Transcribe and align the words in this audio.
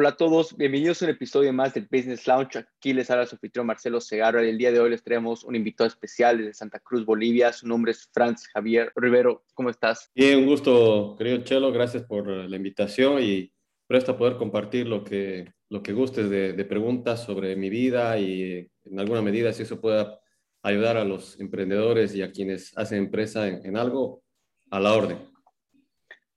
Hola 0.00 0.10
a 0.10 0.16
todos, 0.16 0.56
bienvenidos 0.56 1.02
a 1.02 1.06
un 1.06 1.10
episodio 1.10 1.52
más 1.52 1.74
del 1.74 1.88
Business 1.90 2.24
Lounge. 2.28 2.60
Aquí 2.60 2.92
les 2.92 3.10
habla 3.10 3.26
su 3.26 3.34
anfitrión 3.34 3.66
Marcelo 3.66 4.00
Segarra 4.00 4.46
y 4.46 4.48
el 4.48 4.56
día 4.56 4.70
de 4.70 4.78
hoy 4.78 4.90
les 4.90 5.02
traemos 5.02 5.42
un 5.42 5.56
invitado 5.56 5.88
especial 5.88 6.38
desde 6.38 6.54
Santa 6.54 6.78
Cruz, 6.78 7.04
Bolivia. 7.04 7.52
Su 7.52 7.66
nombre 7.66 7.90
es 7.90 8.08
Franz 8.12 8.46
Javier 8.46 8.92
Rivero. 8.94 9.42
¿Cómo 9.54 9.70
estás? 9.70 10.08
Bien, 10.14 10.38
un 10.38 10.46
gusto, 10.46 11.16
querido 11.18 11.38
Chelo. 11.38 11.72
Gracias 11.72 12.04
por 12.04 12.28
la 12.28 12.56
invitación 12.56 13.20
y 13.20 13.50
presto 13.88 14.12
a 14.12 14.16
poder 14.16 14.36
compartir 14.36 14.86
lo 14.86 15.02
que, 15.02 15.52
lo 15.68 15.82
que 15.82 15.92
gustes 15.92 16.30
de, 16.30 16.52
de 16.52 16.64
preguntas 16.64 17.24
sobre 17.24 17.56
mi 17.56 17.68
vida 17.68 18.16
y 18.20 18.70
en 18.84 19.00
alguna 19.00 19.20
medida 19.20 19.52
si 19.52 19.64
eso 19.64 19.80
pueda 19.80 20.20
ayudar 20.62 20.96
a 20.96 21.04
los 21.04 21.40
emprendedores 21.40 22.14
y 22.14 22.22
a 22.22 22.30
quienes 22.30 22.70
hacen 22.78 22.98
empresa 22.98 23.48
en, 23.48 23.66
en 23.66 23.76
algo, 23.76 24.22
a 24.70 24.78
la 24.78 24.92
orden. 24.92 25.18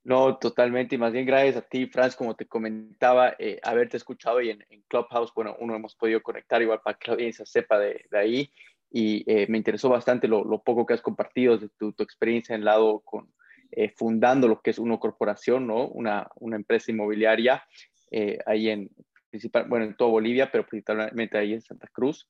No, 0.04 0.38
totalmente. 0.38 0.96
Y 0.96 0.98
más 0.98 1.14
bien 1.14 1.26
gracias 1.26 1.58
a 1.58 1.62
ti, 1.62 1.86
Franz, 1.86 2.16
como 2.16 2.36
te 2.36 2.48
comentaba, 2.48 3.36
eh, 3.38 3.60
haberte 3.64 3.98
escuchado 3.98 4.42
y 4.42 4.50
en, 4.50 4.66
Clubhouse, 4.88 5.32
bueno, 5.36 5.56
uno 5.60 5.76
hemos 5.76 5.96
podido 5.96 6.22
conectar 6.22 6.62
igual 6.62 6.82
para 6.84 6.98
que 6.98 7.08
la 7.08 7.14
audiencia 7.16 7.46
sepa 7.46 7.78
de, 7.78 8.06
de 8.10 8.18
ahí. 8.18 8.52
Y 8.90 9.24
eh, 9.32 9.46
me 9.48 9.58
interesó 9.58 9.90
bastante 9.90 10.28
lo, 10.28 10.44
lo, 10.44 10.62
poco 10.64 10.86
que 10.86 10.94
has 10.94 11.02
compartido 11.02 11.58
de 11.58 11.70
tu, 11.70 11.94
tu 11.94 12.04
experiencia 12.04 12.56
en 12.56 12.66
lado 12.66 13.00
con 13.02 13.32
eh, 13.74 13.90
fundando 13.96 14.50
lo 14.50 14.62
que 14.62 14.72
es 14.72 14.80
una 14.80 14.98
corporación, 14.98 15.66
¿no? 15.66 15.88
Una, 15.88 16.28
una 16.36 16.58
empresa 16.58 16.92
inmobiliaria 16.92 17.64
eh, 18.12 18.38
ahí 18.46 18.70
en, 18.70 18.90
principal, 19.30 19.66
bueno, 19.70 19.86
en 19.86 19.96
toda 19.96 20.12
Bolivia, 20.12 20.52
pero 20.52 20.66
principalmente 20.68 21.38
ahí 21.38 21.54
en 21.54 21.62
Santa 21.62 21.88
Cruz. 21.88 22.28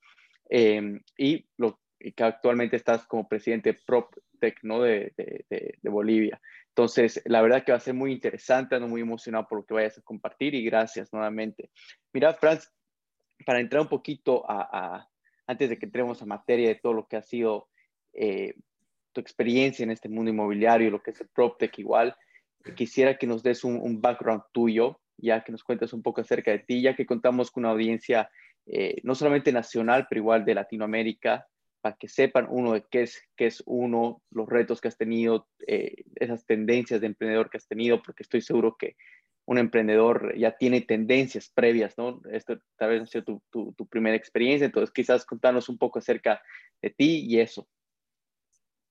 Em, 0.49 1.01
y 1.17 1.47
lo 1.57 1.79
que 1.99 2.23
actualmente 2.23 2.75
estás 2.75 3.07
como 3.07 3.27
presidente 3.27 3.73
PropTech, 3.73 4.59
¿no? 4.61 4.81
De, 4.83 5.13
de, 5.17 5.45
de 5.81 5.89
Bolivia. 5.89 6.39
Entonces, 6.75 7.21
la 7.25 7.41
verdad 7.41 7.63
que 7.65 7.73
va 7.73 7.77
a 7.77 7.81
ser 7.81 7.93
muy 7.93 8.13
interesante, 8.13 8.75
ando 8.75 8.87
muy 8.87 9.01
emocionado 9.01 9.45
por 9.47 9.59
lo 9.59 9.65
que 9.65 9.73
vayas 9.73 9.97
a 9.97 10.01
compartir 10.01 10.55
y 10.55 10.63
gracias 10.63 11.11
nuevamente. 11.11 11.69
Mira, 12.13 12.33
Franz, 12.33 12.71
para 13.45 13.59
entrar 13.59 13.81
un 13.81 13.89
poquito 13.89 14.45
a, 14.49 15.07
antes 15.47 15.69
de 15.69 15.77
que 15.77 15.85
entremos 15.85 16.21
a 16.21 16.25
materia 16.25 16.69
de 16.69 16.75
todo 16.75 16.93
lo 16.93 17.07
que 17.07 17.17
ha 17.17 17.21
sido 17.21 17.67
eh, 18.13 18.55
tu 19.11 19.19
experiencia 19.19 19.83
en 19.83 19.91
este 19.91 20.07
mundo 20.07 20.31
inmobiliario, 20.31 20.89
lo 20.89 21.01
que 21.03 21.11
es 21.11 21.19
el 21.19 21.27
PropTech 21.27 21.77
igual, 21.79 22.15
quisiera 22.75 23.17
que 23.17 23.27
nos 23.27 23.43
des 23.43 23.65
un, 23.65 23.77
un, 23.81 23.99
background 23.99 24.43
tuyo, 24.53 25.01
ya 25.17 25.43
que 25.43 25.51
nos 25.51 25.63
cuentes 25.63 25.91
un 25.91 26.01
poco 26.01 26.21
acerca 26.21 26.51
de 26.51 26.59
ti, 26.59 26.81
ya 26.81 26.95
que 26.95 27.05
contamos 27.05 27.51
con 27.51 27.65
una 27.65 27.73
audiencia 27.73 28.29
eh, 28.65 29.01
no 29.03 29.15
solamente 29.15 29.51
nacional, 29.51 30.07
pero 30.09 30.19
igual 30.19 30.45
de 30.45 30.55
Latinoamérica, 30.55 31.47
para 31.81 31.95
que 31.97 32.07
sepan 32.07 32.47
uno 32.49 32.73
de 32.73 32.85
qué 32.89 33.03
es, 33.03 33.21
qué 33.35 33.47
es 33.47 33.63
uno, 33.65 34.21
los 34.29 34.47
retos 34.47 34.79
que 34.79 34.87
has 34.87 34.97
tenido, 34.97 35.47
eh, 35.67 36.03
esas 36.15 36.45
tendencias 36.45 37.01
de 37.01 37.07
emprendedor 37.07 37.49
que 37.49 37.57
has 37.57 37.67
tenido, 37.67 38.01
porque 38.01 38.23
estoy 38.23 38.41
seguro 38.41 38.77
que 38.77 38.95
un 39.45 39.57
emprendedor 39.57 40.37
ya 40.37 40.55
tiene 40.55 40.81
tendencias 40.81 41.51
previas, 41.53 41.97
¿no? 41.97 42.21
Esto 42.31 42.59
tal 42.77 42.91
vez 42.91 43.01
ha 43.01 43.05
sido 43.07 43.23
tu, 43.23 43.41
tu, 43.49 43.73
tu, 43.73 43.87
primera 43.87 44.15
experiencia, 44.15 44.65
entonces 44.65 44.93
quizás 44.93 45.25
contarnos 45.25 45.67
un 45.67 45.77
poco 45.77 45.99
acerca 45.99 46.41
de 46.81 46.91
ti 46.91 47.25
y 47.27 47.39
eso. 47.39 47.67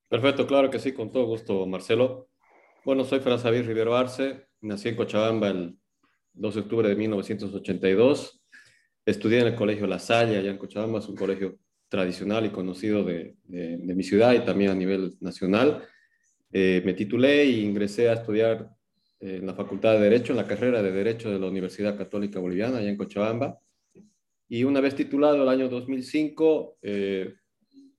Perfecto, 0.09 0.47
claro 0.47 0.69
que 0.71 0.81
sí, 0.81 0.93
con 0.93 1.13
todo 1.13 1.25
gusto, 1.27 1.65
Marcelo. 1.67 2.29
Bueno, 2.85 3.05
soy 3.05 3.21
Franz 3.21 3.43
Javier 3.43 3.67
Rivero 3.67 3.97
Arce, 3.97 4.49
nací 4.61 4.89
en 4.89 4.97
Cochabamba 4.97 5.49
el 5.49 5.79
2 6.33 6.55
de 6.57 6.61
octubre 6.63 6.89
de 6.89 6.97
1982, 6.97 8.43
estudié 9.07 9.41
en 9.41 9.47
el 9.49 9.55
Colegio 9.55 9.87
La 9.87 10.01
Salle, 10.01 10.37
allá 10.37 10.51
en 10.51 10.59
Cochabamba, 10.59 10.99
es 10.99 11.09
un 11.09 11.17
colegio 11.17 11.59
tradicional 11.91 12.47
y 12.47 12.51
conocido 12.51 13.05
de, 13.05 13.37
mi 13.47 14.03
ciudad 14.03 14.33
y 14.33 14.41
también 14.41 14.71
a 14.71 14.75
nivel 14.75 15.17
nacional. 15.21 15.83
Eh, 16.53 16.81
me 16.87 16.95
titulé 16.95 17.43
e 17.43 17.61
ingresé 17.61 18.09
a 18.09 18.15
estudiar 18.15 18.71
en 19.21 19.47
la 19.47 19.53
Facultad 19.53 19.93
de 19.93 20.01
Derecho, 20.01 20.33
en 20.33 20.39
la 20.39 20.47
carrera 20.47 20.83
de 20.83 20.93
Derecho 20.93 21.31
de 21.31 21.39
la 21.39 21.49
Universidad 21.49 21.99
Católica 21.99 22.41
Boliviana, 22.41 22.79
allá 22.79 22.89
en 22.89 22.97
Cochabamba. 22.97 23.59
Y 24.49 24.65
una 24.65 24.81
vez 24.81 24.95
titulado 24.95 25.43
el 25.43 25.49
año 25.49 25.69
2005, 25.69 26.79
eh, 26.83 27.35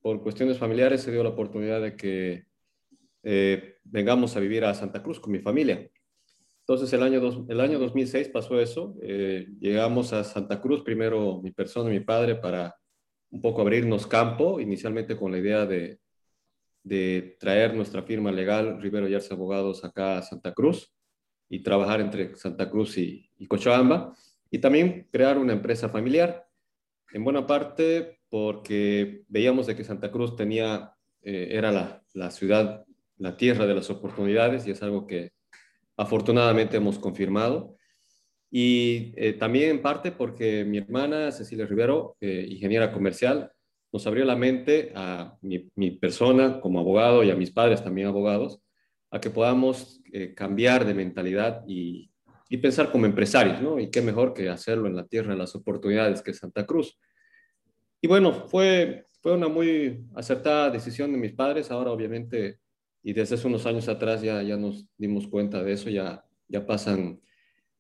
por 0.02 0.24
cuestiones 0.24 0.58
familiares 0.58 1.02
se 1.02 1.12
dio 1.12 1.24
la 1.24 1.30
oportunidad 1.30 1.82
de 1.82 1.96
que 1.96 2.46
eh, 3.24 3.76
vengamos 3.84 4.36
a 4.36 4.40
vivir 4.40 4.66
a 4.66 4.74
Santa 4.74 5.04
Cruz 5.04 5.20
con 5.20 5.32
mi 5.32 5.40
familia. 5.40 5.88
Entonces 6.62 6.92
el 6.94 7.04
año, 7.04 7.20
dos, 7.20 7.42
el 7.50 7.60
año 7.60 7.78
2006 7.78 8.30
pasó 8.30 8.60
eso, 8.60 8.96
eh, 9.02 9.48
llegamos 9.60 10.14
a 10.14 10.24
Santa 10.24 10.60
Cruz, 10.60 10.82
primero 10.82 11.40
mi 11.42 11.52
persona 11.52 11.90
y 11.90 12.00
mi 12.00 12.06
padre, 12.06 12.36
para 12.36 12.76
un 13.32 13.42
poco 13.42 13.62
abrirnos 13.62 14.08
campo, 14.08 14.60
inicialmente 14.60 15.16
con 15.16 15.32
la 15.32 15.40
idea 15.40 15.66
de, 15.66 16.00
de 16.84 17.38
traer 17.40 17.74
nuestra 17.74 18.04
firma 18.04 18.32
legal, 18.32 18.82
Rivero 18.82 19.08
y 19.08 19.16
Arce 19.16 19.34
Abogados, 19.34 19.84
acá 19.84 20.18
a 20.18 20.22
Santa 20.22 20.54
Cruz 20.54 20.94
y 21.50 21.64
trabajar 21.64 22.00
entre 22.02 22.36
Santa 22.36 22.70
Cruz 22.70 22.98
y, 22.98 23.30
y 23.38 23.48
Cochabamba, 23.48 24.16
y 24.50 24.60
también 24.60 25.08
crear 25.12 25.38
una 25.38 25.54
empresa 25.54 25.90
familiar. 25.90 26.48
En 27.14 27.24
buena 27.24 27.46
parte 27.46 28.20
porque 28.30 29.24
veíamos 29.28 29.68
de 29.68 29.76
que 29.76 29.84
Santa 29.84 30.12
Cruz 30.12 30.36
tenía, 30.36 30.94
eh, 31.22 31.50
era 31.52 31.72
la, 31.72 32.04
la 32.14 32.32
ciudad, 32.32 32.86
la 33.18 33.36
tierra 33.36 33.66
de 33.66 33.76
las 33.76 33.90
oportunidades, 33.90 34.66
y 34.66 34.72
es 34.72 34.82
algo 34.82 35.08
que 35.08 35.32
afortunadamente 35.98 36.78
hemos 36.78 36.98
confirmado. 37.00 37.76
Y 38.54 39.14
eh, 39.16 39.34
también 39.34 39.70
en 39.70 39.82
parte 39.82 40.12
porque 40.12 40.66
mi 40.66 40.78
hermana 40.78 41.32
Cecilia 41.32 41.66
Rivero, 41.66 42.18
eh, 42.20 42.46
ingeniera 42.50 42.92
comercial, 42.92 43.50
nos 43.94 44.06
abrió 44.06 44.26
la 44.26 44.36
mente 44.36 44.92
a 44.94 45.38
mi, 45.42 45.92
persona 45.92 46.60
como 46.60 46.80
abogado 46.80 47.24
y 47.24 47.32
a 47.32 47.36
mis 47.36 47.52
padres 47.52 47.82
también 47.84 48.08
abogados, 48.08 48.62
a 49.10 49.20
que 49.22 49.30
podamos 49.30 50.02
eh, 50.12 50.34
cambiar 50.34 50.86
de 50.86 50.94
mentalidad 50.94 51.64
y, 51.66 52.12
y, 52.50 52.58
pensar 52.58 52.92
como 52.92 53.06
empresarios, 53.06 53.62
¿no? 53.62 53.80
Y 53.80 53.90
qué 53.90 54.02
mejor 54.02 54.34
que 54.34 54.50
hacerlo 54.50 54.88
en 54.88 54.96
la 54.96 55.06
tierra 55.06 55.32
de 55.32 55.40
las 55.40 55.56
oportunidades 55.56 56.22
que 56.22 56.34
Santa 56.34 56.66
Cruz. 56.66 56.98
Y 58.02 58.08
bueno, 58.08 58.34
fue, 58.34 59.08
fue 59.22 59.34
una 59.34 59.48
muy 59.48 60.06
acertada 60.16 60.70
decisión 60.70 61.12
de 61.12 61.18
mis 61.18 61.34
padres. 61.34 61.70
Ahora, 61.72 61.92
obviamente, 61.92 62.60
y 63.04 63.14
desde 63.14 63.36
hace 63.36 63.48
unos 63.48 63.66
años 63.66 63.88
atrás 63.88 64.22
ya, 64.22 64.42
ya 64.42 64.58
nos 64.58 64.88
dimos 64.98 65.28
cuenta 65.28 65.64
de 65.64 65.74
eso, 65.74 65.90
ya, 65.90 66.24
ya 66.48 66.66
pasan 66.66 67.22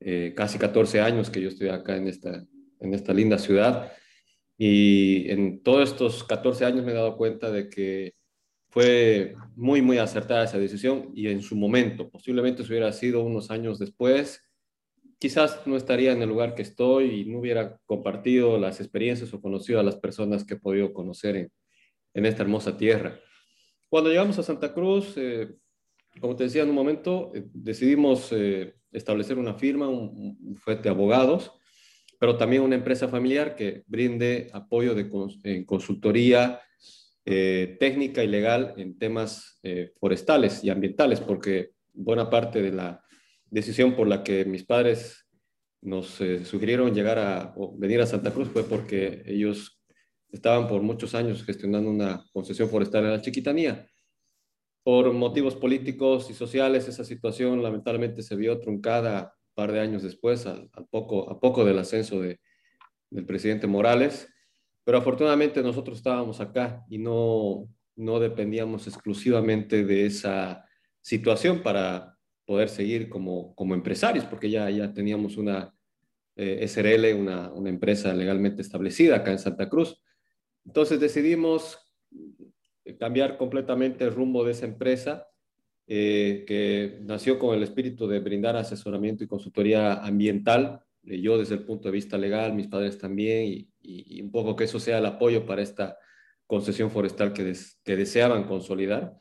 eh, 0.04 0.34
casi 0.36 0.58
14 0.58 1.00
años 1.00 1.30
que 1.30 1.42
yo 1.42 1.50
estoy 1.50 1.70
acá 1.70 1.96
en 1.96 2.08
esta, 2.08 2.44
en 2.80 2.94
esta 2.94 3.14
linda 3.14 3.38
ciudad. 3.38 3.92
Y 4.58 5.30
en 5.30 5.64
todos 5.64 5.92
estos 5.92 6.24
14 6.24 6.66
años 6.66 6.84
me 6.84 6.92
he 6.92 6.96
dado 6.96 7.18
cuenta 7.18 7.52
de 7.52 7.70
que 7.70 8.14
fue 8.70 9.36
muy, 9.56 9.82
muy 9.82 9.98
acertada 9.98 10.46
esa 10.46 10.58
decisión 10.58 11.12
y 11.14 11.28
en 11.28 11.42
su 11.42 11.56
momento, 11.56 12.10
posiblemente 12.10 12.64
si 12.64 12.70
hubiera 12.70 12.92
sido 12.94 13.22
unos 13.22 13.52
años 13.52 13.80
después, 13.80 14.42
quizás 15.20 15.68
no 15.68 15.78
estaría 15.78 16.14
en 16.14 16.22
el 16.22 16.30
lugar 16.30 16.56
que 16.56 16.62
estoy 16.62 17.22
y 17.22 17.26
no 17.26 17.40
hubiera 17.40 17.78
compartido 17.86 18.58
las 18.58 18.80
experiencias 18.80 19.34
o 19.34 19.42
conocido 19.42 19.80
a 19.80 19.84
las 19.84 19.98
personas 19.98 20.46
que 20.46 20.56
he 20.56 20.60
podido 20.60 20.94
conocer 20.94 21.36
en, 21.36 21.52
en 22.14 22.26
esta 22.26 22.44
hermosa 22.44 22.78
tierra. 22.78 23.20
Cuando 23.90 24.10
llegamos 24.10 24.40
a 24.40 24.44
Santa 24.44 24.74
Cruz, 24.74 25.14
eh, 25.18 25.54
como 26.20 26.36
te 26.36 26.44
decía 26.44 26.64
en 26.64 26.70
un 26.70 26.76
momento, 26.76 27.32
eh, 27.34 27.46
decidimos 27.54 28.30
eh, 28.32 28.76
establecer 28.92 29.38
una 29.38 29.54
firma, 29.54 29.88
un, 29.88 30.38
un 30.42 30.56
fuete 30.56 30.84
de 30.84 30.90
abogados, 30.90 31.52
pero 32.20 32.38
también 32.38 32.62
una 32.64 32.76
empresa 32.76 33.08
familiar 33.08 33.56
que 33.56 33.84
brinde 33.88 34.50
apoyo 34.54 34.94
de 34.94 35.10
en 35.44 35.66
consultoría 35.66 36.62
eh, 37.26 37.78
técnica 37.80 38.24
y 38.24 38.28
legal 38.28 38.74
en 38.78 38.98
temas 38.98 39.60
forestales 40.00 40.64
y 40.64 40.70
ambientales, 40.70 41.20
porque 41.20 41.72
buena 41.94 42.30
parte 42.30 42.62
de 42.62 42.72
la 42.72 43.04
decisión 43.46 43.96
por 43.96 44.08
la 44.08 44.24
que 44.24 44.46
mis 44.46 44.64
padres 44.64 45.28
nos 45.82 46.20
sugirieron 46.44 46.94
llegar 46.94 47.20
a 47.20 47.54
o 47.56 47.76
venir 47.78 48.02
a 48.02 48.08
Santa 48.08 48.32
Cruz 48.32 48.50
fue 48.50 48.64
porque 48.64 49.24
ellos 49.26 49.82
estaban 50.32 50.68
por 50.68 50.82
muchos 50.82 51.14
años 51.16 51.44
gestionando 51.44 51.90
una 51.90 52.24
concesión 52.34 52.70
forestal 52.70 53.06
en 53.06 53.12
la 53.12 53.22
Chiquitanía 53.22 53.91
por 54.84 55.14
motivos 55.14 55.56
políticos 55.56 56.30
y 56.30 56.34
sociales, 56.34 56.88
esa 56.88 57.04
situación 57.04 57.62
lamentablemente 57.62 58.24
se 58.24 58.36
vio 58.36 58.60
truncada 58.60 59.36
un 59.50 59.54
par 59.54 59.72
de 59.72 59.80
años 59.80 60.02
después, 60.04 60.48
a, 60.48 60.54
a 60.74 60.84
poco, 60.86 61.30
a 61.30 61.40
poco 61.40 61.64
del 61.66 61.80
ascenso 61.80 62.20
de, 62.20 62.40
del 63.10 63.26
presidente 63.26 63.68
Morales. 63.68 64.28
Pero 64.84 64.98
afortunadamente 64.98 65.62
nosotros 65.62 65.98
estábamos 65.98 66.40
acá 66.42 66.84
y 66.90 66.98
no, 66.98 67.70
no 67.96 68.20
dependíamos 68.20 68.88
exclusivamente 68.88 69.86
de 69.86 70.08
esa 70.08 70.66
situación 71.02 71.62
para 71.62 72.18
poder 72.46 72.70
seguir 72.70 73.10
como, 73.10 73.54
como 73.56 73.76
empresarios, 73.76 74.26
porque 74.26 74.50
ya, 74.50 74.70
ya 74.70 74.94
teníamos 74.94 75.38
una 75.38 75.74
eh, 76.36 76.68
SRL, 76.68 77.14
una, 77.14 77.52
una 77.52 77.70
empresa 77.70 78.14
legalmente 78.14 78.62
establecida 78.62 79.18
acá 79.18 79.32
en 79.32 79.40
Santa 79.40 79.70
Cruz. 79.70 80.02
Entonces 80.66 81.00
decidimos 81.00 81.78
cambiar 83.00 83.38
completamente 83.38 84.04
el 84.04 84.14
rumbo 84.14 84.44
de 84.44 84.52
esa 84.52 84.66
empresa, 84.66 85.28
eh, 85.88 86.46
que 86.48 87.00
nació 87.02 87.38
con 87.38 87.56
el 87.56 87.64
espíritu 87.64 88.08
de 88.08 88.20
brindar 88.20 88.56
asesoramiento 88.56 89.24
y 89.24 89.28
consultoría 89.28 89.96
ambiental, 89.96 90.82
eh, 91.04 91.20
yo 91.20 91.38
desde 91.38 91.56
el 91.56 91.64
punto 91.64 91.88
de 91.90 91.94
vista 91.94 92.18
legal, 92.18 92.54
mis 92.54 92.68
padres 92.68 92.98
también, 92.98 93.46
y, 93.48 93.70
y, 93.82 94.18
y, 94.18 94.22
un 94.22 94.32
poco 94.32 94.56
que 94.56 94.66
eso 94.66 94.80
sea 94.80 95.00
el 95.00 95.06
apoyo 95.06 95.46
para 95.46 95.62
esta 95.62 95.98
concesión 96.46 96.92
forestal 96.92 97.34
que, 97.34 97.44
des, 97.44 97.80
que 97.84 97.96
deseaban 97.96 98.46
consolidar. 98.46 99.18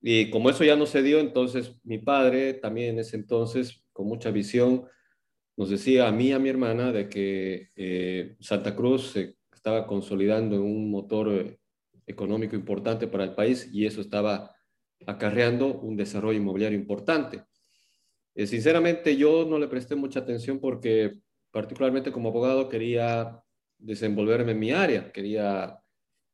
Y 0.00 0.30
como 0.30 0.50
eso 0.50 0.64
ya 0.64 0.76
no 0.76 0.86
se 0.86 1.02
dio, 1.02 1.18
entonces 1.20 1.74
mi 1.82 1.98
padre 1.98 2.54
también 2.54 2.90
en 2.90 2.98
ese 3.00 3.16
entonces, 3.16 3.84
con 3.92 4.06
mucha 4.06 4.30
visión, 4.30 4.84
nos 5.56 5.70
decía 5.70 6.06
a 6.06 6.12
mí 6.12 6.28
y 6.28 6.32
a 6.32 6.38
mi 6.38 6.48
hermana 6.48 6.92
de 6.92 7.08
que 7.08 7.70
eh, 7.74 8.36
Santa 8.38 8.76
Cruz 8.76 9.10
se 9.10 9.36
estaba 9.52 9.86
consolidando 9.86 10.54
en 10.56 10.62
un 10.62 10.90
motor 10.90 11.28
eh, 11.32 11.58
económico 12.08 12.56
importante 12.56 13.06
para 13.06 13.24
el 13.24 13.34
país 13.34 13.68
y 13.72 13.86
eso 13.86 14.00
estaba 14.00 14.54
acarreando 15.06 15.78
un 15.80 15.96
desarrollo 15.96 16.38
inmobiliario 16.38 16.78
importante. 16.78 17.44
Eh, 18.34 18.46
sinceramente, 18.46 19.16
yo 19.16 19.46
no 19.48 19.58
le 19.58 19.68
presté 19.68 19.94
mucha 19.94 20.20
atención 20.20 20.58
porque 20.58 21.20
particularmente 21.50 22.10
como 22.10 22.30
abogado 22.30 22.68
quería 22.68 23.40
desenvolverme 23.78 24.52
en 24.52 24.58
mi 24.58 24.72
área, 24.72 25.12
quería 25.12 25.80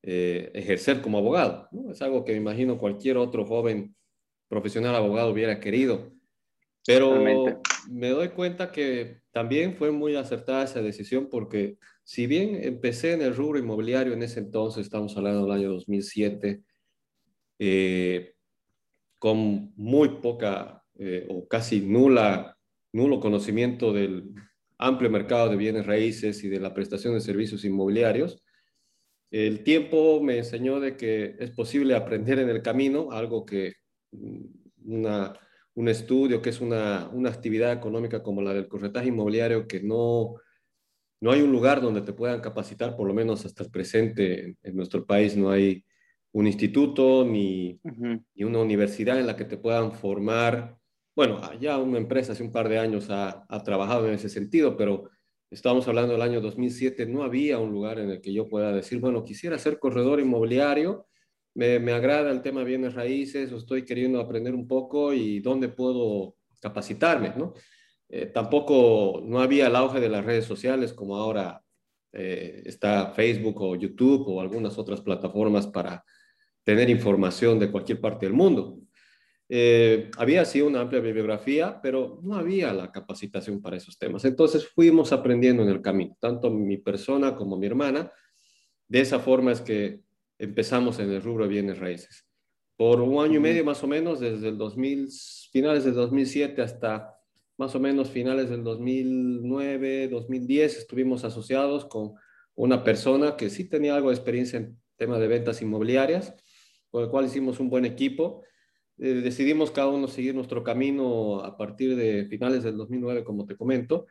ejercer 0.07 1.01
como 1.01 1.17
abogado. 1.17 1.71
Es 1.91 2.03
algo 2.03 2.27
que 2.27 2.33
me 2.33 2.39
imagino 2.39 2.77
cualquier 2.77 3.17
otro 3.17 3.47
joven 3.47 3.97
profesional 4.49 4.95
abogado 4.95 5.31
hubiera 5.31 5.61
querido. 5.61 6.13
Pero 6.87 7.19
me 7.91 8.11
doy 8.11 8.29
cuenta 8.29 8.71
que 8.71 9.23
también 9.33 9.75
fue 9.75 9.91
muy 9.91 10.17
acertada 10.17 10.65
esa 10.65 10.83
decisión 10.83 11.29
porque 11.31 11.79
si 12.05 12.27
bien 12.27 12.59
empecé 12.63 13.13
en 13.13 13.23
el 13.23 13.35
rubro 13.35 13.59
inmobiliario 13.59 14.13
en 14.13 14.23
ese 14.23 14.41
entonces, 14.41 14.85
estamos 14.85 15.17
hablando 15.17 15.43
del 15.43 15.53
año 15.53 15.73
2007, 15.73 16.63
eh, 17.59 18.35
con 19.19 19.73
muy 19.77 20.21
poca 20.21 20.83
eh, 20.99 21.27
o 21.31 21.49
casi 21.49 21.81
nula, 21.81 22.57
nulo 22.93 23.21
conocimiento 23.21 23.93
del 23.93 24.33
amplio 24.79 25.11
mercado 25.11 25.49
de 25.49 25.57
bienes 25.57 25.87
raíces 25.87 26.45
y 26.45 26.49
de 26.49 26.61
la 26.61 26.75
prestación 26.75 27.15
de 27.15 27.21
servicios 27.21 27.65
inmobiliarios, 27.65 28.43
el 29.31 29.65
tiempo 29.65 30.23
me 30.23 30.39
enseñó 30.39 30.79
de 30.79 30.97
que 30.97 31.37
es 31.41 31.51
posible 31.51 31.97
aprender 31.97 32.39
en 32.39 32.51
el 32.51 32.63
camino, 32.63 33.11
algo 33.11 33.45
que 33.45 33.73
mm, 34.13 34.45
una 34.85 35.35
un 35.75 35.89
estudio 35.89 36.41
que 36.41 36.51
es 36.51 36.61
una, 36.61 37.11
actividad 37.27 37.73
económica 37.73 38.23
como 38.23 38.43
la 38.43 38.55
del 38.55 38.69
corretaje 38.69 39.09
inmobiliario, 39.09 39.67
que 39.67 39.83
no, 39.83 40.37
no 41.21 41.31
hay 41.31 41.43
un 41.43 41.53
lugar 41.53 41.81
donde 41.81 42.03
te 42.03 42.13
puedan 42.13 42.41
capacitar, 42.41 42.97
por 42.97 43.07
lo 43.07 43.15
menos 43.15 43.45
hasta 43.45 43.65
el 43.65 43.71
presente 43.71 44.57
en, 44.63 44.77
nuestro 44.77 45.07
país 45.07 45.37
no 45.37 45.51
hay 45.51 45.85
un 46.33 46.47
instituto 46.47 47.25
ni, 47.25 47.81
ni, 48.35 48.45
una 48.45 48.61
universidad 48.61 49.19
en 49.19 49.27
la 49.27 49.37
que 49.37 49.45
te 49.45 49.57
puedan 49.57 49.93
formar. 49.93 50.77
Bueno, 51.15 51.41
ya 51.61 51.79
una 51.79 51.99
empresa 51.99 52.33
hace 52.33 52.43
un 52.43 52.53
par 52.53 52.69
de 52.69 52.79
años 52.79 53.09
ha, 53.11 53.47
ha 53.49 53.63
trabajado 53.63 54.09
en 54.09 54.15
ese 54.15 54.29
sentido, 54.29 54.77
pero 54.77 55.11
estamos 55.51 55.87
hablando 55.87 56.13
del 56.13 56.23
año 56.23 56.41
2007, 56.41 57.07
no 57.07 57.23
había 57.23 57.59
un 57.59 57.71
lugar 57.71 58.01
en 58.01 58.11
el 58.11 58.21
que 58.21 58.33
yo 58.33 58.49
pueda 58.49 58.73
decir, 58.73 58.99
bueno, 58.99 59.25
quisiera 59.25 59.59
ser 59.59 59.79
corredor 59.79 60.21
inmobiliario 60.21 61.07
me, 61.55 61.93
agrada 61.93 62.31
el 62.31 62.43
tema 62.43 62.65
bienes 62.65 62.95
raíces 62.95 63.53
o 63.53 63.57
estoy 63.57 63.85
queriendo 63.85 64.21
aprender 64.21 64.55
un 64.55 64.67
poco 64.67 65.13
y 65.13 65.41
dónde 65.41 65.69
puedo 65.69 66.37
capacitarme, 66.61 67.33
¿no? 67.37 67.55
Eh, 68.17 68.27
tampoco 68.27 69.21
no 69.27 69.41
había 69.41 69.67
el 69.67 69.75
auge 69.75 69.99
de 69.99 70.09
las 70.09 70.25
redes 70.25 70.45
sociales 70.45 70.93
como 70.93 71.17
ahora 71.17 71.61
eh, 72.13 72.63
está 72.65 73.11
Facebook 73.11 73.61
o 73.61 73.75
YouTube 73.75 74.29
o 74.29 74.41
algunas 74.41 74.79
otras 74.79 75.01
plataformas 75.01 75.67
para 75.67 76.05
tener 76.63 76.89
información 76.91 77.59
de 77.59 77.73
cualquier 77.73 78.01
parte 78.01 78.27
del 78.27 78.33
mundo. 78.33 78.79
Eh, 79.49 80.13
había 80.17 80.45
sí 80.45 80.63
una 80.63 80.83
amplia 80.83 81.01
bibliografía, 81.01 81.81
pero 81.83 82.21
no 82.23 82.37
había 82.37 82.73
la 82.73 82.93
capacitación 82.93 83.61
para 83.61 83.79
esos 83.79 83.99
temas. 83.99 84.25
Entonces 84.25 84.65
fuimos 84.65 85.11
aprendiendo 85.13 85.65
en 85.65 85.71
el 85.71 85.83
camino, 85.83 86.17
tanto 86.21 86.51
mi 86.51 86.77
persona 86.77 87.35
como 87.35 87.57
mi 87.57 87.67
hermana. 87.67 88.13
De 88.87 89.01
esa 89.01 89.19
forma 89.19 89.51
es 89.51 89.61
que 89.61 90.03
empezamos 90.39 91.01
en 91.01 91.11
el 91.11 91.21
rubro 91.21 91.47
de 91.47 91.51
bienes 91.51 91.81
raíces. 91.81 92.25
Por 92.77 93.01
un 93.01 93.25
año 93.25 93.39
y 93.39 93.43
medio 93.43 93.65
más 93.65 93.83
o 93.83 93.89
menos, 93.89 94.21
desde 94.21 94.51
el 94.51 94.57
2000, 94.57 95.09
finales 95.51 95.85
del 95.85 95.95
2007 95.95 96.63
hasta 96.63 97.14
más 97.57 97.75
o 97.75 97.81
menos 97.81 98.11
finales 98.11 98.51
del 98.51 98.65
2009, 98.65 100.09
2010, 100.09 100.79
estuvimos 100.79 101.25
asociados 101.25 101.85
con 101.87 102.15
una 102.55 102.85
persona 102.85 103.37
que 103.37 103.51
sí 103.51 103.69
tenía 103.69 103.95
algo 103.95 104.11
de 104.11 104.17
experiencia 104.17 104.59
en 104.59 104.79
tema 104.97 105.19
de 105.19 105.29
ventas 105.29 105.63
inmobiliarias, 105.63 106.35
con 106.91 107.05
el 107.05 107.11
cual 107.11 107.27
hicimos 107.27 107.61
un 107.61 107.71
buen 107.71 107.85
equipo. 107.85 108.43
Eh, 108.99 109.15
decidimos 109.15 109.71
cada 109.71 109.89
uno 109.89 110.07
seguir 110.07 110.35
nuestro 110.35 110.63
camino 110.63 111.41
a 111.41 111.57
partir 111.57 111.97
de 111.97 112.27
finales 112.27 112.63
del 112.63 112.77
2009, 112.77 113.25
como 113.25 113.47
te 113.47 113.57
comento. 113.57 114.07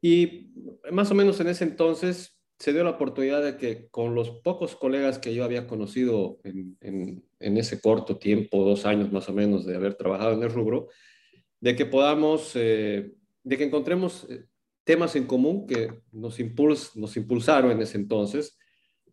Y 0.00 0.52
más 0.90 1.10
o 1.10 1.14
menos 1.14 1.40
en 1.40 1.48
ese 1.48 1.64
entonces 1.64 2.38
se 2.58 2.72
dio 2.72 2.82
la 2.82 2.90
oportunidad 2.90 3.42
de 3.42 3.56
que 3.56 3.88
con 3.88 4.14
los 4.14 4.30
pocos 4.30 4.74
colegas 4.74 5.18
que 5.18 5.34
yo 5.34 5.44
había 5.44 5.68
conocido 5.68 6.40
en, 6.42 6.76
en, 6.80 7.56
ese 7.56 7.80
corto 7.80 8.18
tiempo, 8.18 8.64
dos 8.64 8.84
años 8.84 9.12
más 9.12 9.28
o 9.28 9.32
menos 9.32 9.64
de 9.64 9.76
haber 9.76 9.94
trabajado 9.94 10.32
en 10.32 10.42
el 10.42 10.50
rubro, 10.50 10.88
de 11.60 11.76
que 11.76 11.86
podamos, 11.86 12.52
eh, 12.54 13.12
de 13.42 13.56
que 13.56 13.64
encontremos 13.64 14.26
eh, 14.30 14.44
temas 14.84 15.16
en 15.16 15.26
común 15.26 15.66
que 15.66 16.02
nos, 16.12 16.40
impuls, 16.40 16.96
nos 16.96 17.16
impulsaron 17.16 17.70
en 17.70 17.82
ese 17.82 17.98
entonces 17.98 18.58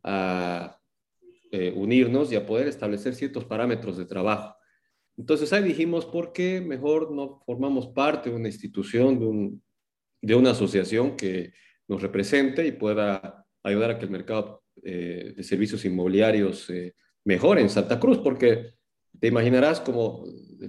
a 0.04 0.80
eh, 1.52 1.74
unirnos 1.76 2.32
y 2.32 2.36
a 2.36 2.46
poder 2.46 2.68
establecer 2.68 3.16
ciertos 3.16 3.46
parámetros 3.46 3.98
de 3.98 4.06
trabajo. 4.06 4.56
Entonces 5.18 5.52
ahí 5.54 5.64
dijimos, 5.64 6.06
¿por 6.06 6.34
qué 6.34 6.62
mejor 6.62 7.12
no 7.12 7.42
formamos 7.46 7.88
parte 7.88 8.30
de 8.30 8.36
una 8.36 8.48
institución, 8.48 9.20
de, 9.20 9.26
un, 9.26 9.64
de 10.22 10.36
una 10.36 10.52
asociación 10.52 11.16
que 11.16 11.54
nos 11.88 12.02
represente 12.02 12.66
y 12.66 12.72
pueda 12.72 13.46
ayudar 13.64 13.92
a 13.92 14.00
que 14.00 14.06
el 14.06 14.12
mercado 14.12 14.64
eh, 14.84 15.34
de 15.36 15.44
servicios 15.44 15.86
inmobiliarios 15.86 16.70
eh, 16.70 16.96
mejore 17.24 17.62
en 17.62 17.70
Santa 17.70 18.00
Cruz, 18.00 18.20
porque 18.20 18.75
te 19.26 19.30
imaginarás 19.30 19.82
como 19.82 20.24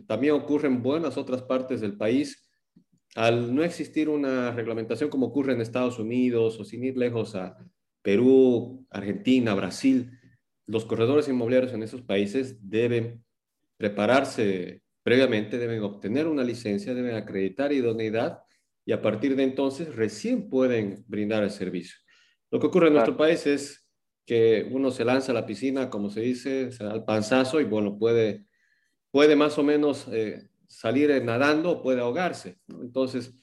también 0.06 0.32
ocurre 0.32 0.67
en 0.67 0.82
buenas 0.82 1.19
otras 1.19 1.43
partes 1.43 1.82
del 1.82 1.99
país, 1.99 2.49
al 3.14 3.55
no 3.55 3.62
existir 3.62 4.08
una 4.08 4.50
reglamentación 4.50 5.11
como 5.11 5.26
ocurre 5.26 5.53
en 5.53 5.61
Estados 5.61 5.99
Unidos 5.99 6.58
o 6.58 6.64
sin 6.64 6.82
ir 6.82 6.97
lejos 6.97 7.35
a 7.35 7.58
Perú, 8.00 8.87
Argentina, 8.88 9.53
Brasil, 9.53 10.11
los 10.64 10.87
corredores 10.87 11.29
inmobiliarios 11.29 11.75
en 11.75 11.82
esos 11.82 12.00
países 12.00 12.56
deben 12.67 13.23
prepararse 13.76 14.81
previamente, 15.02 15.59
deben 15.59 15.82
obtener 15.82 16.26
una 16.26 16.43
licencia, 16.43 16.94
deben 16.94 17.17
acreditar 17.17 17.75
idoneidad 17.75 18.38
y 18.87 18.93
a 18.93 19.02
partir 19.02 19.37
de 19.37 19.43
entonces 19.43 19.94
recién 19.94 20.49
pueden 20.49 21.05
brindar 21.06 21.43
el 21.43 21.50
servicio. 21.50 21.97
Lo 22.50 22.59
que 22.59 22.69
ocurre 22.69 22.87
en 22.87 22.94
nuestro 22.94 23.19
país 23.19 23.47
es 23.47 23.86
que 24.26 24.69
uno 24.70 24.90
se 24.90 25.05
lanza 25.05 25.32
a 25.32 25.34
la 25.34 25.46
piscina, 25.46 25.88
como 25.88 26.11
se 26.11 26.20
dice, 26.20 26.73
se 26.73 26.84
da 26.84 26.93
el 26.93 27.05
panzazo 27.05 27.61
y 27.61 27.64
bueno, 27.64 27.96
puede, 27.96 28.46
puede 29.11 29.37
más 29.37 29.56
o 29.56 29.62
menos 29.62 30.09
eh, 30.11 30.49
salir 30.66 31.11
nadando 31.25 31.71
o 31.71 31.83
puede 31.83 32.00
ahogarse. 32.00 32.59
Entonces, 32.68 33.38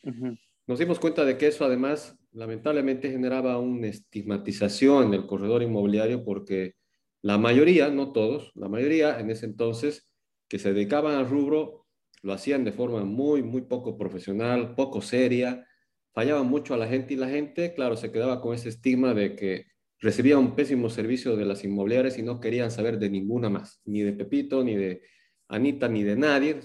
nos 0.67 0.79
dimos 0.79 0.99
cuenta 0.99 1.23
de 1.23 1.37
que 1.37 1.47
eso 1.47 1.63
además 1.63 2.17
lamentablemente 2.33 3.09
generaba 3.09 3.57
una 3.59 3.87
estigmatización 3.87 5.07
en 5.07 5.13
el 5.13 5.25
corredor 5.25 5.63
inmobiliario 5.63 6.25
porque 6.25 6.75
la 7.21 7.37
mayoría, 7.37 7.89
no 7.89 8.11
todos, 8.11 8.51
la 8.55 8.67
mayoría 8.67 9.19
en 9.19 9.29
ese 9.29 9.45
entonces 9.45 10.09
que 10.49 10.59
se 10.59 10.73
dedicaban 10.73 11.15
al 11.15 11.29
rubro 11.29 11.85
lo 12.21 12.33
hacían 12.33 12.63
de 12.63 12.71
forma 12.71 13.03
muy, 13.03 13.43
muy 13.43 13.61
poco 13.61 13.97
profesional, 13.97 14.75
poco 14.75 15.01
seria, 15.01 15.65
fallaban 16.13 16.47
mucho 16.47 16.73
a 16.73 16.77
la 16.77 16.87
gente 16.87 17.13
y 17.13 17.17
la 17.17 17.29
gente, 17.29 17.73
claro, 17.73 17.95
se 17.97 18.11
quedaba 18.11 18.41
con 18.41 18.53
ese 18.53 18.69
estigma 18.69 19.13
de 19.13 19.35
que 19.35 19.72
recibía 20.03 20.37
un 20.37 20.53
pésimo 20.53 20.89
servicio 20.89 21.37
de 21.37 21.45
las 21.45 21.63
inmobiliarias 21.63 22.17
y 22.17 22.23
no 22.23 22.41
querían 22.41 22.71
saber 22.71 22.99
de 22.99 23.09
ninguna 23.09 23.49
más, 23.49 23.81
ni 23.85 24.01
de 24.01 24.11
Pepito, 24.11 24.61
ni 24.61 24.75
de 24.75 25.01
Anita, 25.47 25.87
ni 25.87 26.03
de 26.03 26.17
nadie, 26.17 26.59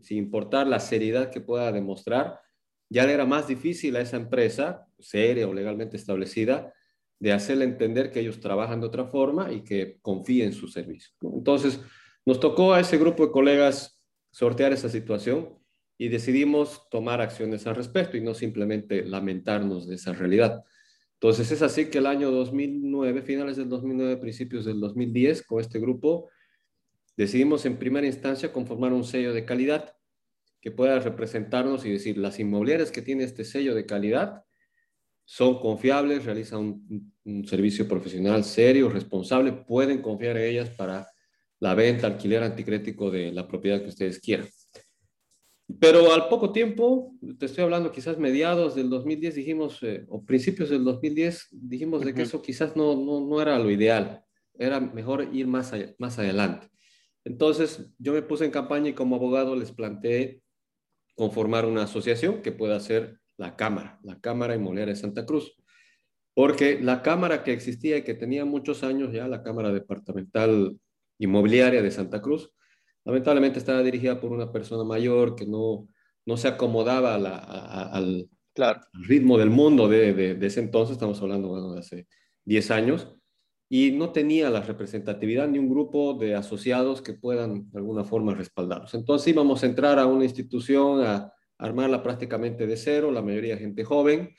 sin 0.00 0.18
importar 0.18 0.66
la 0.66 0.80
seriedad 0.80 1.30
que 1.30 1.40
pueda 1.40 1.70
demostrar. 1.70 2.40
Ya 2.90 3.06
le 3.06 3.12
era 3.12 3.24
más 3.24 3.46
difícil 3.46 3.94
a 3.94 4.00
esa 4.00 4.16
empresa, 4.16 4.88
seria 4.98 5.48
o 5.48 5.54
legalmente 5.54 5.96
establecida, 5.96 6.74
de 7.20 7.32
hacerle 7.32 7.66
entender 7.66 8.10
que 8.10 8.18
ellos 8.18 8.40
trabajan 8.40 8.80
de 8.80 8.88
otra 8.88 9.04
forma 9.04 9.52
y 9.52 9.62
que 9.62 9.98
confíen 10.02 10.48
en 10.48 10.52
su 10.52 10.66
servicio. 10.66 11.12
Entonces, 11.20 11.80
nos 12.26 12.40
tocó 12.40 12.74
a 12.74 12.80
ese 12.80 12.98
grupo 12.98 13.24
de 13.24 13.32
colegas 13.32 14.02
sortear 14.32 14.72
esa 14.72 14.88
situación 14.88 15.56
y 15.96 16.08
decidimos 16.08 16.88
tomar 16.90 17.20
acciones 17.20 17.64
al 17.68 17.76
respecto 17.76 18.16
y 18.16 18.22
no 18.22 18.34
simplemente 18.34 19.04
lamentarnos 19.04 19.86
de 19.86 19.94
esa 19.94 20.12
realidad. 20.12 20.64
Entonces 21.22 21.52
es 21.52 21.62
así 21.62 21.84
que 21.84 21.98
el 21.98 22.06
año 22.06 22.32
2009, 22.32 23.22
finales 23.22 23.56
del 23.56 23.68
2009, 23.68 24.16
principios 24.16 24.64
del 24.64 24.80
2010, 24.80 25.44
con 25.44 25.60
este 25.60 25.78
grupo, 25.78 26.28
decidimos 27.16 27.64
en 27.64 27.76
primera 27.76 28.08
instancia 28.08 28.52
conformar 28.52 28.92
un 28.92 29.04
sello 29.04 29.32
de 29.32 29.44
calidad 29.44 29.94
que 30.60 30.72
pueda 30.72 30.98
representarnos 30.98 31.86
y 31.86 31.92
decir, 31.92 32.18
las 32.18 32.40
inmobiliarias 32.40 32.90
que 32.90 33.02
tienen 33.02 33.24
este 33.24 33.44
sello 33.44 33.76
de 33.76 33.86
calidad 33.86 34.42
son 35.24 35.60
confiables, 35.60 36.24
realizan 36.24 36.58
un, 36.58 37.14
un 37.24 37.46
servicio 37.46 37.86
profesional 37.86 38.42
serio, 38.42 38.88
responsable, 38.88 39.52
pueden 39.52 40.02
confiar 40.02 40.36
en 40.38 40.50
ellas 40.50 40.70
para 40.70 41.06
la 41.60 41.76
venta, 41.76 42.08
alquiler 42.08 42.42
anticrético 42.42 43.12
de 43.12 43.30
la 43.30 43.46
propiedad 43.46 43.80
que 43.80 43.90
ustedes 43.90 44.18
quieran. 44.18 44.48
Pero 45.78 46.12
al 46.12 46.28
poco 46.28 46.52
tiempo, 46.52 47.14
te 47.38 47.46
estoy 47.46 47.64
hablando 47.64 47.92
quizás 47.92 48.18
mediados 48.18 48.74
del 48.74 48.90
2010, 48.90 49.34
dijimos, 49.34 49.82
eh, 49.82 50.04
o 50.08 50.24
principios 50.24 50.70
del 50.70 50.84
2010, 50.84 51.48
dijimos 51.52 52.04
de 52.04 52.14
que 52.14 52.22
eso 52.22 52.42
quizás 52.42 52.76
no, 52.76 52.96
no, 52.96 53.20
no, 53.20 53.40
era 53.40 53.58
lo 53.58 53.70
ideal, 53.70 54.24
era 54.58 54.80
mejor 54.80 55.28
ir 55.32 55.46
más, 55.46 55.72
más 55.98 56.18
adelante. 56.18 56.68
Entonces 57.24 57.88
yo 57.98 58.12
me 58.12 58.22
puse 58.22 58.44
en 58.44 58.50
campaña 58.50 58.90
y 58.90 58.94
como 58.94 59.16
abogado 59.16 59.54
les 59.54 59.70
planteé 59.70 60.42
conformar 61.14 61.66
una 61.66 61.84
asociación 61.84 62.42
que 62.42 62.52
pueda 62.52 62.80
ser 62.80 63.20
la 63.36 63.56
Cámara, 63.56 64.00
la 64.02 64.20
Cámara 64.20 64.54
Inmobiliaria 64.54 64.94
de 64.94 65.00
Santa 65.00 65.24
Cruz. 65.24 65.54
Porque 66.34 66.80
la 66.80 67.02
Cámara 67.02 67.44
que 67.44 67.52
existía 67.52 67.98
y 67.98 68.02
que 68.02 68.14
tenía 68.14 68.44
muchos 68.44 68.82
años 68.82 69.12
ya, 69.12 69.28
la 69.28 69.42
Cámara 69.42 69.72
Departamental 69.72 70.76
Inmobiliaria 71.18 71.82
de 71.82 71.90
Santa 71.90 72.20
Cruz, 72.22 72.52
lamentablemente 73.04 73.58
estaba 73.58 73.82
dirigida 73.82 74.20
por 74.20 74.32
una 74.32 74.50
persona 74.50 74.84
mayor 74.84 75.34
que 75.34 75.46
no, 75.46 75.88
no 76.26 76.36
se 76.36 76.48
acomodaba 76.48 77.14
al, 77.14 78.28
ritmo 78.92 79.38
del 79.38 79.50
mundo 79.50 79.88
de, 79.88 80.12
de, 80.12 80.46
ese 80.46 80.60
entonces, 80.60 80.94
estamos 80.94 81.20
hablando 81.22 81.72
de 81.72 81.80
hace 81.80 82.06
10 82.44 82.70
años, 82.70 83.16
y 83.74 83.90
no 83.92 84.12
tenía 84.12 84.50
la 84.50 84.60
representatividad 84.60 85.48
ni 85.48 85.58
un 85.58 85.70
grupo 85.70 86.12
de 86.12 86.34
asociados 86.34 87.00
que 87.00 87.14
puedan 87.14 87.70
de 87.70 87.78
alguna 87.78 88.04
forma 88.04 88.34
respaldarlos. 88.34 88.92
Entonces 88.92 89.28
íbamos 89.28 89.62
a 89.62 89.66
entrar 89.66 89.98
a 89.98 90.04
una 90.04 90.24
institución, 90.24 91.02
a 91.02 91.32
armarla 91.56 92.02
prácticamente 92.02 92.66
de 92.66 92.76
cero, 92.76 93.10
la 93.10 93.22
mayoría 93.22 93.56
gente 93.56 93.82
joven, 93.82 94.34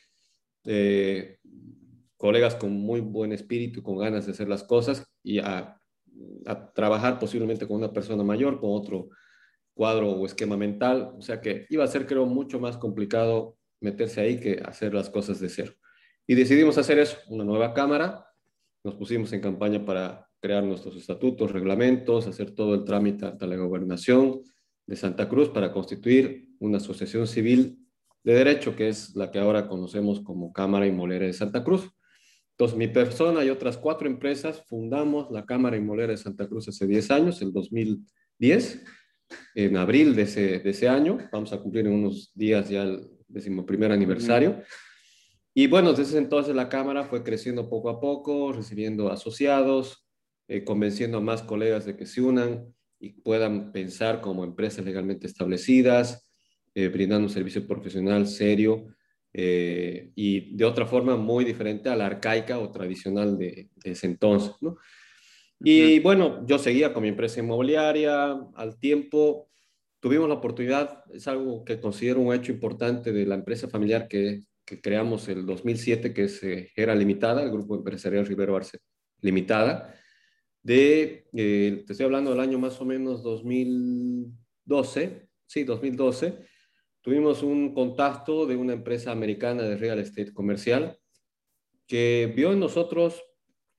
eh, 0.65 1.39
colegas 2.15 2.53
con 2.55 2.73
muy 2.73 3.01
buen 3.01 3.31
espíritu, 3.31 3.81
con 3.81 3.97
ganas 3.97 4.27
de 4.27 4.33
hacer 4.33 4.47
las 4.47 4.63
cosas 4.63 5.03
y 5.23 5.39
a, 5.39 5.81
a 6.45 6.71
trabajar 6.71 7.19
posiblemente 7.19 7.67
con 7.67 7.77
una 7.77 7.91
persona 7.91 8.23
mayor, 8.23 8.59
con 8.59 8.71
otro 8.71 9.09
cuadro 9.73 10.11
o 10.11 10.25
esquema 10.25 10.57
mental. 10.57 11.13
O 11.17 11.21
sea 11.21 11.41
que 11.41 11.65
iba 11.69 11.83
a 11.83 11.87
ser, 11.87 12.05
creo, 12.05 12.25
mucho 12.25 12.59
más 12.59 12.77
complicado 12.77 13.57
meterse 13.81 14.21
ahí 14.21 14.39
que 14.39 14.61
hacer 14.63 14.93
las 14.93 15.09
cosas 15.09 15.39
de 15.39 15.49
cero. 15.49 15.73
Y 16.25 16.35
decidimos 16.35 16.77
hacer 16.77 16.99
eso, 16.99 17.17
una 17.27 17.43
nueva 17.43 17.73
cámara 17.73 18.25
nos 18.83 18.95
pusimos 18.95 19.31
en 19.31 19.39
campaña 19.39 19.85
para 19.85 20.27
crear 20.41 20.63
nuestros 20.63 20.97
estatutos, 20.97 21.51
reglamentos, 21.51 22.27
hacer 22.27 22.51
todo 22.51 22.75
el 22.75 22.83
trámite 22.83 23.25
ante 23.25 23.47
la 23.47 23.55
gobernación 23.55 24.41
de 24.85 24.95
Santa 24.97 25.29
Cruz 25.29 25.49
para 25.49 25.71
constituir 25.71 26.49
una 26.59 26.77
asociación 26.77 27.25
civil 27.25 27.79
de 28.23 28.33
derecho, 28.33 28.75
que 28.75 28.89
es 28.89 29.15
la 29.15 29.31
que 29.31 29.39
ahora 29.39 29.69
conocemos 29.69 30.19
como 30.19 30.51
Cámara 30.51 30.85
Inmobiliaria 30.85 31.27
de 31.27 31.33
Santa 31.33 31.63
Cruz. 31.63 31.89
Entonces, 32.53 32.77
mi 32.77 32.87
persona 32.87 33.43
y 33.43 33.49
otras 33.49 33.77
cuatro 33.77 34.07
empresas 34.07 34.63
fundamos 34.67 35.31
la 35.31 35.43
Cámara 35.43 35.75
Inmobiliaria 35.75 36.15
de 36.15 36.21
Santa 36.21 36.47
Cruz 36.47 36.67
hace 36.67 36.85
10 36.85 37.09
años, 37.09 37.41
el 37.41 37.51
2010, 37.51 38.83
en 39.55 39.77
abril 39.77 40.15
de 40.15 40.21
ese, 40.23 40.59
de 40.59 40.69
ese 40.69 40.87
año. 40.87 41.17
Vamos 41.31 41.51
a 41.51 41.57
cumplir 41.59 41.87
en 41.87 41.93
unos 41.93 42.31
días 42.35 42.69
ya 42.69 42.83
el 42.83 43.09
decimoprimer 43.27 43.91
aniversario. 43.91 44.61
Y 45.55 45.65
bueno, 45.65 45.93
desde 45.93 46.19
entonces 46.19 46.55
la 46.55 46.69
Cámara 46.69 47.05
fue 47.05 47.23
creciendo 47.23 47.69
poco 47.69 47.89
a 47.89 47.99
poco, 47.99 48.53
recibiendo 48.53 49.11
asociados, 49.11 50.07
eh, 50.47 50.63
convenciendo 50.63 51.17
a 51.17 51.21
más 51.21 51.41
colegas 51.41 51.85
de 51.85 51.97
que 51.97 52.05
se 52.05 52.21
unan 52.21 52.71
y 52.99 53.09
puedan 53.21 53.71
pensar 53.71 54.21
como 54.21 54.43
empresas 54.43 54.85
legalmente 54.85 55.25
establecidas, 55.25 56.29
eh, 56.75 56.87
brindando 56.87 57.27
un 57.27 57.33
servicio 57.33 57.65
profesional 57.67 58.27
serio 58.27 58.87
eh, 59.33 60.11
y 60.15 60.55
de 60.55 60.65
otra 60.65 60.85
forma 60.85 61.17
muy 61.17 61.43
diferente 61.43 61.89
a 61.89 61.95
la 61.95 62.05
arcaica 62.05 62.59
o 62.59 62.71
tradicional 62.71 63.37
de, 63.37 63.69
ese 63.83 64.07
entonces. 64.07 64.53
¿no? 64.61 64.77
Y 65.59 65.99
bueno, 65.99 66.45
yo 66.45 66.59
seguía 66.59 66.93
con 66.93 67.03
mi 67.03 67.09
empresa 67.09 67.39
inmobiliaria, 67.39 68.37
al 68.55 68.79
tiempo 68.79 69.49
tuvimos 69.99 70.27
la 70.27 70.35
oportunidad, 70.35 71.03
es 71.13 71.27
algo 71.27 71.63
que 71.63 71.79
considero 71.79 72.19
un 72.19 72.33
hecho 72.33 72.51
importante 72.51 73.11
de 73.11 73.25
la 73.25 73.35
empresa 73.35 73.69
familiar 73.69 74.07
que 74.07 74.41
que 74.65 74.81
creamos 74.81 75.27
el 75.27 75.45
2007, 75.45 76.13
que 76.13 76.23
es 76.23 76.41
eh, 76.43 76.71
era 76.75 76.95
limitada, 76.95 77.43
el 77.43 77.51
Grupo 77.51 77.75
Empresarial 77.75 78.25
Rivero 78.25 78.55
Arce 78.55 78.79
Limitada, 79.21 79.93
de, 80.61 81.25
eh, 81.33 81.83
te 81.85 81.93
estoy 81.93 82.05
hablando 82.05 82.31
del 82.31 82.39
año 82.39 82.59
más 82.59 82.79
o 82.79 82.85
menos 82.85 83.23
2012, 83.23 85.27
sí, 85.45 85.63
2012, 85.63 86.45
tuvimos 87.03 87.43
un 87.43 87.73
contacto 87.73 88.47
de 88.47 88.55
una 88.55 88.73
empresa 88.73 89.11
americana 89.11 89.63
de 89.63 89.77
real 89.77 89.99
estate 89.99 90.33
comercial 90.33 90.97
que 91.85 92.33
vio 92.35 92.53
en 92.53 92.59
nosotros 92.59 93.21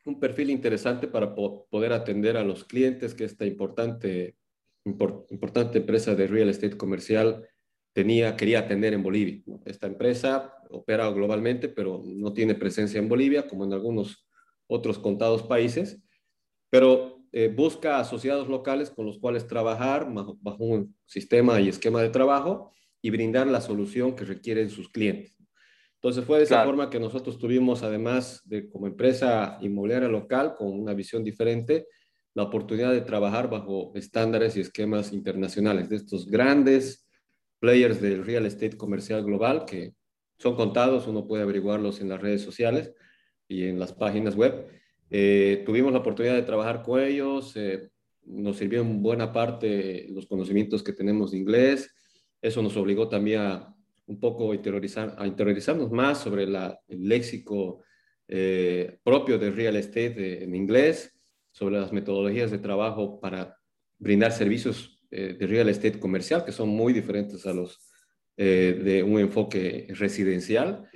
un 0.05 0.21
perfil 0.21 0.51
interesante 0.51 1.09
para 1.09 1.35
poder 1.35 1.95
atender 1.95 2.37
a 2.37 2.45
los 2.45 2.65
clientes 2.65 3.15
que 3.15 3.25
esta 3.25 3.47
importante, 3.47 4.37
importante 4.85 5.79
empresa 5.79 6.15
de 6.15 6.27
real 6.27 6.51
estate 6.51 6.77
comercial 6.77 7.49
tenía, 7.95 8.37
quería 8.37 8.59
atender 8.59 8.93
en 8.93 9.03
Bolivia. 9.03 9.43
Esta 9.65 9.87
empresa 9.87 10.55
opera 10.69 11.09
globalmente, 11.09 11.71
pero 11.71 12.03
no 12.05 12.35
tiene 12.35 12.55
presencia 12.55 12.99
en 12.99 13.09
Bolivia, 13.09 13.49
como 13.49 13.65
en 13.65 13.73
algunos 13.73 14.29
otros 14.67 14.99
contados 14.99 15.43
países, 15.43 16.03
pero 16.69 17.25
eh, 17.33 17.49
busca 17.49 17.99
asociados 17.99 18.49
locales 18.49 18.91
con 18.91 19.07
los 19.07 19.19
cuales 19.19 19.47
trabajar 19.47 20.07
bajo, 20.13 20.65
un 20.65 20.95
sistema 21.07 21.59
y 21.61 21.71
esquema 21.71 22.03
de 22.03 22.11
trabajo 22.11 22.71
y 23.05 23.11
brindar 23.11 23.47
la 23.47 23.61
solución 23.61 24.17
que 24.17 24.25
requieren 24.25 24.71
sus 24.71 24.89
clientes. 24.89 25.37
Entonces 25.97 26.25
fue 26.25 26.39
de 26.39 26.45
esa 26.45 26.65
forma 26.65 26.89
que 26.89 26.99
nosotros 26.99 27.39
tuvimos, 27.39 27.83
además 27.83 28.41
de 28.47 28.67
como 28.71 28.87
empresa 28.87 29.59
inmobiliaria 29.61 30.09
local, 30.09 30.55
con 30.57 30.69
una 30.69 30.95
visión 30.95 31.23
diferente, 31.23 31.87
la 32.33 32.45
oportunidad 32.45 32.93
de 32.93 33.03
trabajar 33.03 33.51
bajo 33.51 33.93
estándares 33.95 34.57
y 34.57 34.61
esquemas 34.61 35.13
internacionales 35.13 35.91
de 35.91 35.97
estos 35.97 36.31
grandes 36.31 37.07
players 37.59 38.01
del 38.01 38.25
real 38.25 38.47
estate 38.47 38.79
comercial 38.79 39.23
global 39.23 39.67
que 39.67 39.93
son 40.39 40.57
contados, 40.57 41.07
uno 41.07 41.27
puede 41.27 41.43
averiguarlos 41.43 42.01
en 42.01 42.09
las 42.09 42.23
redes 42.23 42.41
sociales 42.41 42.95
y 43.47 43.65
en 43.65 43.79
las 43.79 43.93
páginas 43.93 44.35
web. 44.35 44.67
Eh, 45.11 45.63
tuvimos 45.67 45.93
la 45.93 45.99
oportunidad 45.99 46.37
de 46.37 46.43
trabajar 46.43 46.81
con 46.83 47.03
ellos, 47.03 47.55
eh, 47.57 47.91
nos 48.23 48.57
sirvió 48.57 48.81
en 48.81 49.03
buena 49.03 49.31
parte 49.31 50.07
los 50.09 50.27
conocimientos 50.27 50.83
que 50.83 50.95
tenemos 50.95 51.33
de 51.33 51.39
inglés, 51.39 51.95
eso 52.45 52.63
nos 52.63 52.77
obligó 52.77 53.09
también 53.09 53.41
a 53.41 53.75
un 54.07 54.21
poco 54.21 54.53
interiorizar, 54.53 55.15
a 55.19 55.27
interiorizarnos 55.27 55.91
más 55.91 56.19
sobre 56.19 56.47
la, 56.47 56.79
el 56.89 57.09
léxico 57.09 57.83
eh, 58.29 58.99
propio 59.03 59.39
de 59.39 59.51
real 59.51 59.77
estate 59.77 60.45
en 60.45 60.55
inglés, 60.55 61.13
sobre 61.51 61.81
las 61.81 61.93
metodologías 61.93 62.51
de 62.51 62.59
trabajo 62.59 63.19
para 63.21 63.57
brindar 63.99 64.33
servicios 64.33 65.01
de 65.11 65.47
real 65.47 65.69
estate 65.69 66.01
comercial, 66.01 66.45
que 66.45 66.51
son 66.51 66.71
muy 66.71 66.93
diferentes 66.93 67.47
a 67.47 67.53
los 67.53 67.79
eh, 68.37 68.81
de 68.83 69.03
un 69.05 69.21
enfoque 69.21 69.87
residencial. 69.91 70.89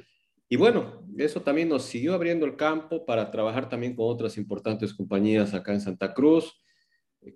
Y 0.49 0.57
bueno, 0.57 1.07
eso 1.17 1.41
también 1.41 1.69
nos 1.69 1.85
siguió 1.85 2.15
abriendo 2.15 2.45
el 2.47 2.57
campo 2.57 3.07
para 3.07 3.31
trabajar 3.31 3.69
también 3.69 3.95
con 3.95 4.07
otras 4.09 4.37
importantes 4.37 4.93
compañías 4.93 5.55
acá 5.55 5.73
en 5.73 5.81
Santa 5.81 6.13
Cruz. 6.15 6.61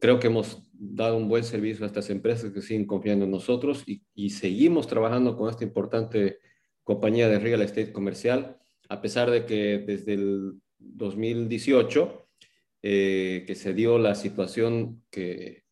Creo 0.00 0.18
que 0.18 0.28
hemos 0.28 0.62
dado 0.72 1.16
un 1.16 1.28
buen 1.28 1.44
servicio 1.44 1.84
a 1.84 1.88
estas 1.88 2.10
empresas 2.10 2.52
que 2.52 2.62
siguen 2.62 2.86
confiando 2.86 3.24
en 3.24 3.30
nosotros 3.30 3.84
y, 3.86 4.30
seguimos 4.30 4.86
trabajando 4.86 5.36
con 5.36 5.50
esta 5.50 5.64
importante 5.64 6.38
compañía 6.84 7.28
de 7.28 7.38
real 7.38 7.62
estate 7.62 7.92
comercial, 7.92 8.58
a 8.88 9.00
pesar 9.00 9.30
de 9.30 9.44
que 9.46 9.78
desde 9.78 10.14
el 10.14 10.54
2018, 10.78 12.28
eh, 12.82 13.44
que 13.46 13.54
se 13.54 13.74
dio 13.74 13.98
la 13.98 14.14
situación 14.14 15.02
que 15.10 15.62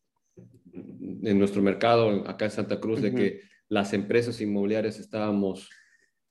en 0.73 1.37
nuestro 1.37 1.61
mercado 1.61 2.27
acá 2.27 2.45
en 2.45 2.51
Santa 2.51 2.79
Cruz, 2.79 3.01
de 3.01 3.13
que 3.13 3.41
las 3.69 3.93
empresas 3.93 4.39
inmobiliarias 4.41 4.99
estábamos, 4.99 5.69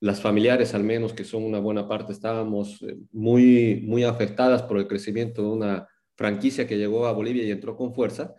las 0.01 0.21
familiares 0.21 0.75
al 0.75 0.85
menos, 0.85 1.13
que 1.13 1.25
son 1.25 1.45
una 1.45 1.59
buena 1.59 1.89
parte, 1.89 2.13
estábamos 2.13 2.83
eh, 2.83 2.97
muy, 3.13 3.83
muy 3.87 4.05
afectadas 4.05 4.63
por 4.63 4.79
el 4.79 4.87
crecimiento 4.87 5.43
de 5.43 5.49
una 5.49 5.89
franquicia 6.21 6.67
que 6.67 6.77
llegó 6.77 7.07
a 7.07 7.13
Bolivia 7.13 7.45
y 7.45 7.51
entró 7.51 7.79
con 7.79 7.95
fuerza. 7.95 8.35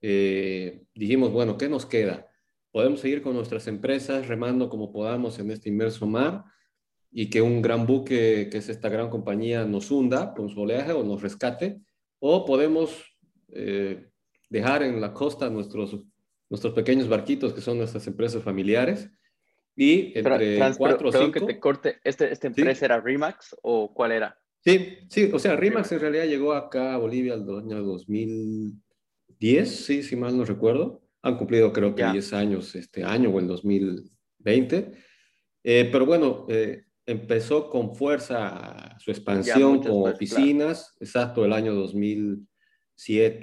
Eh, 0.00 0.84
dijimos, 0.94 1.30
bueno, 1.30 1.58
¿qué 1.58 1.68
nos 1.68 1.84
queda? 1.84 2.26
Podemos 2.70 3.00
seguir 3.00 3.20
con 3.20 3.34
nuestras 3.34 3.66
empresas 3.66 4.28
remando 4.28 4.70
como 4.70 4.90
podamos 4.90 5.38
en 5.38 5.50
este 5.50 5.68
inmerso 5.68 6.06
mar 6.06 6.42
y 7.10 7.28
que 7.28 7.42
un 7.42 7.60
gran 7.60 7.84
buque, 7.84 8.48
que 8.50 8.56
es 8.56 8.70
esta 8.70 8.88
gran 8.88 9.10
compañía, 9.10 9.66
nos 9.66 9.90
hunda 9.90 10.32
con 10.32 10.48
su 10.48 10.62
oleaje 10.62 10.92
o 10.92 11.04
nos 11.04 11.20
rescate, 11.20 11.82
o 12.18 12.46
podemos 12.46 13.04
eh, 13.48 14.08
dejar 14.48 14.82
en 14.82 14.98
la 14.98 15.12
costa 15.12 15.50
nuestros 15.50 15.94
nuestros 16.48 16.72
pequeños 16.72 17.08
barquitos, 17.10 17.52
que 17.52 17.60
son 17.60 17.76
nuestras 17.76 18.06
empresas 18.06 18.42
familiares. 18.42 19.10
Y 19.76 20.18
entre 20.18 20.58
cuatro 20.78 21.10
o 21.10 21.12
cinco... 21.12 21.32
que 21.32 21.40
te 21.40 21.60
corte, 21.60 22.00
¿este, 22.04 22.32
¿esta 22.32 22.46
empresa 22.46 22.86
era 22.86 23.00
Remax 23.00 23.56
o 23.62 23.92
cuál 23.92 24.12
era? 24.12 24.41
Sí, 24.64 24.98
sí, 25.08 25.30
o 25.32 25.38
sea, 25.38 25.56
Remax 25.56 25.92
en 25.92 26.00
realidad 26.00 26.24
llegó 26.26 26.52
acá 26.52 26.94
a 26.94 26.98
Bolivia 26.98 27.34
el 27.34 27.42
año 27.42 27.82
2010, 27.82 29.68
sí, 29.68 30.02
si 30.02 30.16
mal 30.16 30.36
no 30.36 30.44
recuerdo. 30.44 31.02
Han 31.22 31.36
cumplido 31.36 31.72
creo 31.72 31.94
que 31.94 32.04
10 32.04 32.32
años 32.32 32.74
este 32.74 33.04
año 33.04 33.30
o 33.30 33.38
el 33.38 33.46
2020. 33.46 34.92
Eh, 35.64 35.88
pero 35.92 36.04
bueno, 36.06 36.46
eh, 36.48 36.84
empezó 37.06 37.70
con 37.70 37.94
fuerza 37.94 38.96
su 38.98 39.10
expansión 39.10 39.82
con 39.82 40.10
oficinas, 40.10 40.96
exacto, 41.00 41.44
el 41.44 41.52
año 41.52 41.74
2000 41.74 42.46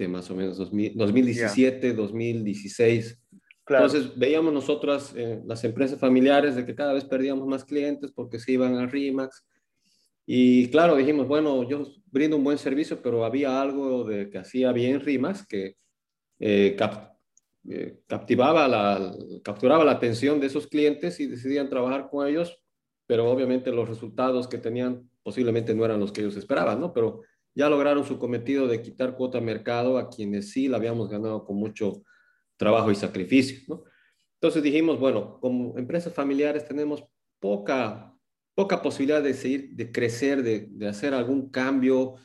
más 0.07 0.29
o 0.31 0.35
menos, 0.35 0.57
2017, 0.57 1.93
2016. 1.93 3.21
Entonces 3.67 4.17
veíamos 4.17 4.53
nosotras, 4.53 5.13
eh, 5.15 5.41
las 5.45 5.63
empresas 5.63 5.99
familiares, 5.99 6.55
de 6.55 6.65
que 6.65 6.75
cada 6.75 6.93
vez 6.93 7.05
perdíamos 7.05 7.47
más 7.47 7.65
clientes 7.65 8.11
porque 8.11 8.39
se 8.39 8.53
iban 8.53 8.75
a 8.75 8.88
RIMAX. 8.88 9.45
Y 10.31 10.69
claro, 10.69 10.95
dijimos, 10.95 11.27
bueno, 11.27 11.67
yo 11.67 11.88
brindo 12.12 12.38
un 12.38 12.43
buen 12.43 12.59
servicio, 12.59 13.01
pero 13.01 13.25
había 13.25 13.59
algo 13.59 14.03
de 14.03 14.29
que 14.29 14.38
hacía 14.38 14.71
bien 14.71 15.00
RIMAX, 15.01 15.48
que 15.48 15.75
eh, 16.39 16.77
eh, 17.67 18.00
captivaba 18.05 18.67
la, 18.67 19.12
capturaba 19.43 19.83
la 19.83 19.93
atención 19.93 20.39
de 20.39 20.45
esos 20.45 20.67
clientes 20.67 21.19
y 21.19 21.25
decidían 21.25 21.67
trabajar 21.67 22.12
con 22.12 22.27
ellos, 22.27 22.62
pero 23.07 23.27
obviamente 23.27 23.71
los 23.71 23.89
resultados 23.89 24.48
que 24.48 24.59
tenían 24.59 25.09
posiblemente 25.24 25.74
no 25.74 25.83
eran 25.83 26.00
los 26.00 26.12
que 26.12 26.21
ellos 26.21 26.38
esperaban, 26.38 26.79
¿no? 26.79 26.93
Pero 26.93 27.21
ya 27.55 27.67
lograron 27.67 28.05
su 28.05 28.19
cometido 28.19 28.67
de 28.67 28.83
quitar 28.83 29.15
cuota 29.15 29.41
mercado 29.41 29.98
a 29.98 30.12
quienes 30.12 30.51
sí 30.51 30.67
la 30.67 30.77
habíamos 30.77 31.09
ganado 31.09 31.43
con 31.43 31.55
mucho 31.55 32.03
trabajo 32.55 32.91
y 32.91 32.95
sacrificio, 32.95 33.62
¿no? 33.67 33.83
Entonces 34.36 34.62
dijimos, 34.62 35.00
bueno, 35.00 35.39
como 35.39 35.75
empresas 35.75 36.13
familiares 36.13 36.67
tenemos 36.67 37.03
poca, 37.39 38.13
poca 38.59 38.81
posibilidad 38.81 39.23
de 39.23 39.33
seguir, 39.33 39.69
de 39.73 39.89
crecer, 39.89 40.43
de, 40.43 40.67
de 40.69 40.89
hacer 40.89 41.13
algún 41.13 41.49
cambio 41.49 42.15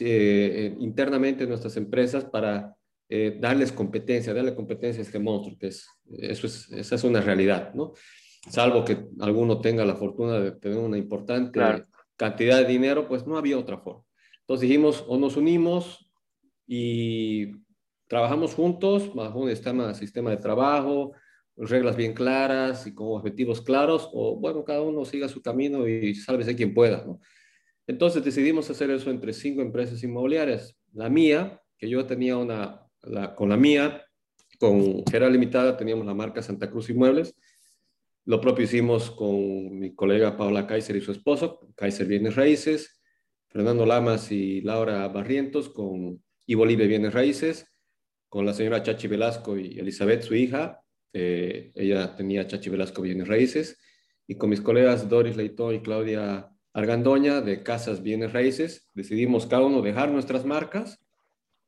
eh, 0.00 0.74
internamente 0.80 1.42
en 1.42 1.50
nuestras 1.50 1.76
empresas 1.76 2.24
para 2.24 2.74
eh, 3.06 3.36
darles 3.38 3.70
competencia, 3.70 4.32
darle 4.32 4.54
competencia 4.54 5.02
a 5.02 5.04
este 5.04 5.18
monstruo, 5.18 5.58
que 5.58 5.66
es, 5.66 5.86
eso 6.20 6.46
es, 6.46 6.72
esa 6.72 6.94
es 6.94 7.04
una 7.04 7.20
realidad, 7.20 7.74
¿no? 7.74 7.92
Salvo 8.48 8.82
que 8.82 9.08
alguno 9.20 9.60
tenga 9.60 9.84
la 9.84 9.94
fortuna 9.94 10.40
de 10.40 10.52
tener 10.52 10.78
una 10.78 10.96
importante 10.96 11.60
cantidad 12.16 12.60
de 12.60 12.64
dinero, 12.64 13.06
pues 13.06 13.26
no 13.26 13.36
había 13.36 13.58
otra 13.58 13.76
forma. 13.76 14.04
Entonces 14.40 14.66
dijimos, 14.66 15.04
o 15.06 15.18
nos 15.18 15.36
unimos 15.36 16.10
y 16.66 17.52
trabajamos 18.08 18.54
juntos 18.54 19.14
bajo 19.14 19.38
un 19.38 19.50
sistema, 19.50 19.92
sistema 19.92 20.30
de 20.30 20.38
trabajo, 20.38 21.12
reglas 21.56 21.96
bien 21.96 22.14
claras 22.14 22.86
y 22.86 22.94
con 22.94 23.08
objetivos 23.08 23.60
claros, 23.60 24.08
o 24.12 24.36
bueno, 24.36 24.64
cada 24.64 24.82
uno 24.82 25.04
siga 25.04 25.28
su 25.28 25.40
camino 25.40 25.86
y 25.86 26.14
sálvese 26.14 26.56
quien 26.56 26.74
pueda, 26.74 27.04
¿no? 27.04 27.20
Entonces 27.86 28.24
decidimos 28.24 28.70
hacer 28.70 28.90
eso 28.90 29.10
entre 29.10 29.32
cinco 29.32 29.60
empresas 29.60 30.02
inmobiliarias. 30.02 30.76
La 30.92 31.08
mía, 31.10 31.60
que 31.76 31.88
yo 31.88 32.06
tenía 32.06 32.36
una, 32.36 32.80
con 33.36 33.50
la 33.50 33.56
mía, 33.56 34.04
con 34.58 35.04
Gera 35.04 35.28
Limitada, 35.28 35.76
teníamos 35.76 36.06
la 36.06 36.14
marca 36.14 36.42
Santa 36.42 36.70
Cruz 36.70 36.88
Inmuebles. 36.88 37.34
Lo 38.24 38.40
propio 38.40 38.64
hicimos 38.64 39.10
con 39.10 39.78
mi 39.78 39.94
colega 39.94 40.36
Paula 40.36 40.66
Kaiser 40.66 40.96
y 40.96 41.02
su 41.02 41.12
esposo, 41.12 41.60
Kaiser 41.76 42.06
Bienes 42.06 42.36
Raíces, 42.36 43.02
Fernando 43.48 43.84
Lamas 43.84 44.32
y 44.32 44.62
Laura 44.62 45.06
Barrientos 45.08 45.68
con 45.68 46.22
Y 46.46 46.54
Bolivia 46.54 46.86
Bienes 46.86 47.12
Raíces, 47.12 47.66
con 48.30 48.46
la 48.46 48.54
señora 48.54 48.82
Chachi 48.82 49.08
Velasco 49.08 49.58
y 49.58 49.78
Elizabeth, 49.78 50.22
su 50.22 50.34
hija. 50.34 50.80
Eh, 51.14 51.70
ella 51.76 52.14
tenía 52.16 52.46
Chachi 52.46 52.68
Velasco 52.68 53.00
Bienes 53.00 53.28
Raíces. 53.28 53.80
Y 54.26 54.34
con 54.34 54.50
mis 54.50 54.60
colegas 54.60 55.08
Doris 55.08 55.36
Leitón 55.36 55.74
y 55.74 55.80
Claudia 55.80 56.50
Argandoña 56.74 57.40
de 57.40 57.62
Casas 57.62 58.02
Bienes 58.02 58.32
Raíces, 58.32 58.90
decidimos 58.94 59.46
cada 59.46 59.64
uno 59.64 59.80
dejar 59.80 60.10
nuestras 60.10 60.44
marcas 60.44 61.00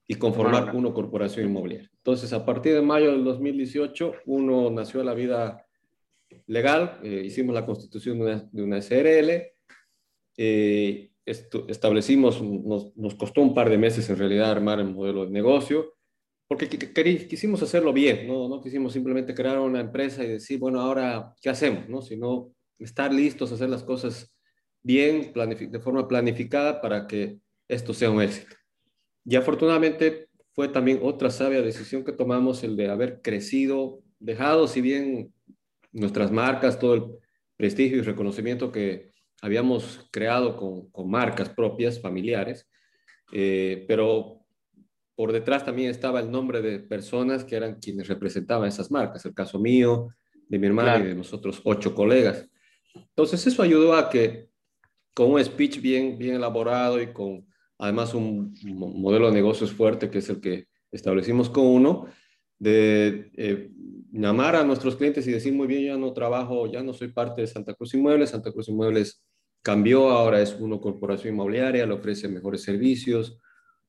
y 0.09 0.17
conformar 0.17 0.75
una 0.75 0.93
corporación 0.93 1.47
inmobiliaria. 1.47 1.91
Entonces, 1.97 2.33
a 2.33 2.45
partir 2.45 2.75
de 2.75 2.83
mayo 2.83 3.12
del 3.12 3.25
2018, 3.25 4.15
uno 4.26 4.71
nació 4.71 5.00
a 5.00 5.05
la 5.05 5.15
vida 5.15 5.65
legal, 6.47 6.99
eh, 7.03 7.23
hicimos 7.25 7.55
la 7.55 7.65
constitución 7.65 8.19
de 8.50 8.62
una, 8.62 8.79
SRL, 8.79 9.53
eh, 10.37 11.11
establecimos, 11.25 12.43
nos, 12.43 12.97
nos, 12.97 13.15
costó 13.15 13.43
un 13.43 13.55
par 13.55 13.71
de 13.71 13.79
meses 13.79 14.09
en 14.11 14.19
realidad 14.19 14.50
armar 14.50 14.81
el 14.81 14.93
modelo 14.93 15.25
de 15.25 15.33
negocio, 15.33 15.96
porque 16.49 16.69
quisimos 16.69 17.62
hacerlo 17.62 17.93
bien, 17.93 18.29
¿no? 18.29 18.49
no 18.49 18.61
quisimos 18.61 18.93
simplemente 18.93 19.35
crear 19.35 19.59
una 19.59 19.81
empresa 19.81 20.23
y 20.23 20.29
decir, 20.29 20.59
bueno, 20.59 20.81
ahora, 20.81 21.35
¿qué 21.41 21.49
hacemos? 21.49 21.88
¿no? 21.88 22.03
Sino 22.03 22.53
estar 22.79 23.12
listos 23.12 23.50
hacer 23.50 23.69
las 23.69 23.83
cosas 23.83 24.33
bien, 24.83 25.33
de 25.35 25.81
forma 25.81 26.07
planificada 26.07 26.81
para 26.81 27.07
que 27.07 27.38
esto 27.67 27.93
sea 27.93 28.11
un 28.11 28.23
éxito. 28.23 28.55
Y 29.25 29.35
afortunadamente 29.35 30.29
fue 30.53 30.69
también 30.69 31.00
otra 31.03 31.31
sabia 31.31 31.61
decisión 31.62 32.05
que 32.05 32.12
tomamos 32.12 32.62
el 32.62 32.76
de 32.76 32.88
haber 32.88 33.21
crecido, 33.23 34.03
dejado 34.21 34.69
si 34.69 34.81
bien 34.81 35.35
nuestras 35.91 36.30
marcas, 36.30 36.78
todo 36.78 36.95
el 36.95 37.04
prestigio 37.56 37.99
y 37.99 38.02
reconocimiento 38.02 38.71
que 38.71 39.13
habíamos 39.43 40.09
creado 40.13 40.56
con, 40.56 40.91
con 40.91 41.11
marcas 41.11 41.49
propias, 41.49 42.00
familiares, 42.00 42.69
eh, 43.32 43.85
pero 43.89 44.46
por 45.17 45.33
detrás 45.33 45.65
también 45.65 45.91
estaba 45.91 46.21
el 46.21 46.31
nombre 46.31 46.63
de 46.63 46.79
personas 46.79 47.43
que 47.43 47.57
eran 47.57 47.81
quienes 47.81 48.07
representaban 48.07 48.69
esas 48.69 48.91
marcas, 48.91 49.25
el 49.25 49.35
caso 49.35 49.59
mío, 49.59 50.09
de 50.49 50.59
mi 50.59 50.67
hermana 50.67 50.99
y 50.99 51.09
de 51.09 51.15
nosotros 51.15 51.61
ocho 51.65 51.95
colegas. 51.95 52.49
Entonces 52.95 53.47
eso 53.47 53.63
ayudó 53.63 53.95
a 53.95 54.11
que 54.11 54.50
con 55.15 55.33
un 55.33 55.43
speech 55.43 55.81
bien, 55.81 56.19
bien 56.19 56.37
elaborado 56.37 57.00
y 57.00 57.13
con 57.13 57.47
además 57.79 58.15
un 58.15 58.55
modelo 58.75 59.26
de 59.26 59.35
negocios 59.35 59.73
fuerte 59.73 60.11
que 60.11 60.19
es 60.19 60.29
el 60.29 60.41
que 60.41 60.69
establecimos 60.93 61.50
con 61.50 61.67
uno, 61.67 62.07
de 62.59 63.31
eh, 63.35 63.71
llamar 64.13 64.57
a 64.57 64.65
nuestros 64.65 64.97
clientes 64.97 65.26
y 65.26 65.33
decir, 65.33 65.52
muy 65.52 65.67
bien, 65.67 65.85
ya 65.85 65.97
no 65.97 66.13
trabajo, 66.13 66.71
ya 66.71 66.83
no 66.83 66.93
soy 66.93 67.09
parte 67.09 67.43
de 67.43 67.47
Santa 67.47 67.75
Cruz 67.75 67.95
Inmuebles, 67.95 68.31
Santa 68.31 68.52
Cruz 68.52 68.69
Inmuebles 68.69 69.23
cambió, 69.63 70.11
ahora 70.11 70.41
es 70.41 70.55
una 70.59 70.79
corporación 70.79 71.35
inmobiliaria, 71.35 71.87
le 71.87 71.95
ofrece 71.95 72.29
mejores 72.29 72.63
servicios, 72.63 73.39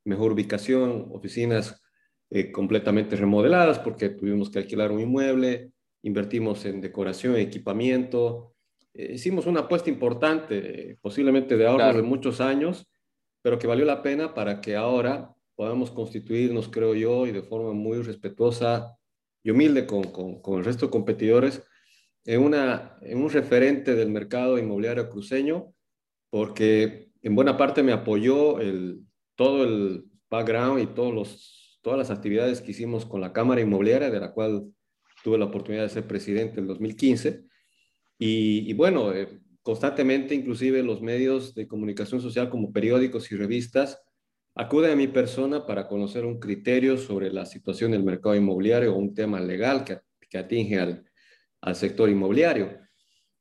mejor 0.08 0.32
ubicación, 0.32 1.10
oficinas 1.12 1.82
eh, 2.30 2.52
completamente 2.52 3.16
remodeladas 3.16 3.80
porque 3.80 4.10
tuvimos 4.10 4.50
que 4.50 4.60
alquilar 4.60 4.92
un 4.92 5.02
inmueble, 5.02 5.72
invertimos 6.02 6.66
en 6.66 6.82
decoración, 6.82 7.36
equipamiento, 7.36 8.56
eh, 8.94 9.14
hicimos 9.16 9.46
una 9.46 9.62
apuesta 9.62 9.90
importante, 9.90 10.98
posiblemente 11.02 11.58
de 11.58 11.68
ahorro 11.68 11.94
de 11.94 12.02
muchos 12.02 12.40
años, 12.40 12.88
pero 13.42 13.60
que 13.60 13.68
valió 13.68 13.86
la 13.86 14.02
pena 14.02 14.34
para 14.34 14.62
que 14.62 14.76
ahora 14.76 15.34
podamos 15.56 15.92
constituirnos, 15.92 16.70
creo 16.70 16.96
yo, 16.96 17.28
y 17.28 17.32
de 17.32 17.42
forma 17.42 17.74
muy 17.74 18.02
respetuosa 18.02 18.96
y 19.44 19.52
humilde 19.52 19.86
con, 19.86 20.04
con, 20.04 20.60
el 20.60 20.66
resto 20.66 20.86
de 20.86 20.92
competidores, 20.92 21.64
en, 22.26 22.42
una, 22.42 22.98
en 23.02 23.22
un 23.22 23.30
referente 23.30 23.96
del 23.96 24.10
mercado 24.10 24.58
inmobiliario 24.58 25.10
cruceño, 25.10 25.74
porque 26.30 27.10
en 27.22 27.36
buena 27.36 27.58
parte 27.58 27.84
me 27.84 27.94
apoyó 27.94 28.60
el, 28.60 29.07
todo 29.38 29.64
el 29.64 30.04
background 30.30 30.82
y 30.82 30.88
todos 30.88 31.14
los, 31.14 31.80
todas 31.82 31.98
las 31.98 32.12
actividades 32.12 32.60
que 32.60 32.72
hicimos 32.72 33.06
con 33.06 33.22
la 33.22 33.32
Cámara 33.32 33.62
Inmobiliaria, 33.62 34.10
de 34.10 34.20
la 34.20 34.34
cual 34.34 34.66
tuve 35.24 35.38
la 35.38 35.46
oportunidad 35.46 35.84
de 35.84 35.90
ser 35.90 36.06
presidente 36.06 36.60
en 36.60 36.68
2015 36.68 37.48
y, 38.20 38.74
bueno, 38.74 39.14
eh, 39.14 39.40
constantemente, 39.62 40.34
inclusive 40.34 40.82
los 40.82 41.02
medios 41.02 41.54
de 41.54 41.68
comunicación 41.68 42.20
social 42.20 42.50
como 42.50 42.72
periódicos 42.72 43.32
y 43.32 43.36
revistas, 43.36 44.02
acuden 44.56 44.92
a 44.92 44.96
mi 44.96 45.08
persona 45.08 45.66
para 45.66 45.88
conocer 45.88 46.26
un 46.26 46.40
criterio 46.40 46.98
sobre 46.98 47.32
la 47.32 47.46
situación 47.46 47.92
del 47.92 48.04
mercado 48.04 48.36
inmobiliario 48.36 48.94
o 48.94 48.98
un 48.98 49.14
tema 49.14 49.40
legal 49.40 49.84
que, 49.84 50.00
que 50.30 50.38
atinge 50.40 50.80
al, 50.80 51.06
al, 51.62 51.76
sector 51.76 52.10
inmobiliario. 52.10 52.80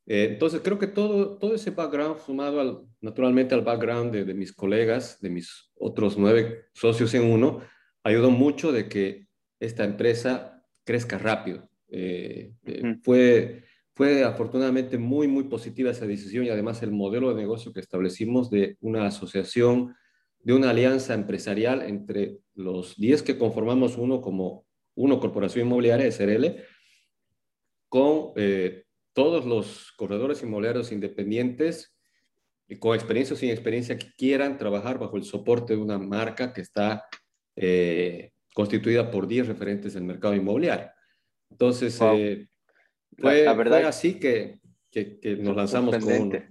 Eh, 0.06 0.28
entonces, 0.32 0.60
creo 0.62 0.78
que 0.78 0.86
todo, 0.86 1.36
todo 1.38 1.54
ese 1.54 1.70
background, 1.70 2.20
sumado 2.24 2.60
al, 2.60 2.82
naturalmente 3.00 3.54
al 3.54 3.62
background 3.62 4.12
de, 4.12 4.24
de, 4.24 4.34
mis 4.34 4.52
colegas, 4.52 5.20
de 5.20 5.30
mis 5.30 5.70
otros 5.74 6.16
nueve 6.16 6.66
socios 6.72 7.12
en 7.14 7.30
uno, 7.30 7.60
ayudó 8.04 8.30
mucho 8.30 8.72
de 8.72 8.88
que 8.88 9.26
esta 9.58 9.84
empresa 9.84 10.64
crezca 10.84 11.18
rápido. 11.18 11.68
Eh, 11.88 12.52
fue 13.02 13.64
fue 13.96 14.24
afortunadamente 14.24 14.98
muy, 14.98 15.26
muy 15.26 15.44
positiva 15.44 15.90
esa 15.90 16.06
decisión 16.06 16.44
y 16.44 16.50
además 16.50 16.82
el 16.82 16.90
modelo 16.90 17.30
de 17.30 17.40
negocio 17.40 17.72
que 17.72 17.80
establecimos 17.80 18.50
de 18.50 18.76
una 18.80 19.06
asociación, 19.06 19.96
de 20.40 20.52
una 20.52 20.68
alianza 20.68 21.14
empresarial 21.14 21.80
entre 21.80 22.36
los 22.54 22.94
10 22.96 23.22
que 23.22 23.38
conformamos 23.38 23.96
uno 23.96 24.20
como 24.20 24.66
uno 24.96 25.18
Corporación 25.18 25.66
Inmobiliaria, 25.66 26.06
SRL, 26.12 26.62
con 27.88 28.32
eh, 28.36 28.84
todos 29.16 29.46
los 29.46 29.92
corredores 29.92 30.42
inmobiliarios 30.42 30.92
independientes 30.92 31.96
y 32.68 32.76
con 32.76 32.94
experiencia 32.94 33.32
o 33.32 33.38
sin 33.38 33.48
experiencia 33.48 33.96
que 33.96 34.12
quieran 34.12 34.58
trabajar 34.58 34.98
bajo 34.98 35.16
el 35.16 35.24
soporte 35.24 35.74
de 35.74 35.80
una 35.80 35.98
marca 35.98 36.52
que 36.52 36.60
está 36.60 37.08
eh, 37.56 38.32
constituida 38.52 39.10
por 39.10 39.26
10 39.26 39.48
referentes 39.48 39.94
del 39.94 40.04
mercado 40.04 40.34
inmobiliario. 40.34 40.90
Entonces, 41.50 41.98
eh, 42.02 42.46
fue, 43.16 43.44
la, 43.44 43.54
verdad, 43.54 43.86
así 43.86 44.20
que, 44.20 44.60
que, 44.90 45.18
nos 45.40 45.56
lanzamos 45.56 45.96
con 45.96 46.12
uno. 46.12 46.42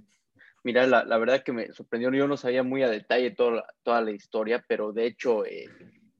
Mira, 0.63 0.87
la, 0.87 1.05
la, 1.05 1.19
verdad 1.19 1.43
que 1.43 1.51
me 1.51 1.71
sorprendió, 1.71 2.11
yo 2.13 2.27
no 2.27 2.35
sabía 2.35 2.63
muy 2.63 2.81
a 2.81 2.89
detalle 2.89 3.29
toda, 3.29 3.63
toda 3.83 4.01
la 4.01 4.09
historia, 4.09 4.65
pero 4.67 4.91
de 4.91 5.05
hecho, 5.05 5.45
eh, 5.45 5.69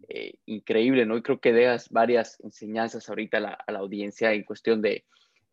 eh, 0.10 0.36
increíble, 0.46 1.08
¿no? 1.08 1.18
Y 1.18 1.24
creo 1.24 1.40
que 1.40 1.54
dejas 1.54 1.90
varias 1.90 2.40
enseñanzas 2.42 3.10
ahorita 3.10 3.38
a 3.38 3.42
la, 3.42 3.58
a 3.66 3.72
la 3.72 3.80
audiencia 3.80 4.32
en 4.32 4.44
cuestión 4.44 4.84
de 4.84 5.06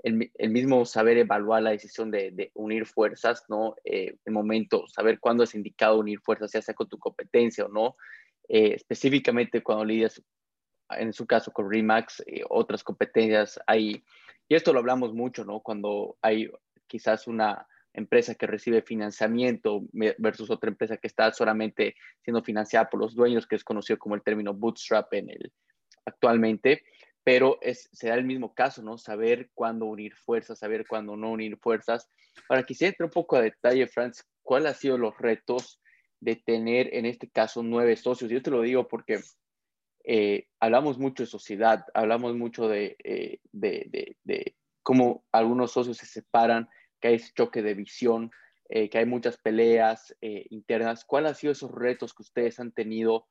el, 0.02 0.50
mismo 0.50 0.84
saber 0.84 1.18
evaluar 1.18 1.62
la 1.62 1.70
decisión 1.70 2.10
de, 2.10 2.50
unir 2.54 2.86
fuerzas, 2.86 3.44
¿no? 3.48 3.76
Eh, 3.84 4.16
el 4.24 4.32
momento, 4.32 4.86
saber 4.88 5.20
cuándo 5.20 5.44
es 5.44 5.54
indicado 5.54 5.98
unir 5.98 6.20
fuerzas, 6.20 6.52
ya 6.52 6.62
sea 6.62 6.74
con 6.74 6.88
tu 6.88 6.98
competencia 6.98 7.64
o 7.66 7.68
no, 7.68 7.96
específicamente 8.48 9.62
cuando 9.62 9.84
lidias, 9.84 10.22
en 10.90 11.12
su 11.12 11.26
caso 11.26 11.52
con 11.52 11.70
Remax, 11.70 12.22
otras 12.50 12.82
competencias, 12.84 13.58
hay 13.66 14.04
y 14.52 14.54
esto 14.54 14.74
lo 14.74 14.80
hablamos 14.80 15.14
mucho, 15.14 15.46
¿no? 15.46 15.60
Cuando 15.60 16.18
hay 16.20 16.50
quizás 16.86 17.26
una 17.26 17.66
empresa 17.94 18.34
que 18.34 18.46
recibe 18.46 18.82
financiamiento 18.82 19.82
versus 20.18 20.50
otra 20.50 20.68
empresa 20.68 20.98
que 20.98 21.06
está 21.06 21.32
solamente 21.32 21.96
siendo 22.22 22.42
financiada 22.42 22.90
por 22.90 23.00
los 23.00 23.14
dueños, 23.14 23.46
que 23.46 23.56
es 23.56 23.64
conocido 23.64 23.98
como 23.98 24.14
el 24.14 24.22
término 24.22 24.52
bootstrap 24.52 25.12
en 25.14 25.30
el, 25.30 25.52
actualmente. 26.04 26.82
Pero 27.24 27.58
es, 27.62 27.88
será 27.92 28.16
el 28.16 28.24
mismo 28.24 28.54
caso, 28.54 28.82
¿no? 28.82 28.98
Saber 28.98 29.50
cuándo 29.54 29.86
unir 29.86 30.14
fuerzas, 30.14 30.58
saber 30.58 30.86
cuándo 30.86 31.16
no 31.16 31.30
unir 31.30 31.56
fuerzas. 31.56 32.08
Para 32.48 32.64
que 32.64 32.74
se 32.74 32.86
entre 32.86 33.04
un 33.04 33.12
poco 33.12 33.36
a 33.36 33.42
detalle, 33.42 33.86
Franz, 33.86 34.24
¿cuáles 34.42 34.72
han 34.72 34.80
sido 34.80 34.98
los 34.98 35.16
retos 35.18 35.80
de 36.20 36.36
tener 36.36 36.94
en 36.94 37.06
este 37.06 37.30
caso 37.30 37.62
nueve 37.62 37.96
socios? 37.96 38.30
Yo 38.30 38.42
te 38.42 38.50
lo 38.50 38.62
digo 38.62 38.88
porque 38.88 39.20
eh, 40.04 40.48
hablamos 40.58 40.98
mucho 40.98 41.22
de 41.22 41.28
sociedad, 41.28 41.84
hablamos 41.94 42.36
mucho 42.36 42.68
de, 42.68 42.96
eh, 43.04 43.38
de, 43.52 44.16
de, 44.24 44.56
cómo 44.82 45.24
algunos 45.30 45.72
socios 45.72 45.98
se 45.98 46.06
separan, 46.06 46.68
que 47.00 47.08
hay 47.08 47.14
ese 47.14 47.32
choque 47.34 47.62
de 47.62 47.74
visión, 47.74 48.32
eh, 48.68 48.88
que 48.90 48.98
hay 48.98 49.06
muchas 49.06 49.36
peleas 49.36 50.16
internas. 50.20 51.04
¿Cuáles 51.04 51.30
han 51.30 51.36
sido 51.36 51.52
esos 51.52 51.70
retos 51.70 52.14
que 52.14 52.22
ustedes 52.22 52.58
han 52.58 52.72
tenido 52.72 53.26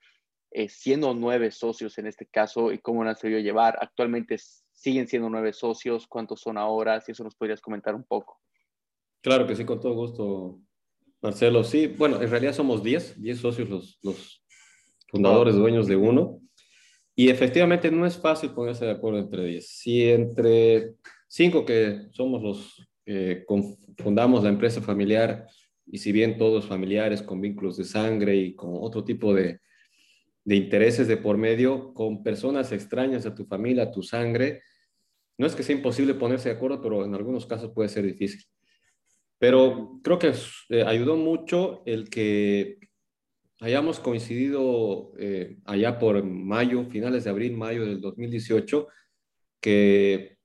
siendo 0.70 1.14
nueve 1.14 1.52
socios 1.52 1.98
en 1.98 2.08
este 2.08 2.26
caso 2.26 2.72
y 2.72 2.80
cómo 2.80 3.04
han 3.04 3.16
sabido 3.16 3.40
llevar? 3.40 3.78
Actualmente 3.82 4.38
siguen 4.72 5.08
siendo 5.08 5.30
nueve 5.30 5.54
socios, 5.54 6.08
¿cuántos 6.08 6.42
son 6.42 6.58
ahora? 6.58 7.00
Si 7.02 7.12
eso 7.12 7.24
nos 7.24 7.36
podrías 7.36 7.62
comentar 7.62 7.96
un 7.96 8.04
poco. 8.04 8.40
Claro 9.22 9.46
que 9.46 9.56
sí, 9.56 9.66
con 9.66 9.80
todo 9.80 9.94
gusto, 9.94 10.60
Marcelo. 11.22 11.64
Sí, 11.64 11.88
bueno, 11.88 12.22
en 12.22 12.30
realidad 12.30 12.54
somos 12.54 12.84
diez, 12.84 13.20
diez 13.22 13.40
socios 13.40 13.70
los, 13.70 14.00
los 14.02 14.44
fundadores, 15.08 15.56
dueños 15.56 15.88
de 15.88 15.96
uno. 15.96 16.40
Y 17.16 17.30
efectivamente 17.30 17.92
no 17.92 18.06
es 18.06 18.18
fácil 18.18 18.52
ponerse 18.52 18.86
de 18.86 18.92
acuerdo 18.92 19.20
entre 19.20 19.46
10. 19.46 19.68
Si 19.68 20.10
entre 20.10 20.96
cinco 21.28 21.66
que 21.66 22.08
somos 22.12 22.42
los 22.42 22.88
que 23.06 23.46
fundamos 23.98 24.44
la 24.44 24.50
empresa 24.50 24.82
familiar, 24.82 25.48
y 25.86 25.98
si 25.98 26.12
bien 26.12 26.38
todos 26.38 26.66
familiares 26.66 27.22
con 27.22 27.42
vínculos 27.42 27.78
de 27.78 27.84
sangre 27.84 28.36
y 28.36 28.56
con 28.56 28.72
otro 28.74 29.04
tipo 29.04 29.34
de, 29.34 29.60
de 30.44 30.56
intereses 30.56 31.08
de 31.08 31.18
por 31.18 31.38
medio, 31.38 31.94
con 31.94 32.24
personas 32.24 32.72
extrañas 32.72 33.26
a 33.26 33.36
tu 33.36 33.46
familia, 33.46 33.84
a 33.84 33.92
tu 33.92 34.02
sangre, 34.04 34.62
no 35.38 35.48
es 35.48 35.56
que 35.56 35.64
sea 35.64 35.76
imposible 35.76 36.14
ponerse 36.14 36.50
de 36.50 36.56
acuerdo, 36.56 36.82
pero 36.82 37.06
en 37.06 37.16
algunos 37.16 37.46
casos 37.46 37.72
puede 37.74 37.90
ser 37.90 38.06
difícil. 38.06 38.44
Pero 39.40 40.00
creo 40.04 40.20
que 40.20 40.34
eh, 40.70 40.84
ayudó 40.84 41.16
mucho 41.16 41.82
el 41.86 42.10
que 42.10 42.78
hayamos 43.60 44.00
coincidido 44.00 45.14
eh, 45.18 45.58
allá 45.66 45.98
por 45.98 46.24
mayo, 46.24 46.86
finales 46.86 47.24
de 47.24 47.30
abril, 47.32 47.58
mayo 47.58 47.86
del 47.86 48.02
2018, 48.02 48.88
que 49.60 50.38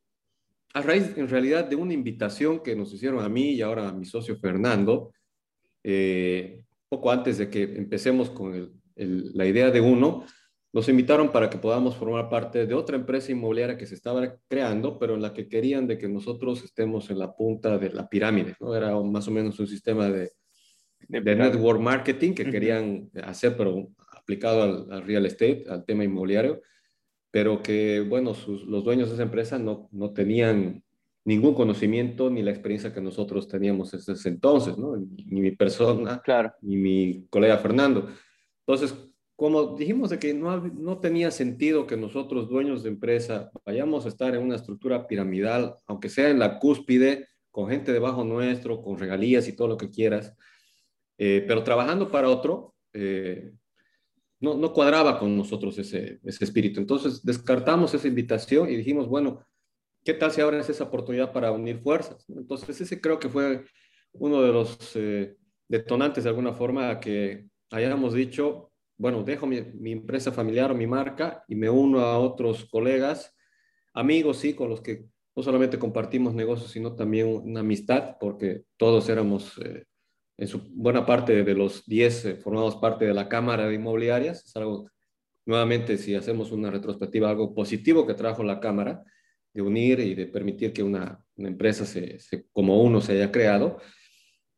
a 0.73 0.83
raíz 0.83 1.17
en 1.17 1.29
realidad 1.29 1.65
de 1.65 1.77
una 1.77 1.95
invitación 1.95 2.63
que 2.63 2.77
nos 2.77 2.93
hicieron 2.93 3.23
a 3.23 3.29
mí 3.29 3.53
y 3.53 3.63
ahora 3.63 3.89
a 3.89 3.93
mi 3.93 4.05
socio 4.05 4.39
Fernando, 4.39 5.13
eh, 5.83 6.65
poco 6.89 7.11
antes 7.11 7.39
de 7.39 7.51
que 7.51 7.63
empecemos 7.63 8.31
con 8.31 8.76
la 8.97 9.47
idea 9.47 9.71
de 9.71 9.81
uno, 9.81 10.25
nos 10.73 10.89
invitaron 10.89 11.33
para 11.33 11.49
que 11.49 11.59
podamos 11.59 11.97
formar 11.97 12.29
parte 12.29 12.67
de 12.67 12.75
otra 12.75 12.97
empresa 12.97 13.33
inmobiliaria 13.33 13.79
que 13.79 13.87
se 13.87 13.95
estaba 13.95 14.37
creando, 14.49 14.99
pero 14.99 15.15
en 15.15 15.23
la 15.23 15.33
que 15.33 15.49
querían 15.49 15.87
de 15.87 15.97
que 15.97 16.09
nosotros 16.09 16.63
estemos 16.65 17.09
en 17.11 17.19
la 17.19 17.35
punta 17.35 17.79
de 17.79 17.91
la 17.91 18.09
pirámide, 18.09 18.57
¿no? 18.61 18.75
Era 18.77 18.95
más 19.01 19.27
o 19.29 19.31
menos 19.31 19.59
un 19.59 19.67
sistema 19.67 20.11
de, 20.11 20.33
de, 21.09 21.37
network 21.37 21.81
marketing 21.81 22.35
que 22.35 22.51
querían 22.51 23.11
hacer, 23.23 23.57
pero 23.57 23.89
aplicado 24.13 24.87
al, 24.91 25.03
real 25.03 25.25
estate, 25.25 25.65
al 25.69 25.85
tema 25.85 26.05
inmobiliario, 26.05 26.61
pero 27.31 27.63
que, 27.63 28.01
bueno, 28.01 28.35
los 28.67 28.85
dueños 28.85 29.09
de 29.09 29.15
esa 29.15 29.23
empresa 29.23 29.59
no, 29.59 29.89
no 29.93 30.13
tenían 30.13 30.83
ningún 31.25 31.55
conocimiento 31.55 32.31
ni 32.31 32.43
la 32.43 32.51
experiencia 32.51 32.93
que 32.93 33.01
nosotros 33.01 33.49
teníamos 33.49 33.93
desde 33.93 34.13
ese 34.13 34.29
entonces, 34.29 34.77
¿no? 34.79 34.97
Ni, 34.97 35.41
mi 35.41 35.51
persona, 35.53 36.21
claro. 36.23 36.53
ni 36.63 36.77
mi 36.77 37.27
colega 37.29 37.59
Fernando. 37.59 38.09
Entonces, 38.67 38.97
como 39.37 39.77
dijimos 39.77 40.11
de 40.11 40.19
que 40.19 40.35
no, 40.35 40.59
no 40.61 40.99
tenía 40.99 41.31
sentido 41.31 41.87
que 41.87 41.97
nosotros, 41.97 42.49
dueños 42.49 42.83
de 42.83 42.89
empresa, 42.89 43.51
vayamos 43.65 44.07
a 44.07 44.09
estar 44.09 44.35
en 44.35 44.43
una 44.43 44.57
estructura 44.57 45.07
piramidal, 45.07 45.77
aunque 45.87 46.09
sea 46.09 46.31
en 46.31 46.39
la 46.39 46.59
cúspide, 46.59 47.29
con 47.51 47.69
gente 47.69 47.93
debajo 47.93 48.25
nuestro, 48.25 48.83
con 48.83 48.99
regalías 48.99 49.47
y 49.49 49.55
todo 49.55 49.69
lo 49.69 49.77
que 49.77 49.91
quieras, 49.91 50.35
eh, 51.19 51.45
pero 51.47 51.63
trabajando 51.63 52.11
para 52.11 52.29
otro, 52.29 52.75
eh, 52.93 53.53
no, 54.41 54.55
no, 54.55 54.73
cuadraba 54.73 55.19
con 55.19 55.37
nosotros 55.37 55.79
ese, 55.79 56.21
ese, 56.23 56.45
espíritu. 56.45 56.81
Entonces 56.81 57.25
descartamos 57.25 57.95
esa 57.95 58.09
invitación 58.09 58.69
y 58.69 58.77
dijimos, 58.77 59.09
bueno, 59.09 59.43
¿qué 60.05 60.13
tal 60.13 60.31
si 60.33 60.41
ahora 60.41 60.61
es 60.61 60.69
esa 60.69 60.85
oportunidad 60.85 61.33
para 61.33 61.53
unir 61.53 61.79
fuerzas? 61.79 62.27
Entonces 62.29 62.79
ese 62.81 63.01
creo 63.01 63.19
que 63.19 63.31
fue 63.31 63.65
uno 64.13 64.43
de 64.43 64.53
los 64.53 64.79
eh, 64.95 65.37
detonantes 65.69 66.25
de 66.25 66.31
alguna 66.31 66.53
forma 66.53 67.01
que 67.01 67.47
hayamos 67.71 68.15
dicho, 68.15 68.73
bueno, 68.97 69.23
dejo 69.23 69.47
mi, 69.47 69.61
mi, 69.61 69.93
empresa 69.93 70.33
familiar 70.33 70.71
o 70.71 70.75
mi 70.75 70.87
marca 70.87 71.45
y 71.49 71.55
me 71.55 71.69
uno 71.69 72.01
a 72.01 72.19
otros 72.19 72.65
colegas, 72.67 73.35
amigos, 73.95 74.39
sí, 74.39 74.55
con 74.55 74.71
los 74.71 74.81
que 74.81 75.07
no 75.35 75.43
solamente 75.43 75.79
compartimos 75.79 76.35
negocios, 76.35 76.71
sino 76.71 76.95
también 76.97 77.27
una 77.27 77.61
amistad, 77.61 78.17
porque 78.19 78.65
todos 78.77 79.09
éramos 79.09 79.59
en 80.39 80.49
su 80.49 80.61
buena 80.71 81.07
parte 81.07 81.45
de 81.45 81.55
los 81.55 81.87
10 81.87 82.25
eh, 82.25 82.37
formamos 82.37 82.77
parte 82.77 83.07
de 83.07 83.15
la 83.15 83.29
Cámara 83.29 83.67
de 83.67 83.75
Inmobiliarias. 83.75 84.45
Es 84.45 84.57
algo, 84.57 84.91
nuevamente, 85.47 85.97
si 85.97 86.15
hacemos 86.15 86.53
una 86.53 86.71
retrospectiva, 86.71 87.31
algo 87.31 87.55
positivo 87.55 88.07
que 88.07 88.15
trajo 88.15 88.43
la 88.43 88.61
Cámara, 88.61 89.03
de 89.53 89.63
unir 89.63 90.01
y 90.01 90.15
de 90.15 90.27
permitir 90.27 90.73
que 90.73 90.83
una, 90.83 91.19
empresa 91.37 91.87
se, 91.87 92.19
como 92.53 92.83
uno 92.83 93.01
se 93.01 93.13
haya 93.13 93.33
creado. 93.33 93.79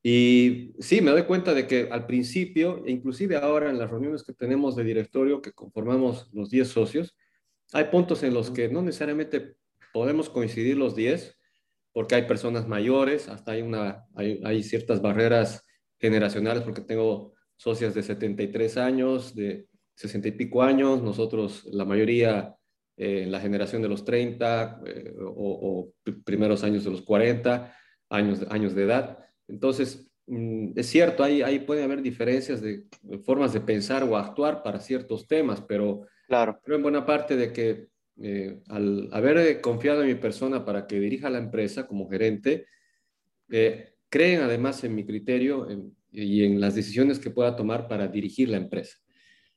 Y 0.02 0.74
sí, 0.78 1.00
me 1.00 1.10
doy 1.10 1.24
cuenta 1.24 1.54
de 1.54 1.66
que 1.66 1.88
al 1.90 2.06
principio, 2.06 2.84
e 2.86 2.92
inclusive 2.92 3.36
ahora 3.36 3.70
en 3.70 3.78
las 3.78 3.90
reuniones 3.90 4.22
que 4.22 4.32
tenemos 4.32 4.76
de 4.76 4.84
directorio, 4.84 5.42
que 5.42 5.52
conformamos 5.52 6.30
los 6.32 6.50
10 6.50 6.68
socios, 6.68 7.16
hay 7.72 7.84
puntos 7.84 8.22
en 8.22 8.32
los 8.32 8.50
que 8.50 8.68
no 8.68 8.82
necesariamente 8.82 9.56
podemos 9.92 10.30
coincidir 10.30 10.76
los 10.76 10.94
10, 10.94 11.36
porque 11.92 12.14
hay 12.14 12.22
personas 12.22 12.68
mayores, 12.68 13.28
hasta 13.28 13.52
hay, 13.52 13.62
una, 13.62 14.06
hay, 14.14 14.40
hay 14.44 14.62
ciertas 14.62 15.02
barreras 15.02 15.66
generacionales, 15.98 16.62
porque 16.62 16.82
tengo 16.82 17.34
socias 17.56 17.94
de 17.94 18.02
73 18.02 18.76
años, 18.76 19.34
de 19.34 19.68
60 19.96 20.28
y 20.28 20.32
pico 20.32 20.62
años, 20.62 21.02
nosotros 21.02 21.64
la 21.72 21.84
mayoría 21.84 22.54
eh, 22.96 23.22
en 23.24 23.32
la 23.32 23.40
generación 23.40 23.82
de 23.82 23.88
los 23.88 24.04
30 24.04 24.82
eh, 24.86 25.14
o, 25.20 25.92
primeros 26.24 26.62
años 26.64 26.84
de 26.84 26.90
los 26.90 27.02
40 27.02 27.74
años, 28.10 28.46
años 28.50 28.74
de 28.74 28.82
edad. 28.84 29.18
Entonces, 29.48 30.08
mm, 30.26 30.72
es 30.76 30.86
cierto, 30.86 31.24
ahí, 31.24 31.42
ahí 31.42 31.60
puede 31.60 31.82
haber 31.82 32.02
diferencias 32.02 32.60
de, 32.60 32.84
formas 33.24 33.52
de 33.52 33.60
pensar 33.60 34.04
o 34.04 34.16
actuar 34.16 34.62
para 34.62 34.80
ciertos 34.80 35.26
temas, 35.26 35.60
pero 35.60 36.06
claro. 36.26 36.60
creo 36.62 36.76
en 36.76 36.82
buena 36.82 37.04
parte 37.04 37.36
de 37.36 37.52
que 37.52 37.88
eh, 38.20 38.60
al 38.68 39.08
haber 39.12 39.60
confiado 39.60 40.02
en 40.02 40.08
mi 40.08 40.16
persona 40.16 40.64
para 40.64 40.86
que 40.86 41.00
dirija 41.00 41.30
la 41.30 41.38
empresa 41.38 41.86
como 41.86 42.08
gerente, 42.08 42.66
creen 44.10 44.40
además 44.40 44.84
en 44.84 44.94
mi 44.94 45.04
criterio 45.04 45.66
y 46.10 46.44
en 46.44 46.60
las 46.60 46.74
decisiones 46.74 47.18
que 47.18 47.30
pueda 47.30 47.56
tomar 47.56 47.88
para 47.88 48.08
dirigir 48.08 48.48
la 48.48 48.56
empresa. 48.56 48.98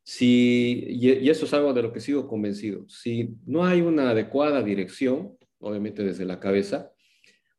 Si, 0.04 0.86
y, 0.88 1.30
eso 1.30 1.46
es 1.46 1.54
algo 1.54 1.74
de 1.74 1.84
lo 1.84 1.94
que 1.94 2.00
sigo 2.00 2.28
convencido. 2.28 2.88
Si 2.90 3.36
no 3.46 3.66
hay 3.66 3.82
una 3.82 4.10
adecuada 4.10 4.64
dirección, 4.64 5.38
obviamente 5.60 6.04
desde 6.04 6.26
la 6.26 6.40
cabeza, 6.40 6.92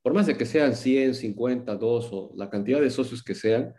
por 0.02 0.14
más 0.14 0.26
de 0.26 0.36
que 0.36 0.46
sean 0.46 0.74
100, 0.74 1.14
50, 1.14 1.76
2 1.76 2.08
o 2.12 2.32
la 2.36 2.50
cantidad 2.50 2.80
de 2.80 2.90
socios 2.90 3.22
que 3.22 3.34
sean, 3.34 3.74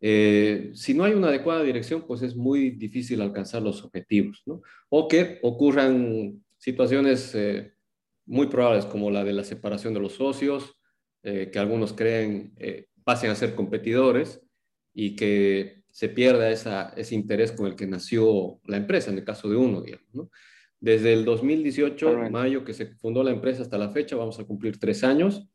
eh, 0.00 0.70
si 0.74 0.94
no 0.94 1.04
hay 1.04 1.12
una 1.14 1.28
adecuada 1.28 1.62
dirección, 1.62 2.04
pues 2.06 2.22
es 2.22 2.34
muy 2.34 2.70
difícil 2.70 3.20
alcanzar 3.20 3.62
los 3.62 3.84
objetivos, 3.84 4.42
¿no? 4.46 4.60
O 4.88 5.06
que 5.06 5.38
ocurran 5.42 6.42
situaciones 6.58 7.34
eh, 7.34 7.72
muy 8.26 8.48
probables 8.48 8.86
como 8.86 9.10
la 9.10 9.24
de 9.24 9.32
la 9.32 9.44
separación 9.44 9.94
de 9.94 10.00
los 10.00 10.14
socios, 10.14 10.76
eh, 11.22 11.50
que 11.52 11.58
algunos 11.58 11.92
creen 11.92 12.52
eh, 12.56 12.86
pasen 13.04 13.30
a 13.30 13.36
ser 13.36 13.54
competidores 13.54 14.40
y 14.92 15.14
que 15.14 15.84
se 15.90 16.08
pierda 16.08 16.50
esa, 16.50 16.92
ese 16.96 17.14
interés 17.14 17.52
con 17.52 17.66
el 17.66 17.76
que 17.76 17.86
nació 17.86 18.60
la 18.64 18.76
empresa, 18.76 19.10
en 19.10 19.18
el 19.18 19.24
caso 19.24 19.48
de 19.48 19.56
uno, 19.56 19.82
digamos. 19.82 20.12
¿no? 20.12 20.30
Desde 20.80 21.12
el 21.12 21.24
2018, 21.24 22.30
mayo 22.30 22.64
que 22.64 22.74
se 22.74 22.86
fundó 22.96 23.22
la 23.22 23.30
empresa 23.30 23.62
hasta 23.62 23.78
la 23.78 23.90
fecha, 23.90 24.16
vamos 24.16 24.40
a 24.40 24.44
cumplir 24.44 24.80
tres 24.80 25.04
años. 25.04 25.48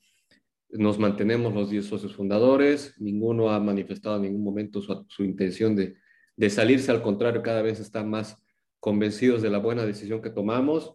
Nos 0.78 1.00
mantenemos 1.00 1.54
los 1.54 1.70
10 1.70 1.86
socios 1.86 2.16
fundadores, 2.16 2.94
ninguno 3.00 3.50
ha 3.50 3.60
manifestado 3.60 4.18
en 4.18 4.24
ningún 4.24 4.44
momento 4.44 4.82
su, 4.82 5.06
su 5.10 5.24
intención 5.24 5.76
de, 5.76 5.96
de, 6.36 6.50
salirse, 6.50 6.92
al 6.92 7.02
contrario, 7.02 7.42
cada 7.42 7.62
vez 7.62 7.80
están 7.80 8.10
más 8.10 8.38
convencidos 8.80 9.42
de 9.42 9.50
la 9.50 9.58
buena 9.58 9.86
decisión 9.86 10.22
que 10.22 10.30
tomamos. 10.30 10.94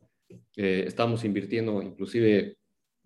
Eh, 0.57 0.85
estamos 0.87 1.25
invirtiendo 1.25 1.83
inclusive 1.83 2.57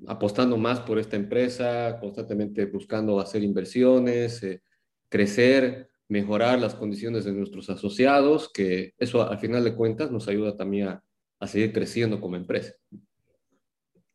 apostando 0.06 0.56
más 0.56 0.80
por 0.80 0.98
esta 0.98 1.16
empresa, 1.16 1.98
constantemente 1.98 2.66
buscando 2.66 3.18
hacer 3.18 3.42
inversiones, 3.42 4.42
eh, 4.42 4.62
crecer, 5.08 5.88
mejorar 6.08 6.60
las 6.60 6.74
condiciones 6.74 7.24
de 7.24 7.32
nuestros 7.32 7.70
asociados, 7.70 8.52
que 8.52 8.94
eso 8.98 9.28
al 9.28 9.38
final 9.38 9.64
de 9.64 9.74
cuentas 9.74 10.10
nos 10.10 10.28
ayuda 10.28 10.56
también 10.56 10.88
a, 10.88 11.02
seguir 11.46 11.72
creciendo 11.72 12.20
como 12.20 12.36
empresa. 12.36 12.74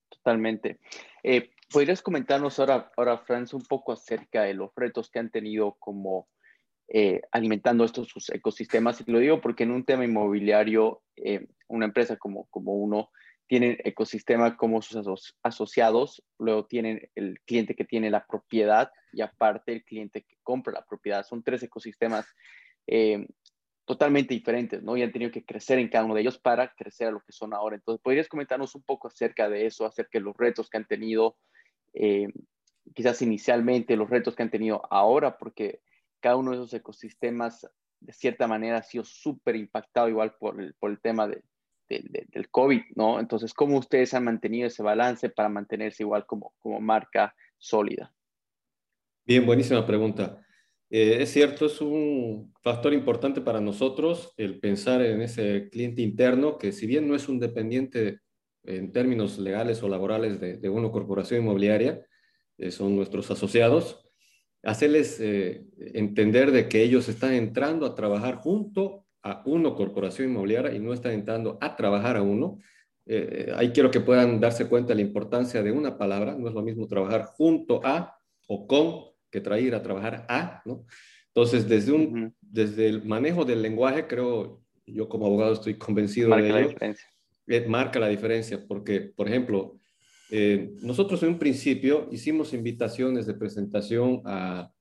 Totalmente. 0.10 0.80
Eh, 1.24 1.50
¿Podrías 1.72 2.02
comentarnos 2.02 2.60
ahora, 2.60 2.92
ahora, 2.98 3.18
Franz, 3.20 3.54
un 3.54 3.64
poco 3.64 3.92
acerca 3.94 4.44
de 4.44 4.54
los 4.54 4.72
retos 4.76 5.10
que 5.10 5.20
han 5.20 5.32
tenido 5.32 5.78
como 5.80 6.28
eh, 6.88 7.22
alimentando 7.32 7.86
estos 7.86 8.10
sus 8.10 8.30
ecosistemas? 8.30 9.02
Y 9.02 9.12
lo 9.12 9.20
digo 9.20 9.42
porque 9.42 9.64
en 9.64 9.72
un 9.72 9.86
tema 9.86 10.04
inmobiliario, 10.04 11.02
una 11.68 11.86
empresa 11.86 12.18
como, 12.18 12.48
como 12.48 12.74
uno 12.74 13.10
tienen 13.52 13.78
ecosistema 13.84 14.56
como 14.56 14.82
sus 14.82 15.36
asociados, 15.44 16.24
luego 16.40 16.68
tienen 16.68 17.10
el 17.16 17.38
cliente 17.42 17.76
que 17.76 17.84
tiene 17.84 18.10
la 18.10 18.26
propiedad 18.26 18.90
y 19.12 19.20
aparte 19.20 19.74
el 19.74 19.84
cliente 19.84 20.24
que 20.24 20.38
compra 20.42 20.72
la 20.72 20.86
propiedad. 20.86 21.26
Son 21.26 21.44
tres 21.44 21.62
ecosistemas 21.62 22.26
eh, 22.88 23.28
totalmente 23.84 24.34
diferentes, 24.34 24.82
¿no? 24.82 24.96
Y 24.96 25.04
han 25.04 25.12
tenido 25.12 25.32
que 25.32 25.44
crecer 25.44 25.80
en 25.80 25.90
cada 25.90 26.06
uno 26.06 26.16
de 26.16 26.22
ellos 26.22 26.40
para 26.40 26.74
crecer 26.74 27.10
a 27.10 27.12
lo 27.12 27.20
que 27.20 27.34
son 27.34 27.54
ahora. 27.54 27.76
Entonces, 27.76 28.02
¿podrías 28.02 28.30
comentarnos 28.30 28.74
un 28.74 28.84
poco 28.84 29.10
acerca 29.10 29.50
de 29.50 29.66
eso, 29.66 29.86
acerca 29.86 30.18
de 30.18 30.24
los 30.24 30.38
retos 30.38 30.70
que 30.70 30.78
han 30.78 30.88
tenido, 30.88 31.36
eh, 31.94 32.28
quizás 32.94 33.22
inicialmente, 33.22 33.96
los 33.96 34.10
retos 34.10 34.36
que 34.36 34.44
han 34.44 34.52
tenido 34.52 34.82
ahora, 34.92 35.38
porque 35.38 35.82
cada 36.20 36.36
uno 36.36 36.52
de 36.52 36.58
esos 36.58 36.74
ecosistemas, 36.74 37.68
de 38.00 38.14
cierta 38.14 38.48
manera, 38.48 38.78
ha 38.78 38.84
sido 38.84 39.04
súper 39.04 39.56
impactado 39.56 40.10
igual 40.10 40.36
por 40.40 40.60
el, 40.60 40.74
por 40.76 40.92
el 40.92 41.00
tema 41.00 41.28
de, 41.28 41.44
del 41.90 42.50
COVID, 42.50 42.82
¿no? 42.96 43.20
Entonces, 43.20 43.54
¿cómo 43.54 43.78
ustedes 43.78 44.14
han 44.14 44.24
mantenido 44.24 44.68
ese 44.68 44.84
balance 44.84 45.30
para 45.30 45.50
mantenerse 45.50 46.04
igual 46.04 46.26
como, 46.26 46.54
como 46.60 46.80
marca 46.80 47.36
sólida? 47.58 48.14
Bien, 49.26 49.46
buenísima 49.46 49.86
pregunta. 49.86 50.42
Eh, 50.90 51.22
es 51.22 51.32
cierto, 51.32 51.66
es 51.66 51.80
un 51.82 52.54
factor 52.62 52.94
importante 52.94 53.42
para 53.42 53.62
nosotros 53.62 54.34
el 54.38 54.60
pensar 54.60 55.02
en 55.02 55.22
ese 55.22 55.70
cliente 55.70 56.02
interno 56.02 56.58
que 56.58 56.72
si 56.72 56.86
bien 56.88 57.08
no 57.08 57.16
es 57.16 57.30
un 57.30 57.40
dependiente 57.40 58.20
en 58.64 58.92
términos 58.92 59.40
legales 59.40 59.82
o 59.84 59.90
laborales 59.90 60.40
de, 60.40 60.70
una 60.70 60.92
corporación 60.92 61.42
inmobiliaria, 61.42 62.06
eh, 62.58 62.72
son 62.72 62.96
nuestros 62.96 63.30
asociados, 63.32 64.08
hacerles 64.64 65.20
eh, 65.20 65.66
entender 65.78 66.52
de 66.52 66.70
que 66.70 66.84
ellos 66.84 67.10
están 67.10 67.34
entrando 67.34 67.86
a 67.86 67.96
trabajar 67.96 68.36
junto 68.36 69.06
a 69.24 69.42
una 69.46 69.74
corporación 69.74 70.30
inmobiliaria 70.30 70.74
y 70.74 70.80
no 70.80 70.94
están 70.94 71.14
entrando 71.14 71.58
a 71.62 71.76
trabajar 71.76 72.18
a 72.18 72.22
uno. 72.22 72.60
ahí 73.56 73.72
quiero 73.72 73.92
que 73.92 74.00
puedan 74.00 74.40
darse 74.40 74.68
cuenta 74.68 74.90
de 74.90 74.96
la 74.96 75.02
importancia 75.02 75.62
de 75.62 75.72
una 75.72 75.98
palabra, 75.98 76.36
no 76.36 76.48
es 76.48 76.54
lo 76.54 76.62
mismo 76.62 76.88
trabajar 76.88 77.26
junto 77.26 77.82
a 77.84 78.16
o 78.48 78.68
con 78.68 79.12
que 79.32 79.42
traer 79.42 79.74
a 79.76 79.82
trabajar 79.82 80.26
a, 80.30 80.62
¿no? 80.66 80.86
Entonces, 81.34 81.68
desde, 81.68 81.94
un, 81.94 82.36
desde 82.42 82.88
el 82.88 83.06
manejo 83.06 83.46
del 83.46 83.62
lenguaje, 83.62 84.06
creo, 84.06 84.62
yo 84.86 85.08
como 85.08 85.28
abogado 85.28 85.54
estoy 85.54 85.76
convencido 85.76 86.30
marca 86.30 86.54
de 86.54 86.62
ello. 86.64 86.76
Eh, 87.52 87.68
marca 87.68 88.00
la 88.00 88.08
diferencia, 88.08 88.66
porque, 88.66 89.02
por 89.02 89.28
ejemplo, 89.28 89.78
eh, 90.30 90.72
nosotros 90.82 91.22
en 91.22 91.30
un 91.30 91.38
principio 91.38 92.08
hicimos 92.10 92.54
invitaciones 92.54 93.26
de 93.26 93.34
presentación 93.34 94.22
a 94.24 94.72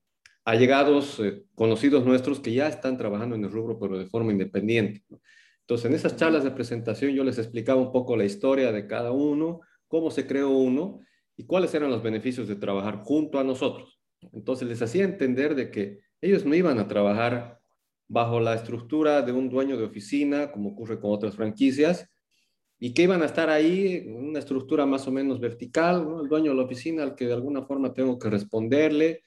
allegados 0.45 1.19
eh, 1.19 1.43
conocidos 1.53 2.05
nuestros 2.05 2.39
que 2.39 2.53
ya 2.53 2.69
están 2.69 2.97
trabajando 2.97 3.35
en 3.35 3.43
el 3.43 3.51
rubro, 3.51 3.77
pero 3.77 3.99
de 3.99 4.05
forma 4.05 4.31
independiente. 4.31 5.03
Entonces, 5.59 5.85
en 5.87 5.95
esas 5.95 6.15
charlas 6.15 6.45
de 6.45 6.51
presentación 6.51 7.11
yo 7.11 7.25
les 7.25 7.37
explicaba 7.39 7.81
un 7.81 7.91
poco 7.91 8.15
la 8.15 8.23
historia 8.23 8.71
de 8.71 8.87
cada 8.87 9.11
uno, 9.11 9.59
cómo 9.89 10.09
se 10.09 10.25
creó 10.25 10.51
uno 10.51 11.01
y 11.35 11.43
cuáles 11.45 11.73
eran 11.73 11.91
los 11.91 12.01
beneficios 12.01 12.47
de 12.47 12.55
trabajar 12.55 12.99
junto 12.99 13.37
a 13.37 13.43
nosotros. 13.43 13.99
Entonces 14.31 14.65
les 14.69 14.81
hacía 14.81 15.03
entender 15.03 15.55
de 15.55 15.71
que 15.71 15.99
ellos 16.21 16.45
no 16.45 16.55
iban 16.55 16.79
a 16.79 16.87
trabajar 16.87 17.59
bajo 18.07 18.39
la 18.39 18.53
estructura 18.53 19.23
de 19.23 19.33
un 19.33 19.49
dueño 19.49 19.75
de 19.75 19.83
oficina, 19.83 20.53
como 20.53 20.69
ocurre 20.69 21.01
con 21.01 21.11
otras 21.11 21.35
franquicias, 21.35 22.07
y 22.83 22.95
que 22.95 23.03
iban 23.03 23.21
a 23.21 23.25
estar 23.25 23.47
ahí 23.51 24.07
una 24.07 24.39
estructura 24.39 24.87
más 24.87 25.07
o 25.07 25.11
menos 25.11 25.39
vertical, 25.39 26.03
el 26.19 26.27
dueño 26.27 26.49
de 26.49 26.57
la 26.57 26.63
oficina 26.63 27.03
al 27.03 27.13
que 27.13 27.27
de 27.27 27.33
alguna 27.33 27.61
forma 27.61 27.93
tengo 27.93 28.17
que 28.17 28.27
responderle 28.27 29.23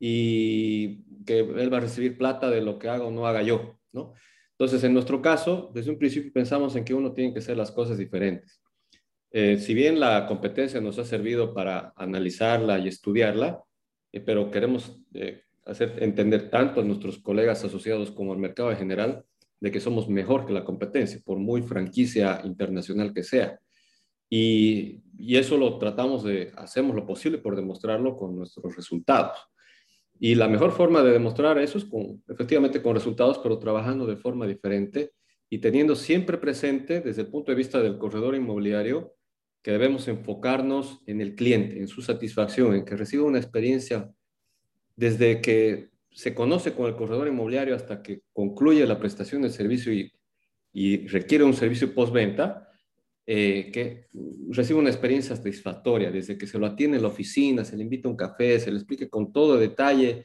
y 0.00 1.04
que 1.24 1.38
él 1.38 1.72
va 1.72 1.76
a 1.76 1.82
recibir 1.82 2.18
plata 2.18 2.50
de 2.50 2.60
lo 2.60 2.76
que 2.76 2.88
haga 2.88 3.04
o 3.04 3.12
no 3.12 3.28
haga 3.28 3.42
yo, 3.42 3.78
¿no? 3.92 4.14
Entonces, 4.50 4.82
en 4.82 4.94
nuestro 4.94 5.22
caso, 5.22 5.70
desde 5.72 5.92
un 5.92 5.98
principio 5.98 6.32
pensamos 6.32 6.74
en 6.74 6.84
que 6.84 6.92
uno 6.92 7.12
tiene 7.12 7.32
que 7.32 7.38
hacer 7.38 7.56
las 7.56 7.70
cosas 7.70 7.98
diferentes. 7.98 8.60
Eh, 9.30 9.58
si 9.58 9.74
bien 9.74 10.00
la 10.00 10.26
competencia 10.26 10.80
nos 10.80 10.98
ha 10.98 11.04
servido 11.04 11.54
para 11.54 11.92
analizarla 11.94 12.80
y 12.80 12.88
estudiarla, 12.88 13.62
eh, 14.10 14.18
pero 14.18 14.50
queremos 14.50 15.00
eh, 15.14 15.44
hacer 15.64 16.02
entender 16.02 16.50
tanto 16.50 16.80
a 16.80 16.84
nuestros 16.84 17.18
colegas 17.18 17.62
asociados 17.62 18.10
como 18.10 18.32
al 18.32 18.40
mercado 18.40 18.72
en 18.72 18.78
general 18.78 19.24
de 19.60 19.70
que 19.70 19.80
somos 19.80 20.08
mejor 20.08 20.46
que 20.46 20.52
la 20.52 20.64
competencia, 20.64 21.20
por 21.24 21.38
muy 21.38 21.62
franquicia 21.62 22.40
internacional 22.44 23.12
que 23.12 23.22
sea. 23.22 23.58
Y, 24.30 25.02
y, 25.16 25.36
eso 25.36 25.56
lo 25.56 25.78
tratamos 25.78 26.22
de, 26.22 26.52
hacemos 26.56 26.94
lo 26.94 27.06
posible 27.06 27.38
por 27.38 27.56
demostrarlo 27.56 28.16
con 28.16 28.36
nuestros 28.36 28.76
resultados. 28.76 29.38
Y 30.20 30.34
la 30.34 30.48
mejor 30.48 30.72
forma 30.72 31.02
de 31.02 31.12
demostrar 31.12 31.58
eso 31.58 31.78
es 31.78 31.84
con, 31.84 32.22
efectivamente 32.28 32.82
con 32.82 32.94
resultados, 32.94 33.38
pero 33.38 33.58
trabajando 33.58 34.06
de 34.06 34.16
forma 34.16 34.46
diferente 34.46 35.12
y 35.48 35.58
teniendo 35.58 35.94
siempre 35.94 36.38
presente 36.38 37.00
desde 37.00 37.22
el 37.22 37.28
punto 37.28 37.52
de 37.52 37.56
vista 37.56 37.80
del 37.80 37.98
corredor 37.98 38.34
inmobiliario 38.34 39.14
que 39.62 39.72
debemos 39.72 40.08
enfocarnos 40.08 41.02
en 41.06 41.20
el 41.20 41.34
cliente, 41.34 41.78
en 41.78 41.88
su 41.88 42.02
satisfacción, 42.02 42.74
en 42.74 42.84
que 42.84 42.96
reciba 42.96 43.24
una 43.24 43.38
experiencia 43.38 44.10
desde 44.96 45.40
que 45.40 45.90
se 46.18 46.34
conoce 46.34 46.74
con 46.74 46.86
el 46.86 46.96
corredor 46.96 47.28
inmobiliario 47.28 47.76
hasta 47.76 48.02
que 48.02 48.22
concluye 48.32 48.84
la 48.84 48.98
prestación 48.98 49.42
del 49.42 49.52
servicio 49.52 49.92
y, 49.92 50.12
requiere 51.06 51.44
un 51.44 51.54
servicio 51.54 51.94
postventa, 51.94 52.68
eh, 53.24 53.70
que 53.72 54.06
reciba 54.50 54.80
una 54.80 54.90
experiencia 54.90 55.36
satisfactoria, 55.36 56.10
desde 56.10 56.36
que 56.36 56.48
se 56.48 56.58
lo 56.58 56.66
atiende 56.66 56.96
en 56.96 57.04
la 57.04 57.08
oficina, 57.08 57.64
se 57.64 57.76
le 57.76 57.84
invita 57.84 58.08
a 58.08 58.10
un 58.10 58.16
café, 58.16 58.58
se 58.58 58.72
le 58.72 58.78
explique 58.78 59.08
con 59.08 59.32
todo 59.32 59.58
detalle 59.58 60.24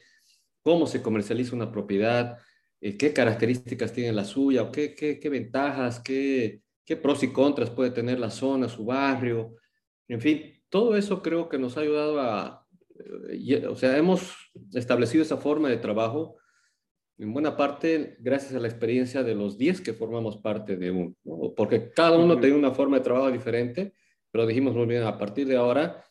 cómo 0.62 0.88
se 0.88 1.00
comercializa 1.00 1.54
una 1.54 1.70
propiedad, 1.70 2.38
eh, 2.80 2.96
qué 2.96 3.12
características 3.12 3.92
tiene 3.92 4.12
la 4.12 4.24
suya, 4.24 4.62
o 4.62 4.72
qué, 4.72 4.96
qué, 4.96 5.20
qué 5.20 5.28
ventajas, 5.28 6.00
qué, 6.00 6.62
qué 6.84 6.96
pros 6.96 7.22
y 7.22 7.28
contras 7.28 7.70
puede 7.70 7.92
tener 7.92 8.18
la 8.18 8.30
zona, 8.30 8.68
su 8.68 8.84
barrio, 8.84 9.54
en 10.08 10.20
fin, 10.20 10.60
todo 10.68 10.96
eso 10.96 11.22
creo 11.22 11.48
que 11.48 11.58
nos 11.58 11.76
ha 11.76 11.82
ayudado 11.82 12.20
a, 12.20 12.63
o 13.68 13.76
sea, 13.76 13.96
hemos 13.96 14.34
establecido 14.72 15.22
esa 15.22 15.36
forma 15.36 15.68
de 15.68 15.76
trabajo. 15.76 16.36
En 17.18 17.32
buena 17.32 17.56
parte 17.56 18.16
gracias 18.20 18.54
a 18.54 18.60
la 18.60 18.68
experiencia 18.68 19.22
de 19.22 19.34
los 19.34 19.56
10 19.56 19.80
que 19.80 19.94
formamos 19.94 20.38
parte 20.38 20.76
de 20.76 20.90
uno, 20.90 21.14
porque 21.56 21.90
cada 21.90 22.18
uno 22.18 22.38
tiene 22.38 22.56
una 22.56 22.72
forma 22.72 22.98
de 22.98 23.04
trabajo 23.04 23.30
diferente, 23.30 23.94
pero 24.30 24.46
dijimos 24.46 24.74
muy 24.74 24.86
bien, 24.86 25.04
a 25.04 25.16
partir 25.16 25.46
de 25.46 25.56
ahora 25.56 26.04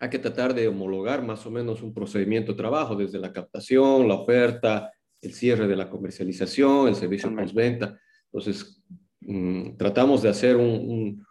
hay 0.00 0.10
que 0.10 0.18
tratar 0.18 0.54
de 0.54 0.66
homologar 0.66 1.22
más 1.22 1.46
o 1.46 1.50
menos 1.50 1.82
un 1.82 1.94
procedimiento 1.94 2.52
de 2.52 2.58
trabajo, 2.58 2.96
desde 2.96 3.20
la 3.20 3.32
captación, 3.32 4.08
la 4.08 4.14
oferta, 4.14 4.90
el 5.20 5.32
cierre 5.32 5.68
de 5.68 5.76
la 5.76 5.88
comercialización, 5.88 6.88
el 6.88 6.96
servicio 6.96 7.32
postventa. 7.32 7.96
Entonces, 8.24 8.82
Mm, 9.26 9.76
tratamos 9.76 10.22
de 10.22 10.28
hacer 10.28 10.56
un, 10.56 11.24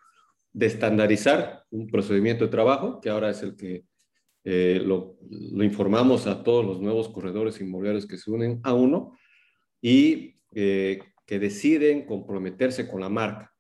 de 0.54 0.66
estandarizar 0.66 1.66
un 1.70 1.88
procedimiento 1.88 2.46
de 2.46 2.52
trabajo, 2.52 3.02
que 3.02 3.10
ahora 3.10 3.30
es 3.30 3.44
el 3.44 3.56
que 3.56 3.86
eh, 4.44 4.82
lo, 4.84 5.18
informamos 5.64 6.26
a 6.28 6.44
todos 6.44 6.66
los 6.66 6.82
nuevos 6.82 7.10
corredores 7.10 7.62
inmobiliarios 7.62 8.08
que 8.08 8.18
se 8.18 8.32
unen 8.32 8.60
a 8.64 8.74
uno 8.74 9.18
y 9.82 10.36
eh, 10.54 11.00
que 11.26 11.40
deciden 11.40 12.06
comprometerse 12.06 12.88
con 12.88 13.02
la 13.02 13.10
marca. 13.10 13.54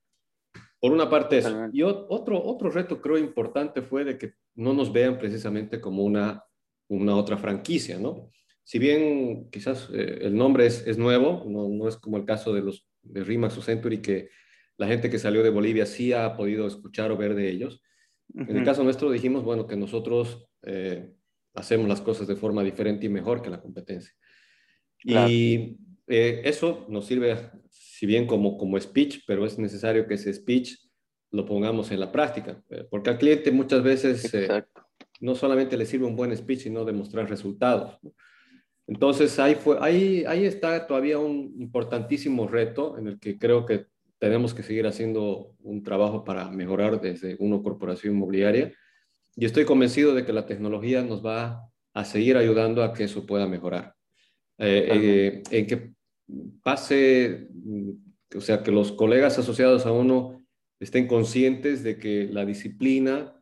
Por 0.79 0.91
una 0.91 1.09
parte 1.09 1.37
eso. 1.37 1.69
Y 1.71 1.83
otro, 1.83 2.43
otro 2.43 2.71
reto 2.71 2.99
creo 2.99 3.17
importante 3.17 3.83
fue 3.83 4.03
de 4.03 4.17
que 4.17 4.33
no 4.55 4.73
nos 4.73 4.91
vean 4.91 5.19
precisamente 5.19 5.79
como 5.79 6.03
una, 6.03 6.43
una 6.87 7.15
otra 7.15 7.37
franquicia, 7.37 7.99
¿no? 7.99 8.31
Si 8.63 8.79
bien 8.79 9.49
quizás 9.51 9.89
eh, 9.93 10.19
el 10.21 10.35
nombre 10.35 10.65
es, 10.65 10.85
es 10.87 10.97
nuevo, 10.97 11.45
no, 11.47 11.69
no, 11.69 11.87
es 11.87 11.97
como 11.97 12.17
el 12.17 12.25
caso 12.25 12.53
de 12.53 12.61
los 12.61 12.87
de 13.03 13.23
Rimax 13.23 13.57
o 13.57 13.61
Century 13.61 14.01
que 14.01 14.29
la 14.77 14.87
gente 14.87 15.09
que 15.09 15.19
salió 15.19 15.43
de 15.43 15.49
Bolivia 15.49 15.85
sí 15.85 16.13
ha 16.13 16.35
podido 16.35 16.65
escuchar 16.65 17.11
o 17.11 17.17
ver 17.17 17.35
de 17.35 17.49
ellos. 17.49 17.83
En 18.33 18.55
el 18.55 18.63
caso 18.63 18.83
nuestro 18.83 19.11
dijimos, 19.11 19.43
bueno, 19.43 19.67
que 19.67 19.75
nosotros 19.75 20.47
eh, 20.63 21.13
hacemos 21.53 21.87
las 21.87 22.01
cosas 22.01 22.27
de 22.27 22.35
forma 22.35 22.63
diferente 22.63 23.05
y 23.05 23.09
mejor 23.09 23.41
que 23.41 23.49
la 23.49 23.61
competencia. 23.61 24.13
Y 25.03 25.77
eh, 26.07 26.41
eso 26.43 26.85
nos 26.89 27.05
sirve, 27.05 27.37
si 27.69 28.05
bien 28.05 28.27
como, 28.27 28.57
como 28.57 28.79
speech, 28.79 29.23
pero 29.25 29.45
es 29.45 29.57
necesario 29.57 30.07
que 30.07 30.15
ese 30.15 30.33
speech 30.33 30.75
lo 31.31 31.45
pongamos 31.45 31.91
en 31.91 31.99
la 31.99 32.11
práctica, 32.11 32.61
eh, 32.69 32.85
porque 32.89 33.09
al 33.09 33.17
cliente 33.17 33.51
muchas 33.51 33.81
veces 33.81 34.31
no 35.19 35.35
solamente 35.35 35.77
le 35.77 35.85
sirve 35.85 36.05
un 36.05 36.15
buen 36.15 36.35
speech, 36.35 36.61
sino 36.61 36.83
demostrar 36.83 37.29
resultados. 37.29 37.97
Entonces, 38.87 39.39
ahí, 39.39 39.55
fue, 39.55 39.77
ahí, 39.79 40.25
ahí 40.27 40.45
está 40.45 40.85
todavía 40.85 41.17
un 41.17 41.55
importantísimo 41.59 42.47
reto 42.47 42.97
en 42.97 43.07
el 43.07 43.19
que 43.19 43.37
creo 43.37 43.65
que 43.65 43.85
tenemos 44.19 44.53
que 44.53 44.63
seguir 44.63 44.85
haciendo 44.85 45.55
un 45.59 45.81
trabajo 45.81 46.23
para 46.23 46.49
mejorar 46.51 46.99
desde 46.99 47.35
una 47.39 47.61
corporación 47.61 48.15
inmobiliaria. 48.15 48.73
Y 49.35 49.45
estoy 49.45 49.65
convencido 49.65 50.13
de 50.13 50.25
que 50.25 50.33
la 50.33 50.45
tecnología 50.45 51.03
nos 51.03 51.25
va 51.25 51.69
a 51.93 52.05
seguir 52.05 52.37
ayudando 52.37 52.83
a 52.83 52.93
que 52.93 53.05
eso 53.05 53.25
pueda 53.25 53.47
mejorar. 53.47 53.95
Eh, 54.57 54.87
eh, 54.91 55.43
en 55.51 55.67
que 55.67 55.93
pase, 56.63 57.47
mm, 57.51 57.91
o 58.37 58.41
sea, 58.41 58.63
que 58.63 58.71
los 58.71 58.91
colegas 58.91 59.39
asociados 59.39 59.85
a 59.85 59.91
uno 59.91 60.41
estén 60.79 61.07
conscientes 61.07 61.83
de 61.83 61.97
que 61.97 62.27
la 62.31 62.45
disciplina 62.45 63.35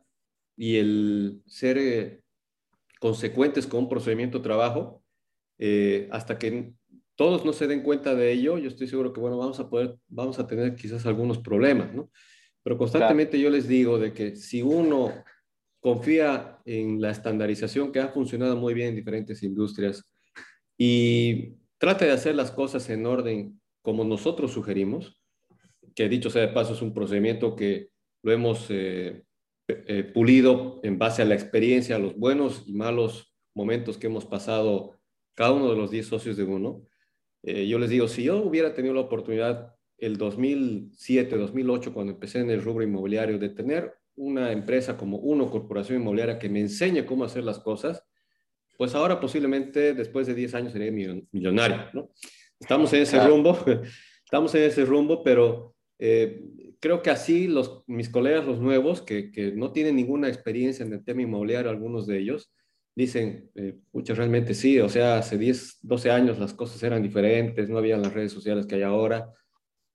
y 0.56 0.76
el 0.76 1.42
ser 1.46 1.78
eh, 1.78 2.22
consecuentes 3.00 3.66
con 3.66 3.80
un 3.80 3.88
procedimiento 3.88 4.38
de 4.38 4.44
trabajo 4.44 5.02
eh, 5.58 6.08
hasta 6.12 6.38
que 6.38 6.74
todos 7.16 7.44
no 7.44 7.52
se 7.52 7.66
den 7.66 7.82
cuenta 7.82 8.14
de 8.14 8.32
ello, 8.32 8.58
yo 8.58 8.68
estoy 8.68 8.86
seguro 8.86 9.12
que, 9.12 9.20
bueno, 9.20 9.38
vamos 9.38 9.58
a 9.58 9.68
poder, 9.68 9.96
vamos 10.08 10.38
a 10.38 10.46
tener 10.46 10.74
quizás 10.74 11.04
algunos 11.06 11.38
problemas, 11.38 11.92
¿no? 11.94 12.10
pero 12.62 12.76
constantemente 12.76 13.40
yo 13.40 13.48
les 13.48 13.66
digo 13.66 13.98
de 13.98 14.12
que 14.12 14.36
si 14.36 14.60
uno 14.60 15.12
confía 15.80 16.60
en 16.64 17.00
la 17.00 17.10
estandarización 17.10 17.90
que 17.90 18.00
ha 18.00 18.08
funcionado 18.08 18.56
muy 18.56 18.74
bien 18.74 18.90
en 18.90 18.96
diferentes 18.96 19.42
industrias 19.42 20.08
y 20.76 21.56
trata 21.78 22.04
de 22.04 22.12
hacer 22.12 22.34
las 22.34 22.50
cosas 22.50 22.88
en 22.90 23.06
orden 23.06 23.60
como 23.82 24.04
nosotros 24.04 24.52
sugerimos, 24.52 25.20
que 25.94 26.08
dicho 26.08 26.30
sea 26.30 26.42
de 26.42 26.48
paso 26.48 26.74
es 26.74 26.82
un 26.82 26.94
procedimiento 26.94 27.56
que 27.56 27.88
lo 28.22 28.32
hemos 28.32 28.66
eh, 28.68 29.24
eh, 29.68 30.04
pulido 30.04 30.80
en 30.82 30.98
base 30.98 31.22
a 31.22 31.24
la 31.24 31.34
experiencia, 31.34 31.96
a 31.96 31.98
los 31.98 32.16
buenos 32.16 32.64
y 32.66 32.74
malos 32.74 33.34
momentos 33.54 33.96
que 33.96 34.06
hemos 34.06 34.26
pasado 34.26 34.98
cada 35.34 35.52
uno 35.52 35.70
de 35.70 35.76
los 35.76 35.90
10 35.90 36.06
socios 36.06 36.36
de 36.36 36.44
uno. 36.44 36.82
Eh, 37.42 37.66
yo 37.66 37.78
les 37.78 37.90
digo, 37.90 38.08
si 38.08 38.24
yo 38.24 38.42
hubiera 38.42 38.74
tenido 38.74 38.94
la 38.94 39.00
oportunidad 39.00 39.74
el 39.96 40.16
2007, 40.16 41.36
2008, 41.36 41.94
cuando 41.94 42.12
empecé 42.12 42.40
en 42.40 42.50
el 42.50 42.62
rubro 42.62 42.84
inmobiliario, 42.84 43.38
de 43.38 43.50
tener 43.50 43.94
una 44.20 44.52
empresa 44.52 44.98
como 44.98 45.16
Uno 45.16 45.50
Corporación 45.50 46.00
Inmobiliaria 46.00 46.38
que 46.38 46.50
me 46.50 46.60
enseñe 46.60 47.06
cómo 47.06 47.24
hacer 47.24 47.42
las 47.42 47.58
cosas, 47.58 48.04
pues 48.76 48.94
ahora 48.94 49.18
posiblemente 49.18 49.94
después 49.94 50.26
de 50.26 50.34
10 50.34 50.54
años 50.54 50.72
sería 50.72 50.92
millonario, 51.32 51.86
¿no? 51.94 52.10
Estamos 52.58 52.92
en 52.92 53.02
ese 53.02 53.18
rumbo, 53.26 53.56
estamos 54.24 54.54
en 54.54 54.64
ese 54.64 54.84
rumbo, 54.84 55.24
pero 55.24 55.74
eh, 55.98 56.42
creo 56.80 57.00
que 57.00 57.08
así 57.08 57.48
los, 57.48 57.82
mis 57.86 58.10
colegas, 58.10 58.44
los 58.44 58.60
nuevos, 58.60 59.00
que, 59.00 59.32
que, 59.32 59.52
no 59.52 59.72
tienen 59.72 59.96
ninguna 59.96 60.28
experiencia 60.28 60.84
en 60.84 60.92
el 60.92 61.02
tema 61.02 61.22
inmobiliario, 61.22 61.70
algunos 61.70 62.06
de 62.06 62.18
ellos, 62.18 62.52
dicen, 62.94 63.50
eh, 63.54 63.78
realmente 63.92 64.52
sí, 64.52 64.78
o 64.80 64.90
sea, 64.90 65.16
hace 65.16 65.38
10, 65.38 65.78
12 65.80 66.10
años 66.10 66.38
las 66.38 66.52
cosas 66.52 66.82
eran 66.82 67.02
diferentes, 67.02 67.70
no 67.70 67.78
había 67.78 67.96
las 67.96 68.12
redes 68.12 68.32
sociales 68.32 68.66
que 68.66 68.74
hay 68.74 68.82
ahora, 68.82 69.30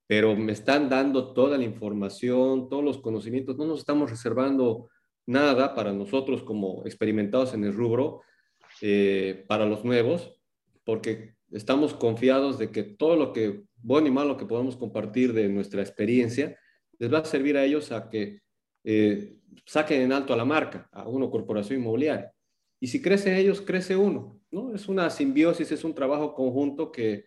pero 0.08 0.36
me 0.36 0.52
están 0.52 0.90
dando 0.90 1.34
toda 1.34 1.58
la 1.58 1.64
información, 1.64 2.70
todos 2.70 2.84
los 2.84 3.00
conocimientos, 3.00 3.58
no 3.58 3.66
nos 3.66 3.80
estamos 3.80 4.10
reservando 4.10 4.90
nada 5.26 5.74
para 5.74 5.94
nosotros 5.94 6.44
como 6.44 6.84
experimentados 6.86 7.54
en 7.54 7.64
el 7.64 7.74
rubro, 7.74 8.22
eh, 8.82 9.46
para 9.48 9.66
los 9.66 9.84
nuevos, 9.84 10.40
porque 10.84 11.36
estamos 11.52 11.94
confiados 11.94 12.60
de 12.60 12.72
que 12.72 12.84
todo 12.84 13.16
lo 13.16 13.34
que 13.34 13.64
bueno 13.78 14.08
y 14.08 14.12
malo 14.12 14.38
que 14.38 14.46
podamos 14.46 14.76
compartir 14.76 15.34
de 15.34 15.48
nuestra 15.50 15.82
experiencia 15.82 16.58
les 17.00 17.12
va 17.12 17.20
a 17.20 17.26
servir 17.26 17.58
a 17.58 17.64
ellos 17.64 17.92
a 17.92 18.10
que 18.10 18.42
eh, 18.84 19.38
saquen 19.66 20.02
en 20.02 20.14
alto 20.14 20.34
a 20.34 20.38
la 20.38 20.46
marca, 20.46 20.88
a 20.92 21.08
una 21.08 21.30
corporación 21.30 21.80
inmobiliaria. 21.80 22.32
Y 22.80 22.88
si 22.88 23.02
crecen 23.02 23.36
ellos, 23.36 23.62
crece 23.62 23.96
uno, 23.96 24.40
¿no? 24.52 24.76
Es 24.76 24.88
una 24.88 25.10
simbiosis, 25.10 25.72
es 25.72 25.84
un 25.84 25.96
trabajo 25.96 26.34
conjunto 26.34 26.92
que, 26.92 27.26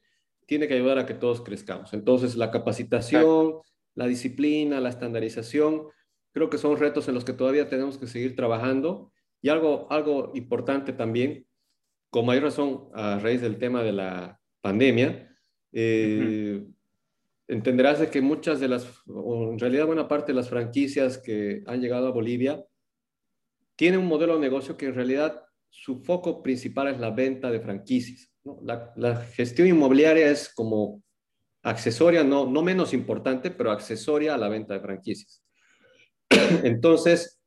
tiene 0.48 0.66
que 0.66 0.74
ayudar 0.74 0.98
a 0.98 1.04
que 1.04 1.12
todos 1.12 1.42
crezcamos. 1.42 1.92
Entonces, 1.92 2.34
la 2.34 2.50
capacitación, 2.50 3.58
la 3.94 4.06
disciplina, 4.06 4.80
la 4.80 4.88
estandarización, 4.88 5.88
creo 6.32 6.48
que 6.48 6.56
son 6.56 6.78
retos 6.78 7.06
en 7.06 7.14
los 7.14 7.24
que 7.26 7.34
todavía 7.34 7.68
tenemos 7.68 7.98
que 7.98 8.06
seguir 8.06 8.34
trabajando. 8.34 9.12
Y 9.42 9.50
algo, 9.50 9.86
algo 9.90 10.32
importante 10.34 10.94
también, 10.94 11.46
con 12.08 12.24
mayor 12.24 12.44
razón 12.44 12.88
a 12.94 13.18
raíz 13.18 13.42
del 13.42 13.58
tema 13.58 13.82
de 13.82 13.92
la 13.92 14.40
pandemia, 14.62 15.36
eh, 15.70 16.66
entenderás 17.46 18.00
de 18.00 18.08
que 18.08 18.22
muchas 18.22 18.58
de 18.58 18.68
las, 18.68 18.88
o 19.06 19.52
en 19.52 19.58
realidad 19.58 19.84
buena 19.84 20.08
parte 20.08 20.32
de 20.32 20.36
las 20.36 20.48
franquicias 20.48 21.18
que 21.18 21.62
han 21.66 21.82
llegado 21.82 22.08
a 22.08 22.12
Bolivia, 22.12 22.64
tienen 23.76 24.00
un 24.00 24.08
modelo 24.08 24.36
de 24.36 24.40
negocio 24.40 24.78
que 24.78 24.86
en 24.86 24.94
realidad 24.94 25.42
su 25.68 26.02
foco 26.02 26.42
principal 26.42 26.88
es 26.88 26.98
la 26.98 27.10
venta 27.10 27.50
de 27.50 27.60
franquicias. 27.60 28.32
La, 28.62 29.16
gestión 29.16 29.68
inmobiliaria 29.68 30.30
es 30.30 30.52
como 30.54 31.02
accesoria, 31.62 32.24
no, 32.24 32.46
no 32.46 32.62
menos 32.62 32.94
importante, 32.94 33.50
pero 33.50 33.70
accesoria 33.70 34.34
a 34.34 34.38
la 34.38 34.48
venta 34.48 34.74
de 34.74 34.80
franquicias. 34.80 35.42
Entonces, 36.64 37.40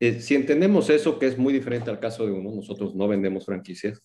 eh, 0.00 0.20
si 0.20 0.34
entendemos 0.34 0.90
eso, 0.90 1.18
que 1.18 1.26
es 1.26 1.38
muy 1.38 1.52
diferente 1.52 1.90
al 1.90 2.00
caso 2.00 2.26
de 2.26 2.32
uno, 2.32 2.54
nosotros 2.54 2.94
no 2.94 3.06
vendemos 3.06 3.46
franquicias, 3.46 4.02